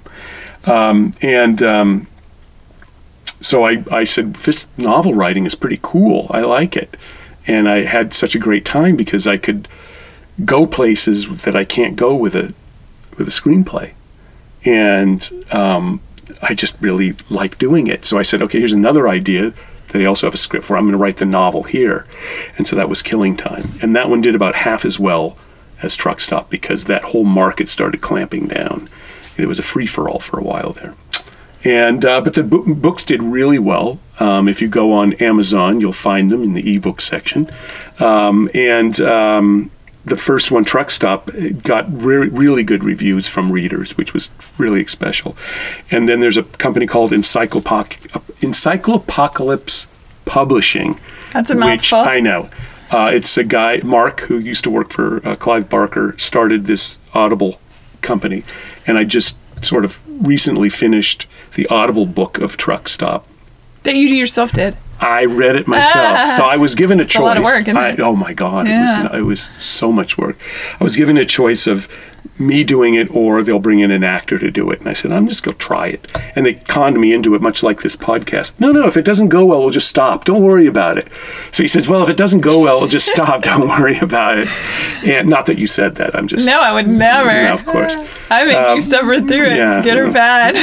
[0.65, 2.07] Um, and um,
[3.41, 6.27] so I, I said, this novel writing is pretty cool.
[6.31, 6.97] I like it.
[7.47, 9.67] And I had such a great time because I could
[10.43, 12.53] go places that I can't go with a
[13.17, 13.93] with a screenplay.
[14.65, 16.01] And um,
[16.41, 18.05] I just really like doing it.
[18.05, 19.53] So I said, okay, here's another idea
[20.01, 20.77] I also have a script for.
[20.77, 22.05] I'm going to write the novel here.
[22.57, 23.71] And so that was Killing Time.
[23.81, 25.37] And that one did about half as well
[25.81, 28.89] as Truck Stop because that whole market started clamping down.
[29.37, 30.95] It was a free for all for a while there.
[31.63, 33.99] And uh, but the bo- books did really well.
[34.19, 37.49] Um, if you go on Amazon, you'll find them in the ebook section.
[37.99, 39.71] Um, and um,
[40.05, 41.31] the first one, Truck Stop,
[41.63, 45.35] got re- really good reviews from readers, which was really special.
[45.89, 47.97] And then there's a company called Encyclopoc-
[48.41, 49.87] Encyclopocalypse
[50.25, 50.99] Publishing.
[51.33, 51.59] That's a which
[51.91, 51.99] mouthful.
[51.99, 52.49] I know.
[52.91, 56.97] Uh, it's a guy, Mark, who used to work for uh, Clive Barker, started this
[57.13, 57.59] Audible
[58.01, 58.43] company.
[58.87, 63.27] And I just sort of recently finished the Audible book of Truck Stop.
[63.83, 64.77] That you yourself did.
[64.99, 67.21] I read it myself, so I was given a choice.
[67.21, 69.01] a lot of work, I, oh my god, Yeah.
[69.05, 70.37] it was it was so much work.
[70.79, 71.87] I was given a choice of
[72.39, 75.11] me doing it or they'll bring in an actor to do it, and I said
[75.11, 76.17] I'm just gonna try it.
[76.35, 78.53] And they conned me into it, much like this podcast.
[78.59, 80.25] No, no, if it doesn't go well, we'll just stop.
[80.25, 81.07] Don't worry about it.
[81.51, 83.43] So he says, well, if it doesn't go well, we'll just stop.
[83.49, 84.47] Don't worry about it.
[85.05, 86.15] And not that you said that.
[86.15, 87.31] I'm just No, I would never.
[87.43, 87.95] No, of course.
[88.29, 89.57] I make you suffer through it.
[89.57, 89.81] yeah.
[89.83, 90.55] Good or bad.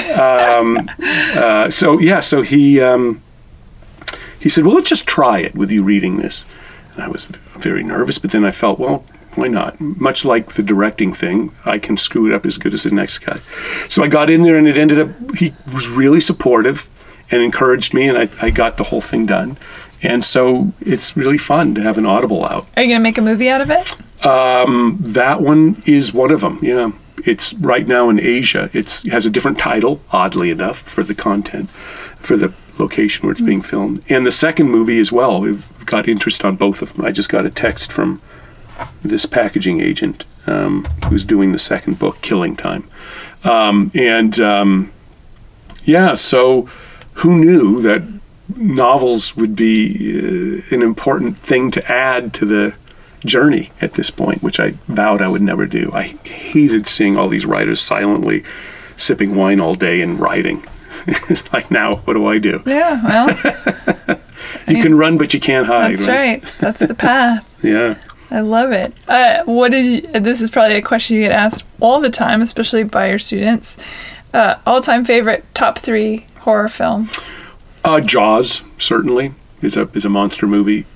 [1.36, 3.22] uh, so yeah, so he um,
[4.42, 6.44] he said, "Well, let's just try it with you reading this."
[6.94, 9.04] And I was very nervous, but then I felt, well,
[9.34, 9.80] why not?
[9.80, 13.20] Much like the directing thing, I can screw it up as good as the next
[13.20, 13.40] guy.
[13.88, 15.36] So I got in there, and it ended up.
[15.36, 16.88] He was really supportive
[17.30, 19.56] and encouraged me, and I, I got the whole thing done.
[20.02, 22.66] And so it's really fun to have an audible out.
[22.76, 23.94] Are you going to make a movie out of it?
[24.26, 26.58] Um, that one is one of them.
[26.60, 26.90] Yeah,
[27.24, 28.68] it's right now in Asia.
[28.72, 31.70] It's, it has a different title, oddly enough, for the content,
[32.18, 34.02] for the location where it's being filmed.
[34.08, 35.40] And the second movie as well.
[35.40, 37.04] We've got interest on both of them.
[37.04, 38.20] I just got a text from
[39.02, 42.88] this packaging agent um, who's doing the second book, Killing Time,
[43.44, 44.92] um, and um,
[45.84, 46.14] yeah.
[46.14, 46.68] So
[47.14, 48.02] who knew that
[48.56, 52.74] novels would be uh, an important thing to add to the
[53.24, 55.90] journey at this point, which I vowed I would never do.
[55.92, 58.42] I hated seeing all these writers silently
[58.96, 60.64] sipping wine all day and writing.
[61.06, 62.62] It's like now, what do I do?
[62.66, 64.18] Yeah, well,
[64.68, 65.96] You can run, but you can't hide.
[65.96, 66.52] that's right.
[66.60, 67.48] That's the path.
[67.62, 67.96] Yeah.
[68.30, 68.92] I love it.
[69.06, 72.40] Uh, what did you, this is probably a question you get asked all the time,
[72.42, 73.76] especially by your students.
[74.34, 77.08] Uh, all-time favorite top three horror film.
[77.84, 80.86] Uh, Jaws certainly is a is a monster movie.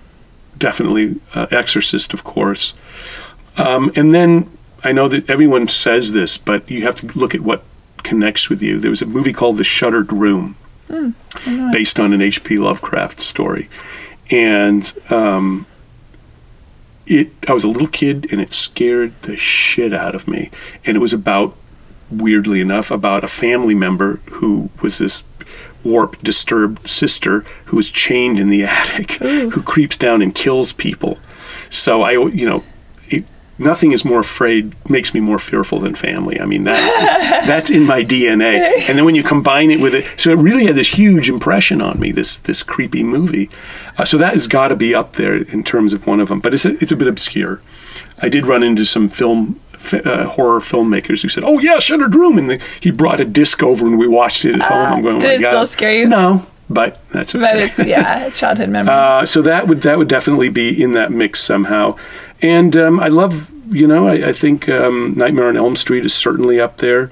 [0.56, 2.72] Definitely uh, Exorcist, of course.
[3.58, 4.50] Um, and then
[4.82, 7.62] I know that everyone says this, but you have to look at what
[8.06, 8.78] connects with you.
[8.78, 10.56] There was a movie called The Shuttered Room,
[11.72, 12.58] based on an H.P.
[12.58, 13.68] Lovecraft story,
[14.30, 15.66] and um,
[17.06, 17.32] it.
[17.48, 20.50] I was a little kid, and it scared the shit out of me.
[20.84, 21.56] And it was about
[22.10, 25.24] weirdly enough, about a family member who was this
[25.82, 31.18] warped, disturbed sister who was chained in the attic, who creeps down and kills people.
[31.70, 32.62] So I, you know,
[33.58, 36.40] nothing is more afraid, makes me more fearful than family.
[36.40, 38.88] I mean, that that's in my DNA.
[38.88, 41.80] And then when you combine it with it, so it really had this huge impression
[41.80, 42.12] on me.
[42.12, 43.50] This this creepy movie.
[43.98, 46.40] Uh, so that has got to be up there in terms of one of them.
[46.40, 47.62] But it's a, it's a bit obscure.
[48.20, 49.60] I did run into some film
[49.92, 53.62] uh, horror filmmakers who said, "Oh yeah, Shuttered Room," and the, he brought a disc
[53.62, 54.92] over and we watched it at home.
[54.94, 56.06] I'm going, oh did it still scare you?
[56.08, 57.44] No, but that's okay.
[57.44, 58.94] But it's yeah, it's childhood memory.
[58.94, 61.96] Uh, so that would that would definitely be in that mix somehow.
[62.42, 66.14] And um, I love, you know, I, I think um, Nightmare on Elm Street is
[66.14, 67.10] certainly up there.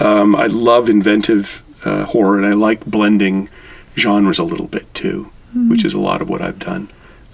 [0.00, 3.48] Um, I love inventive uh, horror, and I like blending
[3.96, 5.30] genres a little bit too,
[5.68, 6.88] which is a lot of what I've done.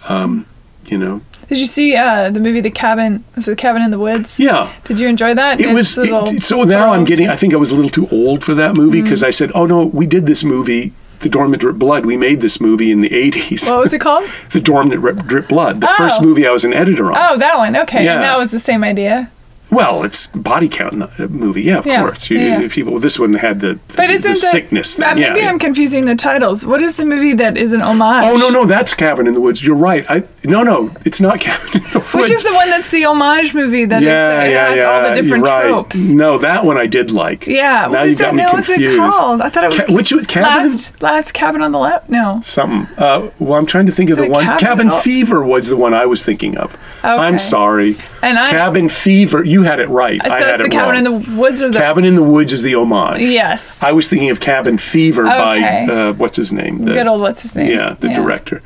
[0.09, 0.47] Um,
[0.87, 3.25] you know, Did you see uh, the movie The Cabin?
[3.37, 4.39] Was it The Cabin in the Woods?
[4.39, 4.71] yeah.
[4.85, 5.61] Did you enjoy that?
[5.61, 7.29] It was It's a little it- so now I'm getting.
[7.29, 9.67] I think I was a little too old for that movie because I said, "Oh
[9.67, 10.93] no, we did this movie,
[11.25, 12.05] The Dorm That Dripped Blood.
[12.05, 14.29] We made this movie in the '80s." What was it called?
[14.53, 15.95] the Dormant Drip- Drip Blood, the Oh.
[15.97, 17.17] first movie I was an editor on.
[17.19, 17.75] Oh, that one.
[17.79, 18.17] Okay, Yeah.
[18.17, 19.31] and that was the same idea.
[19.71, 22.31] Well, it's body count uh, movie, yeah, of Yeah, course.
[22.31, 22.69] You, yeah.
[22.71, 24.99] People, this one had the, But the, isn't the that- sickness.
[24.99, 25.49] Maybe yeah.
[25.51, 26.65] I'm confusing the titles.
[26.65, 28.25] What is the movie that is an homage?
[28.25, 29.65] Oh no, no, that's Cabin in the Woods.
[29.65, 30.05] You're right.
[30.09, 32.15] I no, no, it's not Cabin in the Woods.
[32.15, 34.83] Which is the one that's the homage movie that yeah, it yeah, has yeah.
[34.85, 35.63] all the different right.
[35.67, 35.97] tropes.
[36.09, 37.47] No, that one I did like.
[37.49, 38.35] Yeah, Now what you is got that?
[38.37, 38.99] me No, what's it confused.
[38.99, 39.41] called?
[39.41, 40.69] I thought it was Ca- which was Cabin?
[40.71, 42.09] last last cabin on the left.
[42.09, 42.41] No.
[42.45, 42.87] Something.
[42.97, 44.45] Uh, well, I'm trying to think of the one.
[44.45, 44.91] Cabin- Cabin.
[45.03, 46.75] Fever was the one I was thinking of.
[46.75, 47.09] Okay.
[47.09, 47.97] I'm sorry.
[48.23, 49.43] And I- Cabin Fever.
[49.45, 50.21] You had it right.
[50.25, 51.19] So I it's the it cabin wrong.
[51.19, 53.21] in the woods or the Cabin in the Woods is the homage.
[53.21, 53.83] Yes.
[53.83, 55.87] I was thinking of Cabin Fever Okay.
[55.87, 56.79] by uh, what's his name?
[56.79, 57.71] The, Good old what's his name?
[57.71, 58.63] yeah, the director.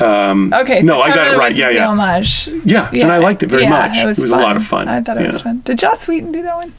[0.00, 0.80] Um, Okay.
[0.80, 1.54] So no, I got it right.
[1.54, 1.88] Yeah, yeah.
[1.88, 2.48] homage.
[2.64, 3.96] Yeah, and I liked it very yeah, much.
[3.96, 4.88] It was, a lot of fun.
[4.88, 5.60] I thought it was fun.
[5.64, 6.72] Did Joss Whedon do that one?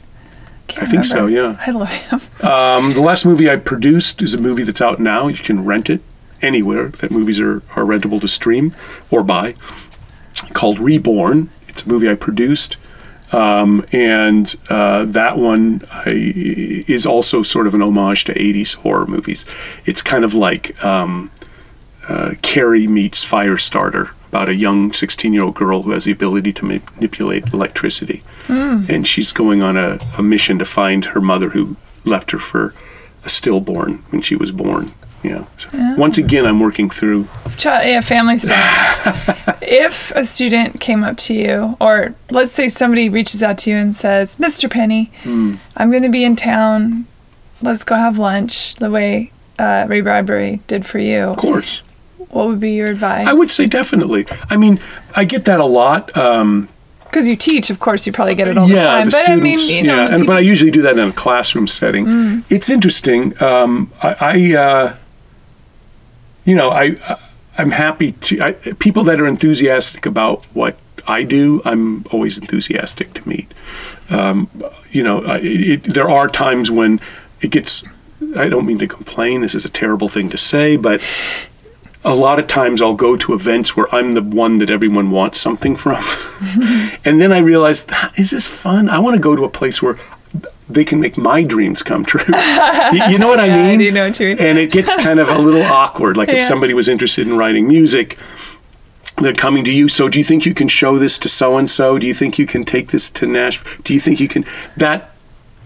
[0.68, 1.56] Can't I think so, yeah.
[1.66, 2.20] I love him.
[2.40, 5.26] Um, the last movie I produced is a movie that's out now.
[5.26, 6.00] You can rent it
[6.40, 8.76] anywhere that movies are, are rentable to stream
[9.10, 9.54] or buy.
[10.52, 11.50] Called Reborn.
[11.66, 12.76] It's a movie I produced.
[13.32, 16.10] Um, and uh, that one I,
[16.88, 19.44] is also sort of an homage to 80s horror movies.
[19.84, 21.30] It's kind of like um,
[22.08, 26.52] uh, Carrie meets Firestarter about a young 16 year old girl who has the ability
[26.54, 28.22] to manipulate electricity.
[28.90, 32.74] And she's going on a, a mission to find her mother who left her for
[33.24, 34.92] a stillborn when she was born.
[35.22, 35.44] Yeah.
[35.56, 37.24] So once again, I'm working through.
[37.56, 39.58] Ch- yeah, family stuff.
[39.62, 43.76] if a student came up to you, or let's say somebody reaches out to you
[43.76, 44.70] and says, Mr.
[44.70, 45.56] Penney, Hmm.
[45.76, 47.06] I'm going to be in town.
[47.62, 51.24] Let's go have lunch the way uh, Ray Bradbury did for you.
[51.24, 51.82] Of course.
[52.30, 53.26] What would be your advice?
[53.26, 54.26] I would say definitely.
[54.50, 54.78] I mean,
[55.16, 56.16] I get that a lot.
[56.16, 56.68] Um,
[57.04, 59.04] Because you teach, of course, you probably get it all the yeah, time.
[59.06, 59.40] the but students.
[59.40, 61.66] I mean, you know, yeah, and, people- but I usually do that in a classroom
[61.66, 62.04] setting.
[62.06, 62.44] Mm.
[62.50, 63.40] It's interesting.
[63.42, 64.96] Um, I, I uh,
[66.48, 66.96] you know, I,
[67.58, 71.60] I'm happy to I, people that are enthusiastic about what I do.
[71.66, 73.52] I'm always enthusiastic to meet.
[74.08, 74.48] Um,
[74.90, 77.00] you know, it, there are times when
[77.42, 77.84] it gets.
[78.34, 79.42] I don't mean to complain.
[79.42, 81.02] This is a terrible thing to say, but
[82.02, 85.38] a lot of times I'll go to events where I'm the one that everyone wants
[85.38, 86.02] something from.
[87.04, 88.88] and then I realize, "Ah, is this fun?
[88.88, 89.98] I want to go to a place where
[90.70, 92.20] they can make my dreams come true.
[92.26, 93.78] you, know what I Yeah, I mean?
[93.78, 94.38] do know what you mean.
[94.38, 96.16] And it gets kind of a little awkward.
[96.16, 98.18] Like if somebody was interested in writing music,
[99.16, 99.88] they're coming to you.
[99.88, 101.98] So do you think you can show this to so and so?
[101.98, 103.80] Do you think you can take this to Nashville?
[103.82, 104.44] Do you think you can
[104.76, 105.14] that?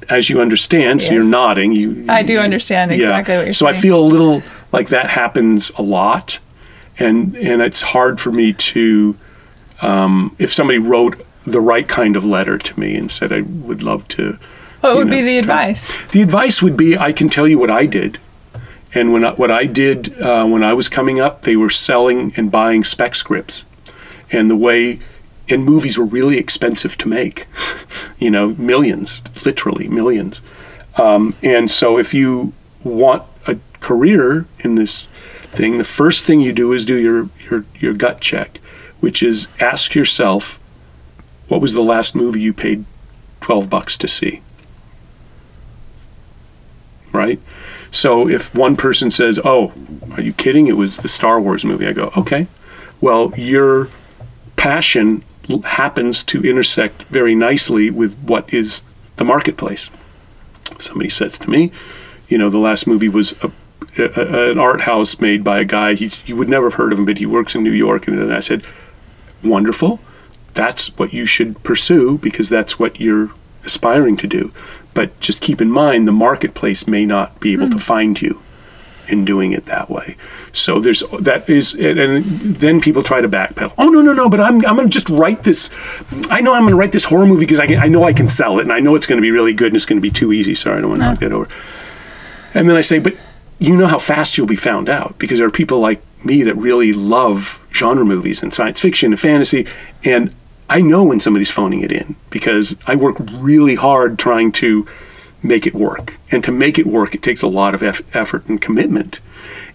[0.08, 1.70] As you understand, so you're nodding.
[1.70, 3.72] You, I do understand exactly what you're saying?
[3.72, 4.42] so I feel a little
[4.72, 6.40] like that happens a lot,
[6.98, 9.16] and and it's hard for me to,
[9.80, 13.82] um, if somebody wrote the right kind of letter to me and said I would
[13.82, 14.38] love to.
[14.82, 15.96] What would know, be the advice?
[16.08, 18.18] The advice would be I can tell you what I did.
[18.94, 22.32] And when I, what I did uh, when I was coming up, they were selling
[22.36, 23.64] and buying spec scripts.
[24.30, 24.98] And the way,
[25.48, 27.46] and movies were really expensive to make,
[28.18, 30.40] you know, millions, literally millions.
[30.96, 32.52] Um, and so if you
[32.84, 35.06] want a career in this
[35.42, 38.58] thing, the first thing you do is do your, your, your gut check,
[39.00, 40.58] which is ask yourself,
[41.48, 42.84] what was the last movie you paid
[43.40, 44.42] 12 bucks to see?
[47.22, 47.40] Right?
[47.90, 49.72] So if one person says, "Oh,
[50.14, 50.66] are you kidding?
[50.66, 52.46] It was the Star Wars movie," I go, "Okay,
[53.00, 53.88] well, your
[54.56, 55.22] passion
[55.64, 58.82] happens to intersect very nicely with what is
[59.16, 59.90] the marketplace."
[60.78, 61.70] Somebody says to me,
[62.28, 63.50] "You know, the last movie was a,
[63.98, 65.94] a, an art house made by a guy.
[65.94, 68.18] He's, you would never have heard of him, but he works in New York." And
[68.18, 68.62] then I said,
[69.42, 70.00] "Wonderful."
[70.54, 73.30] That's what you should pursue because that's what you're
[73.64, 74.52] aspiring to do.
[74.94, 77.78] But just keep in mind the marketplace may not be able to hmm.
[77.78, 78.42] find you
[79.08, 80.16] in doing it that way.
[80.52, 82.24] So there's that is and,
[82.56, 83.74] then people try to backpedal.
[83.78, 84.28] Oh no no no!
[84.28, 85.70] But I'm I'm going to just write this.
[86.30, 88.12] I know I'm going to write this horror movie because I can, I know I
[88.12, 89.98] can sell it and I know it's going to be really good and it's going
[89.98, 90.54] to be too easy.
[90.54, 91.48] Sorry, I don't want to knock that over.
[92.54, 93.14] And then I say, but
[93.58, 96.54] you know how fast you'll be found out because there are people like me that
[96.54, 99.66] really love genre movies and science fiction and fantasy,
[100.04, 100.34] and
[100.72, 104.86] I know when somebody's phoning it in because I work really hard trying to
[105.42, 106.16] make it work.
[106.30, 109.20] And to make it work, it takes a lot of eff- effort and commitment.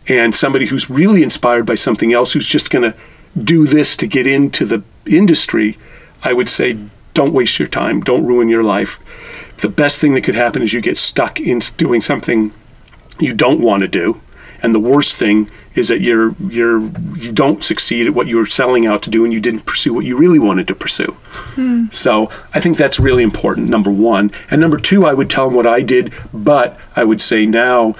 [0.07, 2.97] And somebody who's really inspired by something else, who's just going to
[3.37, 5.77] do this to get into the industry,
[6.23, 6.79] I would say,
[7.13, 8.01] don't waste your time.
[8.01, 8.97] Don't ruin your life.
[9.57, 12.51] The best thing that could happen is you get stuck in doing something
[13.19, 14.19] you don't want to do.
[14.61, 16.79] And the worst thing is that you're you're
[17.15, 19.93] you don't succeed at what you were selling out to do and you didn't pursue
[19.93, 21.15] what you really wanted to pursue.
[21.55, 21.85] Hmm.
[21.91, 24.31] So I think that's really important, number one.
[24.49, 27.95] And number two, I would tell them what I did, but I would say now,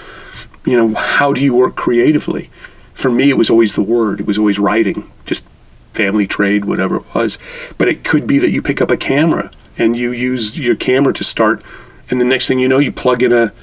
[0.65, 2.49] you know, how do you work creatively?
[2.93, 5.45] For me, it was always the word, it was always writing, just
[5.93, 7.38] family trade, whatever it was.
[7.77, 11.13] But it could be that you pick up a camera and you use your camera
[11.13, 11.61] to start,
[12.09, 13.53] and the next thing you know, you plug in a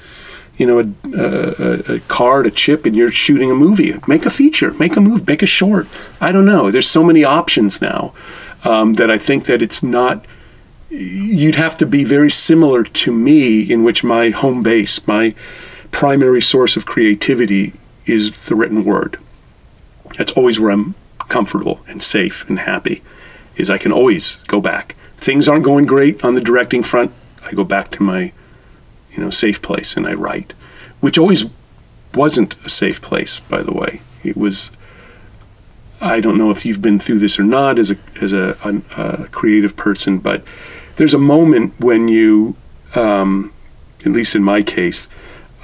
[0.57, 3.95] you know, a, a, a, card, a chip, and you're shooting a movie.
[4.07, 5.87] Make a feature, make a move, make a short.
[6.21, 6.71] I don't know.
[6.71, 8.13] There's so many options now
[8.63, 10.25] um, that I think that it's not.
[10.89, 15.35] You'd have to be very similar to me, in which my home base, my
[15.91, 17.73] primary source of creativity,
[18.05, 19.17] is the written word.
[20.17, 20.95] That's always where I'm
[21.27, 23.01] comfortable and safe and happy.
[23.57, 24.95] Is I can always go back.
[25.17, 27.11] Things aren't going great on the directing front.
[27.43, 28.31] I go back to my
[29.15, 30.53] you know, safe place, and I write,
[30.99, 31.45] which always
[32.13, 34.01] wasn't a safe place, by the way.
[34.23, 34.71] It was.
[36.01, 39.23] I don't know if you've been through this or not as a as a, a,
[39.23, 40.43] a creative person, but
[40.97, 42.55] there's a moment when you,
[42.95, 43.53] um,
[44.05, 45.07] at least in my case,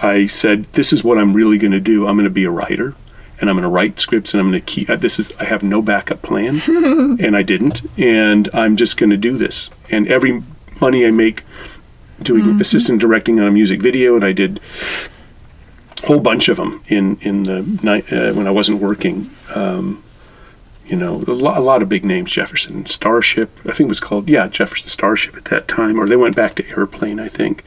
[0.01, 2.07] I said, "This is what I'm really going to do.
[2.07, 2.95] I'm going to be a writer."
[3.39, 5.63] and I'm going to write scripts and I'm going to keep this is I have
[5.63, 10.43] no backup plan and I didn't and I'm just going to do this and every
[10.79, 11.43] money I make
[12.23, 12.61] doing mm-hmm.
[12.61, 14.59] assistant directing on a music video, and I did
[16.03, 19.29] a whole bunch of them in in the night uh, when I wasn't working.
[19.53, 20.03] Um,
[20.85, 23.49] you know, a lot, a lot, of big names, Jefferson Starship.
[23.59, 26.55] I think it was called yeah Jefferson Starship at that time, or they went back
[26.55, 27.63] to Airplane, I think.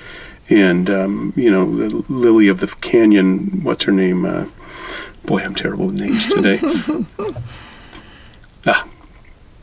[0.51, 1.65] And um, you know,
[2.09, 3.63] Lily of the Canyon.
[3.63, 4.25] What's her name?
[4.25, 4.47] Uh,
[5.25, 6.61] boy, I'm terrible with names today.
[8.67, 8.87] ah,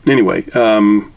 [0.08, 1.12] anyway, um,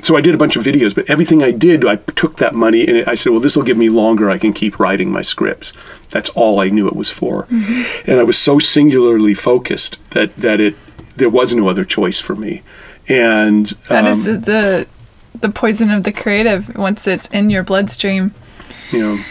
[0.00, 2.86] so I did a bunch of videos, but everything I did, I took that money
[2.86, 4.30] and I said, well, this will give me longer.
[4.30, 5.72] I can keep writing my scripts.
[6.10, 7.44] That's all I knew it was for.
[7.44, 8.10] Mm-hmm.
[8.10, 10.76] And I was so singularly focused that, that it,
[11.16, 12.62] there was no other choice for me.
[13.08, 14.86] And that um, is the, the,
[15.40, 18.34] the poison of the creative once it's in your bloodstream.
[18.90, 19.24] You know,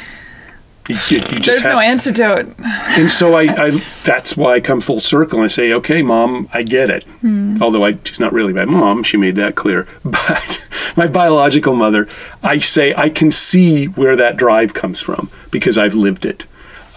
[0.89, 2.53] you, you There's have, no antidote.
[2.59, 3.69] and so I, I,
[4.03, 7.05] that's why I come full circle and I say, okay, mom, I get it.
[7.23, 7.61] Mm.
[7.61, 9.87] Although I, she's not really my mom, she made that clear.
[10.03, 10.61] But
[10.97, 12.07] my biological mother,
[12.43, 16.45] I say I can see where that drive comes from because I've lived it.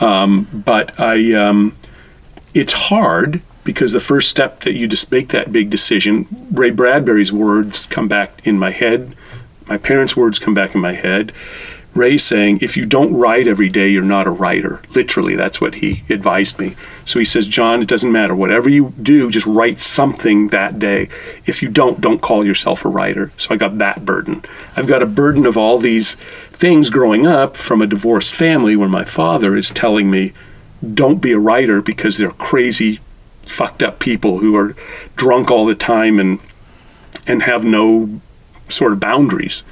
[0.01, 1.77] Um, but I, um,
[2.55, 7.33] it's hard because the first step that you just make that big decision, Ray Bradbury's
[7.33, 9.17] words come back in my head.
[9.67, 11.33] My parents' words come back in my head
[11.95, 14.83] Ray saying, if you don't write every day, you're not a writer.
[14.95, 16.75] Literally, that's what he advised me.
[17.05, 18.35] So he says, John, it doesn't matter.
[18.35, 21.09] Whatever you do, just write something that day.
[21.47, 23.31] If you don't, don't call yourself a writer.
[23.37, 24.45] So I got that burden.
[24.77, 26.17] I've got a burden of all these
[26.51, 30.33] things growing up from a divorced family where my father is telling me,
[30.93, 32.99] don't be a writer because they're crazy,
[33.43, 34.75] fucked up people who are
[35.17, 36.41] drunk all the time and
[37.27, 38.21] and have no
[38.69, 39.63] sort of boundaries.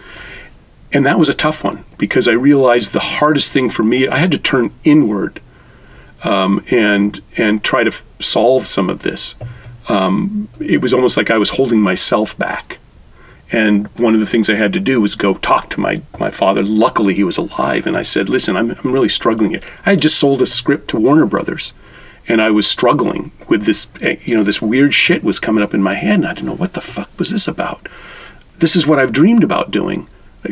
[0.93, 4.19] And that was a tough one because I realized the hardest thing for me, I
[4.19, 5.41] had to turn inward
[6.23, 9.35] um, and and try to f- solve some of this.
[9.89, 12.79] Um, it was almost like I was holding myself back.
[13.51, 16.31] And one of the things I had to do was go talk to my, my
[16.31, 16.63] father.
[16.63, 17.87] Luckily, he was alive.
[17.87, 19.61] And I said, Listen, I'm, I'm really struggling here.
[19.85, 21.73] I had just sold a script to Warner Brothers
[22.29, 25.75] and I was struggling with this, eh, you know, this weird shit was coming up
[25.75, 26.21] in my head.
[26.21, 27.89] And I didn't know what the fuck was this about.
[28.59, 30.09] This is what I've dreamed about doing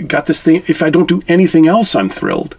[0.07, 0.63] got this thing.
[0.69, 2.57] If I don't do anything else, I'm thrilled.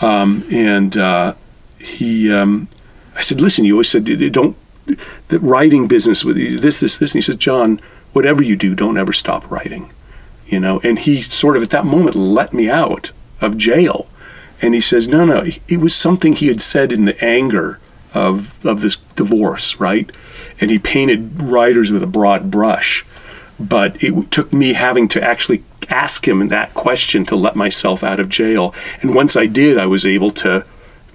[0.00, 1.34] Um, and uh,
[1.78, 2.68] he, um,
[3.14, 4.56] I said, listen, you always said don't
[5.28, 7.12] the writing business with this, this, this.
[7.12, 7.80] And he says, John,
[8.12, 9.90] whatever you do, don't ever stop writing.
[10.46, 13.10] You know, and he sort of at that moment let me out
[13.40, 14.08] of jail.
[14.62, 17.80] And he says, no, no, it was something he had said in the anger
[18.14, 20.10] of of this divorce, right?
[20.60, 23.04] And he painted writers with a broad brush.
[23.58, 28.20] But it took me having to actually ask him that question to let myself out
[28.20, 28.74] of jail.
[29.02, 30.64] And once I did, I was able to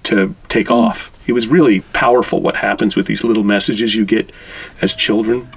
[0.03, 1.11] to take off.
[1.27, 4.31] It was really powerful what happens with these little messages you get
[4.81, 5.47] as children.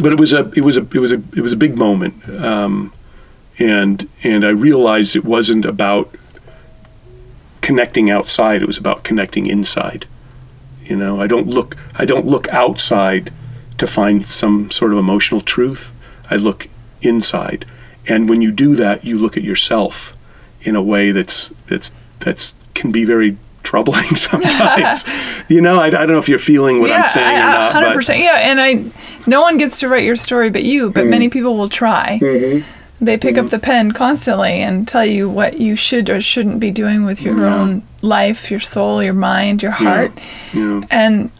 [0.00, 2.28] But it was a it was a it was a it was a big moment,
[2.28, 2.92] um,
[3.58, 6.14] and and I realized it wasn't about
[7.60, 8.62] connecting outside.
[8.62, 10.06] It was about connecting inside.
[10.84, 13.32] You know, I don't look I don't look outside
[13.76, 15.92] to find some sort of emotional truth.
[16.30, 16.68] I look
[17.02, 17.66] inside
[18.06, 20.16] and when you do that, you look at yourself
[20.62, 25.04] in a way that's that's that's can be very troubling sometimes.
[25.48, 27.54] you know, I, I, don't know if you're feeling what yeah, I'm saying I, or
[27.54, 27.72] not.
[27.72, 28.18] Hundred percent.
[28.18, 28.84] Yeah, and I,
[29.26, 30.90] no one gets to write your story but you.
[30.90, 31.10] But mm-hmm.
[31.10, 32.18] many people will try.
[32.20, 33.04] Mm-hmm.
[33.04, 33.46] They pick mm-hmm.
[33.46, 37.20] up the pen constantly and tell you what you should or shouldn't be doing with
[37.22, 37.54] your yeah.
[37.54, 40.12] own life, your soul, your mind, your heart.
[40.52, 40.80] Yeah.
[40.80, 40.86] Yeah.
[40.90, 41.30] And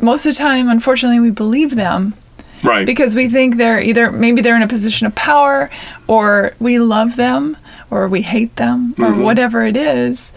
[0.00, 2.14] most of the time, unfortunately, we believe them
[2.62, 2.86] Right.
[2.86, 5.70] Because we think they're either maybe they're in a position of power
[6.06, 7.56] or we love them
[7.90, 9.22] or we hate them or mm-hmm.
[9.22, 10.32] whatever it is.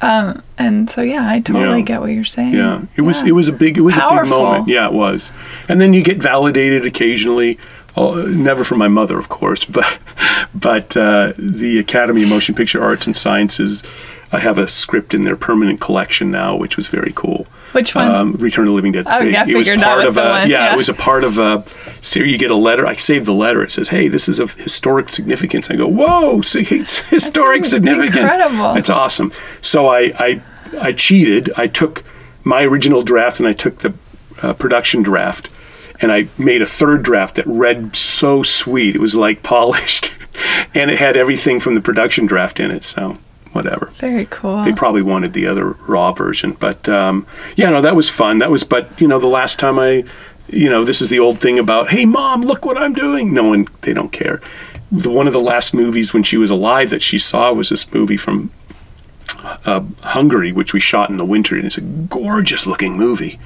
[0.00, 1.84] Um, and so yeah, I totally yeah.
[1.84, 2.54] get what you're saying.
[2.54, 4.68] Yeah, it was it was a big it was a big moment.
[4.68, 5.30] Yeah, it was.
[5.68, 7.58] And then you get validated occasionally
[7.96, 9.98] oh, never from my mother, of course, but
[10.54, 13.82] but uh, the Academy of Motion Picture Arts and Sciences.
[14.32, 17.46] I have a script in their permanent collection now, which was very cool.
[17.72, 18.10] Which one?
[18.10, 19.06] Um, Return of the Living Dead.
[19.08, 20.74] Oh, yeah, I it was figured that part was of the a one, yeah, yeah.
[20.74, 21.64] It was a part of a.
[22.00, 22.86] So you get a letter.
[22.86, 23.62] I saved the letter.
[23.62, 28.16] It says, "Hey, this is of historic significance." I go, "Whoa, see, it's historic significance!
[28.16, 28.74] incredible.
[28.74, 30.42] It's awesome." So I I
[30.80, 31.52] I cheated.
[31.56, 32.02] I took
[32.44, 33.94] my original draft and I took the
[34.42, 35.50] uh, production draft,
[36.00, 38.94] and I made a third draft that read so sweet.
[38.94, 40.14] It was like polished,
[40.74, 42.84] and it had everything from the production draft in it.
[42.84, 43.18] So
[43.52, 43.92] whatever.
[43.96, 44.62] Very cool.
[44.64, 47.26] they probably wanted the other raw version but um,
[47.56, 48.38] yeah no that was fun.
[48.38, 50.04] That was but you know the last time i
[50.48, 53.32] you know this is the old thing about hey mom look what i'm doing.
[53.32, 54.40] No one they don't care.
[54.90, 57.90] The, one of the last movies when she was alive that she saw was this
[57.92, 58.50] movie from
[59.64, 63.38] uh, hungary which we shot in the winter and it's a gorgeous looking movie.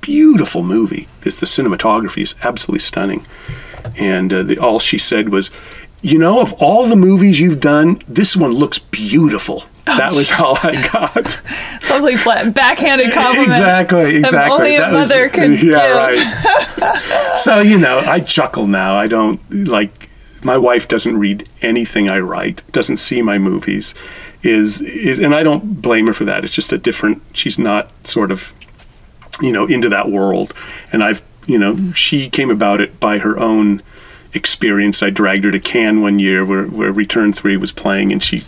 [0.00, 1.08] Beautiful movie.
[1.22, 3.26] It's the cinematography is absolutely stunning.
[3.96, 5.50] And uh, the, all she said was
[6.02, 9.64] you know of all the movies you've done this one looks beautiful.
[9.90, 11.40] Oh, that was all i got.
[11.90, 13.48] Lovely pla- backhanded compliment.
[13.48, 14.54] exactly exactly.
[14.56, 16.78] only a That was- mother could yeah give.
[16.78, 17.34] right.
[17.38, 18.94] So you know i chuckle now.
[18.96, 20.08] I don't like
[20.42, 23.92] my wife doesn't read anything i write doesn't see my movies
[24.44, 26.44] is is and i don't blame her for that.
[26.44, 28.52] It's just a different she's not sort of
[29.40, 30.54] you know into that world.
[30.92, 33.82] And i've you know she came about it by her own
[34.34, 38.22] experience i dragged her to cannes one year where, where return 3 was playing and
[38.22, 38.42] she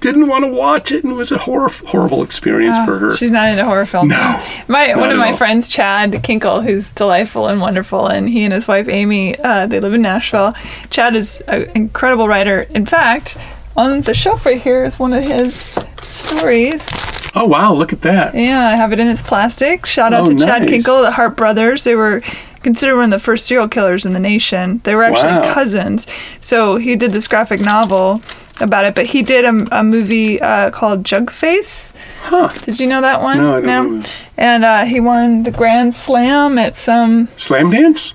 [0.00, 3.30] didn't want to watch it and it was a hor- horrible experience for her She's
[3.30, 4.10] not into horror films.
[4.10, 5.36] No, My one of my all.
[5.36, 9.80] friends, Chad Kinkle, who's delightful and wonderful, and he and his wife Amy, uh, they
[9.80, 10.54] live in Nashville.
[10.90, 12.60] Chad is an incredible writer.
[12.70, 13.38] In fact,
[13.74, 15.54] on the shelf right here is one of his
[16.02, 16.86] stories.
[17.34, 19.86] oh wow look at that Yeah, I have it in its plastic.
[19.86, 20.68] Shout out Oh, to Chad.
[20.68, 21.84] Kinkle, the Harpe brothers.
[21.84, 22.22] They were
[22.66, 24.80] considered one of the first serial killers in the nation.
[24.84, 25.54] They were actually Wow.
[25.54, 26.06] cousins.
[26.40, 28.22] So he did this graphic novel
[28.60, 31.94] about it, but he did a, a movie uh, called Jugface.
[32.22, 33.38] huh Did you know that one?
[33.38, 34.04] No, I don't know.
[34.36, 37.28] And uh, he won the Grand Slam at some.
[37.36, 38.14] Slamdance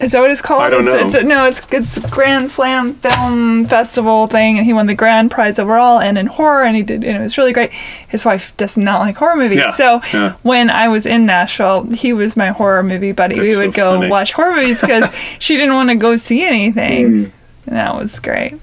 [0.00, 0.62] Is that what it's called?
[0.62, 1.06] I don't it's, know.
[1.06, 5.30] It's a, no, it's it's Grand Slam Film Festival thing, and he won the grand
[5.30, 7.72] prize overall and in horror, and he did, and it was really great.
[7.72, 10.32] His wife does not like horror movies, Yeah, so yeah.
[10.42, 13.40] when I was in Nashville, he was my horror movie buddy.
[13.40, 14.10] we That's so would go funny.
[14.10, 17.06] watch horror movies because she didn't want to go see anything.
[17.06, 17.32] Mm.
[17.66, 18.60] And that was great.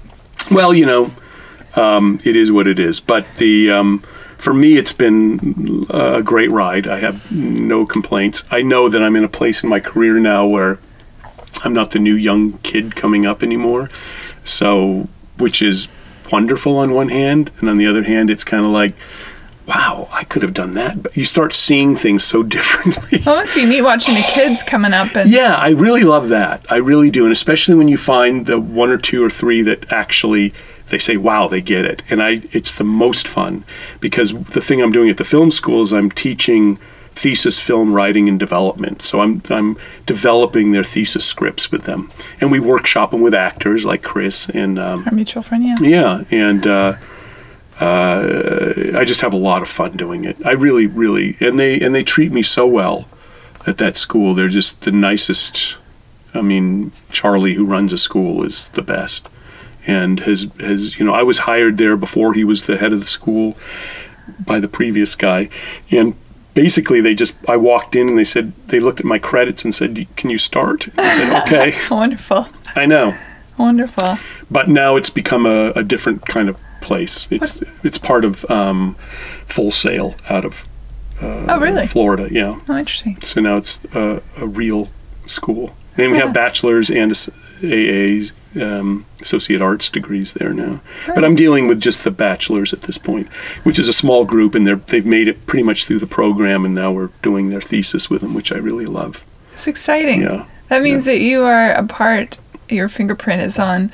[0.50, 1.10] Well, you know,
[1.74, 3.00] um, it is what it is.
[3.00, 3.98] But the um,
[4.36, 6.86] for me, it's been a great ride.
[6.86, 8.44] I have no complaints.
[8.50, 10.78] I know that I'm in a place in my career now where
[11.64, 13.90] I'm not the new young kid coming up anymore.
[14.44, 15.08] So,
[15.38, 15.88] which is
[16.30, 18.94] wonderful on one hand, and on the other hand, it's kind of like,
[19.66, 21.02] wow, I could have done that.
[21.02, 23.22] But you start seeing things so differently.
[23.24, 26.28] Well, it must be neat watching the kids coming up and Yeah, I really love
[26.30, 26.64] that.
[26.70, 29.92] I really do, and especially when you find the one or two or three that
[29.92, 30.52] actually
[30.88, 33.64] they say, "Wow, they get it," and I, it's the most fun
[34.00, 36.78] because the thing I'm doing at the film school is I'm teaching
[37.14, 39.02] thesis film writing and development.
[39.02, 39.76] So I'm I'm
[40.06, 42.10] developing their thesis scripts with them,
[42.40, 45.64] and we workshop them with actors like Chris and um, our mutual friend.
[45.64, 45.76] Yeah.
[45.80, 46.96] yeah, and uh,
[47.80, 50.36] uh, I just have a lot of fun doing it.
[50.44, 53.08] I really, really, and they and they treat me so well
[53.66, 54.34] at that school.
[54.34, 55.76] They're just the nicest.
[56.34, 59.28] I mean, Charlie, who runs a school, is the best,
[59.86, 63.00] and has has you know I was hired there before he was the head of
[63.00, 63.56] the school
[64.38, 65.48] by the previous guy,
[65.90, 66.14] and
[66.54, 69.74] basically they just I walked in and they said they looked at my credits and
[69.74, 72.46] said, "Can you start?" I said, "Okay." Wonderful.
[72.74, 73.16] I know
[73.58, 74.18] Wonderful.
[74.50, 77.28] but now it's become a, a different kind of place.
[77.30, 78.96] It's it's part of um,
[79.46, 80.66] Full Sail out of
[81.20, 81.86] oh, really?
[81.86, 82.28] Florida.
[82.30, 83.20] Yeah, Oh, interesting.
[83.22, 84.88] so now it's a, a real
[85.26, 87.30] school, and we have bachelor's and as-
[87.62, 90.80] AA um, associate arts degrees there now.
[91.06, 93.28] But I'm dealing with just the bachelor's at this point,
[93.64, 96.64] which is a small group, and they're they've made it pretty much through the program,
[96.64, 99.24] and now we're doing their thesis with them, which I really love.
[99.54, 100.22] It's exciting.
[100.22, 100.46] Yeah.
[100.68, 102.38] That means that you are a part.
[102.68, 103.92] Your fingerprint is on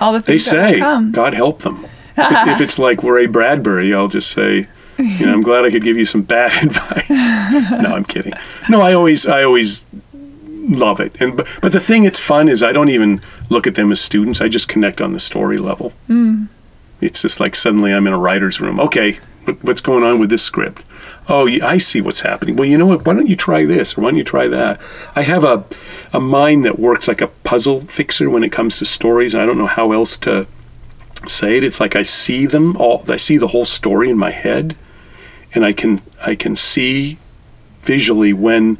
[0.00, 1.10] all the They things that say.
[1.12, 1.84] God help them.
[2.16, 4.66] If, it- if it's like we're a Bradbury, I'll just say,
[4.98, 7.08] you know, I'm glad I could give you some bad advice.
[7.10, 8.32] no, I'm kidding.
[8.68, 9.84] No, I always, I always
[10.68, 11.16] love it.
[11.20, 14.00] And but, but the thing that's fun is I don't even look at them as
[14.00, 14.40] students.
[14.40, 15.90] I just connect on the story level.
[16.06, 16.46] Hmm.
[17.00, 18.80] It's just like suddenly I'm in a writer's room.
[18.80, 20.84] Okay, what, what's going on with this script?
[21.28, 22.56] Oh, I see what's happening.
[22.56, 23.04] Well, you know what?
[23.04, 24.80] Why don't you try this or why don't you try that?
[25.14, 25.64] I have a,
[26.12, 29.34] a mind that works like a puzzle fixer when it comes to stories.
[29.34, 30.46] I don't know how else to
[31.26, 31.64] say it.
[31.64, 33.04] It's like I see them all.
[33.08, 34.76] I see the whole story in my head,
[35.54, 37.18] and I can I can see
[37.82, 38.78] visually when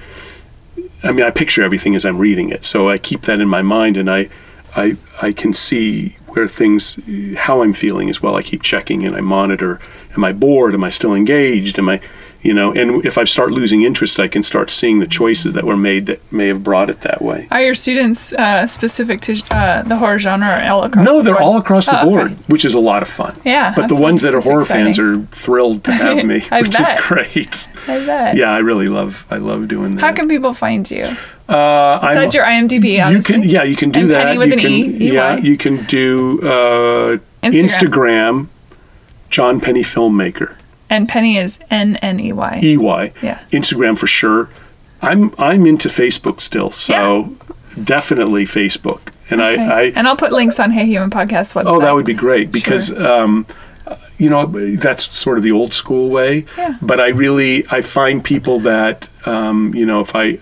[1.03, 3.63] I mean, I picture everything as I'm reading it, so I keep that in my
[3.63, 4.29] mind, and I,
[4.75, 6.99] I, I can see where things,
[7.37, 8.37] how I'm feeling as well.
[8.37, 9.81] I keep checking and I monitor.
[10.17, 10.75] Am I bored?
[10.75, 11.79] Am I still engaged?
[11.79, 12.01] Am I,
[12.49, 12.69] you know?
[12.81, 16.03] And if I start losing interest, I can start seeing the choices that were made
[16.07, 17.41] that may have brought it that way.
[17.51, 21.05] Are your students uh, specific to uh, the horror genre or all across?
[21.05, 21.43] No, the they're board?
[21.45, 22.09] all across the Oh, okay.
[22.09, 23.35] board, which is a lot of fun.
[23.45, 24.87] Yeah, But the ones that are horror exciting.
[24.95, 27.69] fans are thrilled to have me, I which is great.
[27.87, 28.37] I bet.
[28.37, 29.27] Yeah, I really love.
[29.31, 30.01] I love doing that.
[30.01, 31.05] How can people find you?
[31.49, 34.49] uh, I'm- Besides your IMDb, you can yeah you can do And that Penny with
[34.49, 37.63] you an can E, yeah you can do uh, Instagram.
[37.69, 38.47] Instagram.
[39.31, 40.57] John Penney filmmaker
[40.91, 42.61] And Penny is N N E Y.
[42.63, 43.13] E Y.
[43.23, 43.41] Yeah.
[43.53, 44.49] Instagram for sure
[45.03, 47.35] I'm I'm into Facebook still so
[47.85, 49.63] definitely Facebook and Okay.
[49.63, 51.67] I, I and I'll put links on Hey Human Podcast website.
[51.67, 53.47] Oh, that would be great because um,
[54.17, 56.47] you know that's sort of the old school way.
[56.57, 56.77] Yeah.
[56.81, 60.39] But I really I find people that um, you know if I,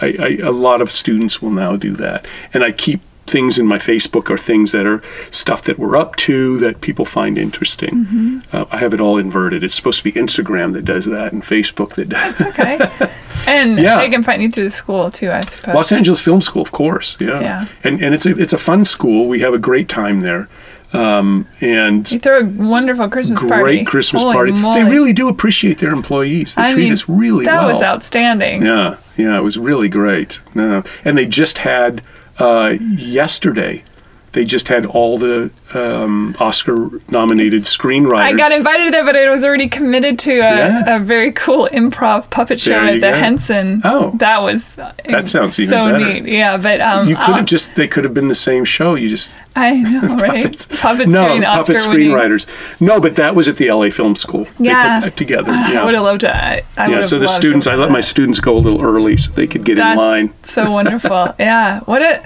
[0.00, 3.00] I, I a lot of students will now do that, and I keep
[3.30, 7.04] things in my Facebook are things that are stuff that we're up to that people
[7.04, 7.90] find interesting.
[7.90, 8.38] Mm-hmm.
[8.56, 9.62] Uh, I have it all inverted.
[9.64, 12.40] It's supposed to be Instagram that does that and Facebook that does.
[12.42, 12.78] okay.
[13.46, 13.96] And Yeah.
[13.96, 15.74] they can find you through the school too, I suppose.
[15.74, 17.16] Los Angeles Film School, of course.
[17.18, 17.40] Yeah.
[17.40, 17.66] Yeah.
[17.82, 19.26] And and it's a it's a fun school.
[19.28, 20.48] We have a great time there.
[20.92, 23.62] Um, and you throw a wonderful Christmas party.
[23.62, 24.52] great Christmas Holy party.
[24.52, 24.82] moly.
[24.82, 26.54] They really do appreciate their employees.
[26.56, 27.68] They I treat mean, us really that well.
[27.68, 28.62] was outstanding.
[28.64, 30.40] Yeah, yeah, it was really great.
[30.54, 32.02] No, and they just had
[32.40, 33.84] Uh, yesterday.
[34.32, 38.26] They just had all the um, Oscar-nominated screenwriters.
[38.26, 40.96] I got invited there, but I was already committed to a, Yeah.
[40.96, 43.12] a very cool improv puppet show at the go.
[43.12, 43.80] Henson.
[43.84, 44.12] Oh.
[44.16, 45.98] that was That sounds even so better.
[46.20, 46.26] neat.
[46.32, 47.74] Yeah, but um, you could have just.
[47.74, 48.94] They could have been the same show.
[48.94, 50.42] You just I know, right?
[50.44, 50.66] puppets.
[50.66, 52.10] Puppets no doing puppet Oscar winning.
[52.10, 52.80] screenwriters.
[52.80, 54.44] No, but that was at the LA Film School.
[54.58, 54.96] They Yeah.
[55.00, 55.50] put that together.
[55.52, 55.84] I Yeah.
[55.84, 56.34] would have loved to.
[56.34, 59.16] I, I yeah, so the students, I let done my students go a little early
[59.16, 60.34] so they could get That's in line.
[60.44, 61.34] so wonderful.
[61.40, 61.80] yeah.
[61.80, 62.22] What a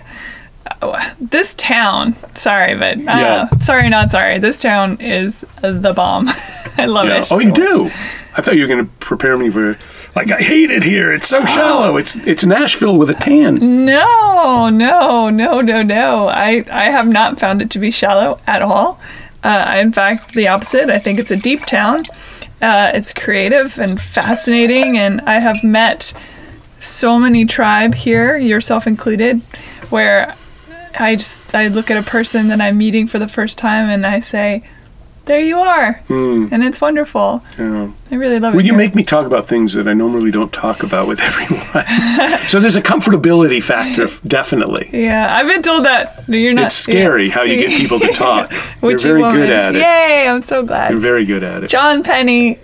[1.20, 2.16] this town.
[2.34, 3.48] Sorry, but uh, Yeah.
[3.60, 4.38] sorry, not sorry.
[4.38, 6.28] This town is the bomb.
[6.78, 7.18] I love Yeah.
[7.22, 7.32] it.
[7.32, 7.56] Oh, so you much.
[7.56, 7.90] do.
[8.36, 9.78] I thought you were going to prepare me for
[10.16, 11.12] like I hate it here.
[11.12, 11.96] It's so shallow.
[11.96, 13.84] It's it's Nashville with a tan.
[13.84, 16.28] No, no, no, no, no.
[16.28, 18.98] I, I have not found it to be shallow at all.
[19.42, 20.88] Uh, in fact, the opposite.
[20.90, 22.02] I think it's a deep town.
[22.62, 26.14] Uh, it's creative and fascinating, and I have met
[26.80, 29.40] so many tribe here, yourself included,
[29.90, 30.34] where
[30.98, 34.06] I just I look at a person that I'm meeting for the first time and
[34.06, 34.62] I say,
[35.24, 36.48] "There you are," hmm.
[36.52, 37.42] and it's wonderful.
[37.58, 37.90] Yeah.
[38.10, 38.56] I really love it.
[38.56, 38.78] Well, you here.
[38.78, 41.84] make me talk about things that I normally don't talk about with everyone.
[42.46, 44.88] so there's a comfortability factor, definitely.
[44.92, 46.66] Yeah, I've been told that you're not.
[46.66, 48.52] It's scary how you get people to talk.
[48.82, 49.40] You're very woman.
[49.40, 49.80] good at it.
[49.80, 50.28] Yay!
[50.28, 50.90] I'm so glad.
[50.90, 51.68] You're very good at it.
[51.70, 52.58] John Penney,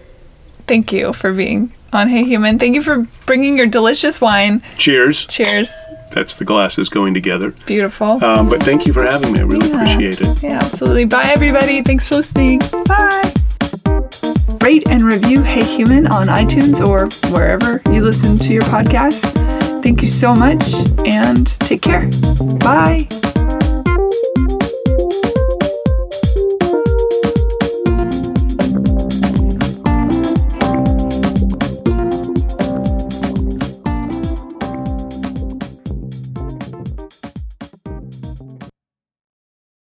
[0.66, 2.58] thank you for being on Hey Human.
[2.58, 4.62] Thank you for bringing your delicious wine.
[4.78, 5.26] Cheers.
[5.26, 5.70] Cheers.
[6.10, 7.52] That's the glasses going together.
[7.66, 8.22] Beautiful.
[8.24, 9.40] Um, but thank you for having me.
[9.40, 9.76] I really Yeah.
[9.82, 10.42] appreciate it.
[10.42, 11.04] yeah, absolutely.
[11.04, 11.82] Bye, everybody.
[11.82, 12.60] Thanks for listening.
[12.86, 13.32] Bye.
[14.60, 19.22] Rate and review Hey Human on iTunes or wherever you listen to your podcast.
[19.82, 20.74] Thank you so much
[21.06, 22.08] and take care.
[22.58, 23.08] Bye.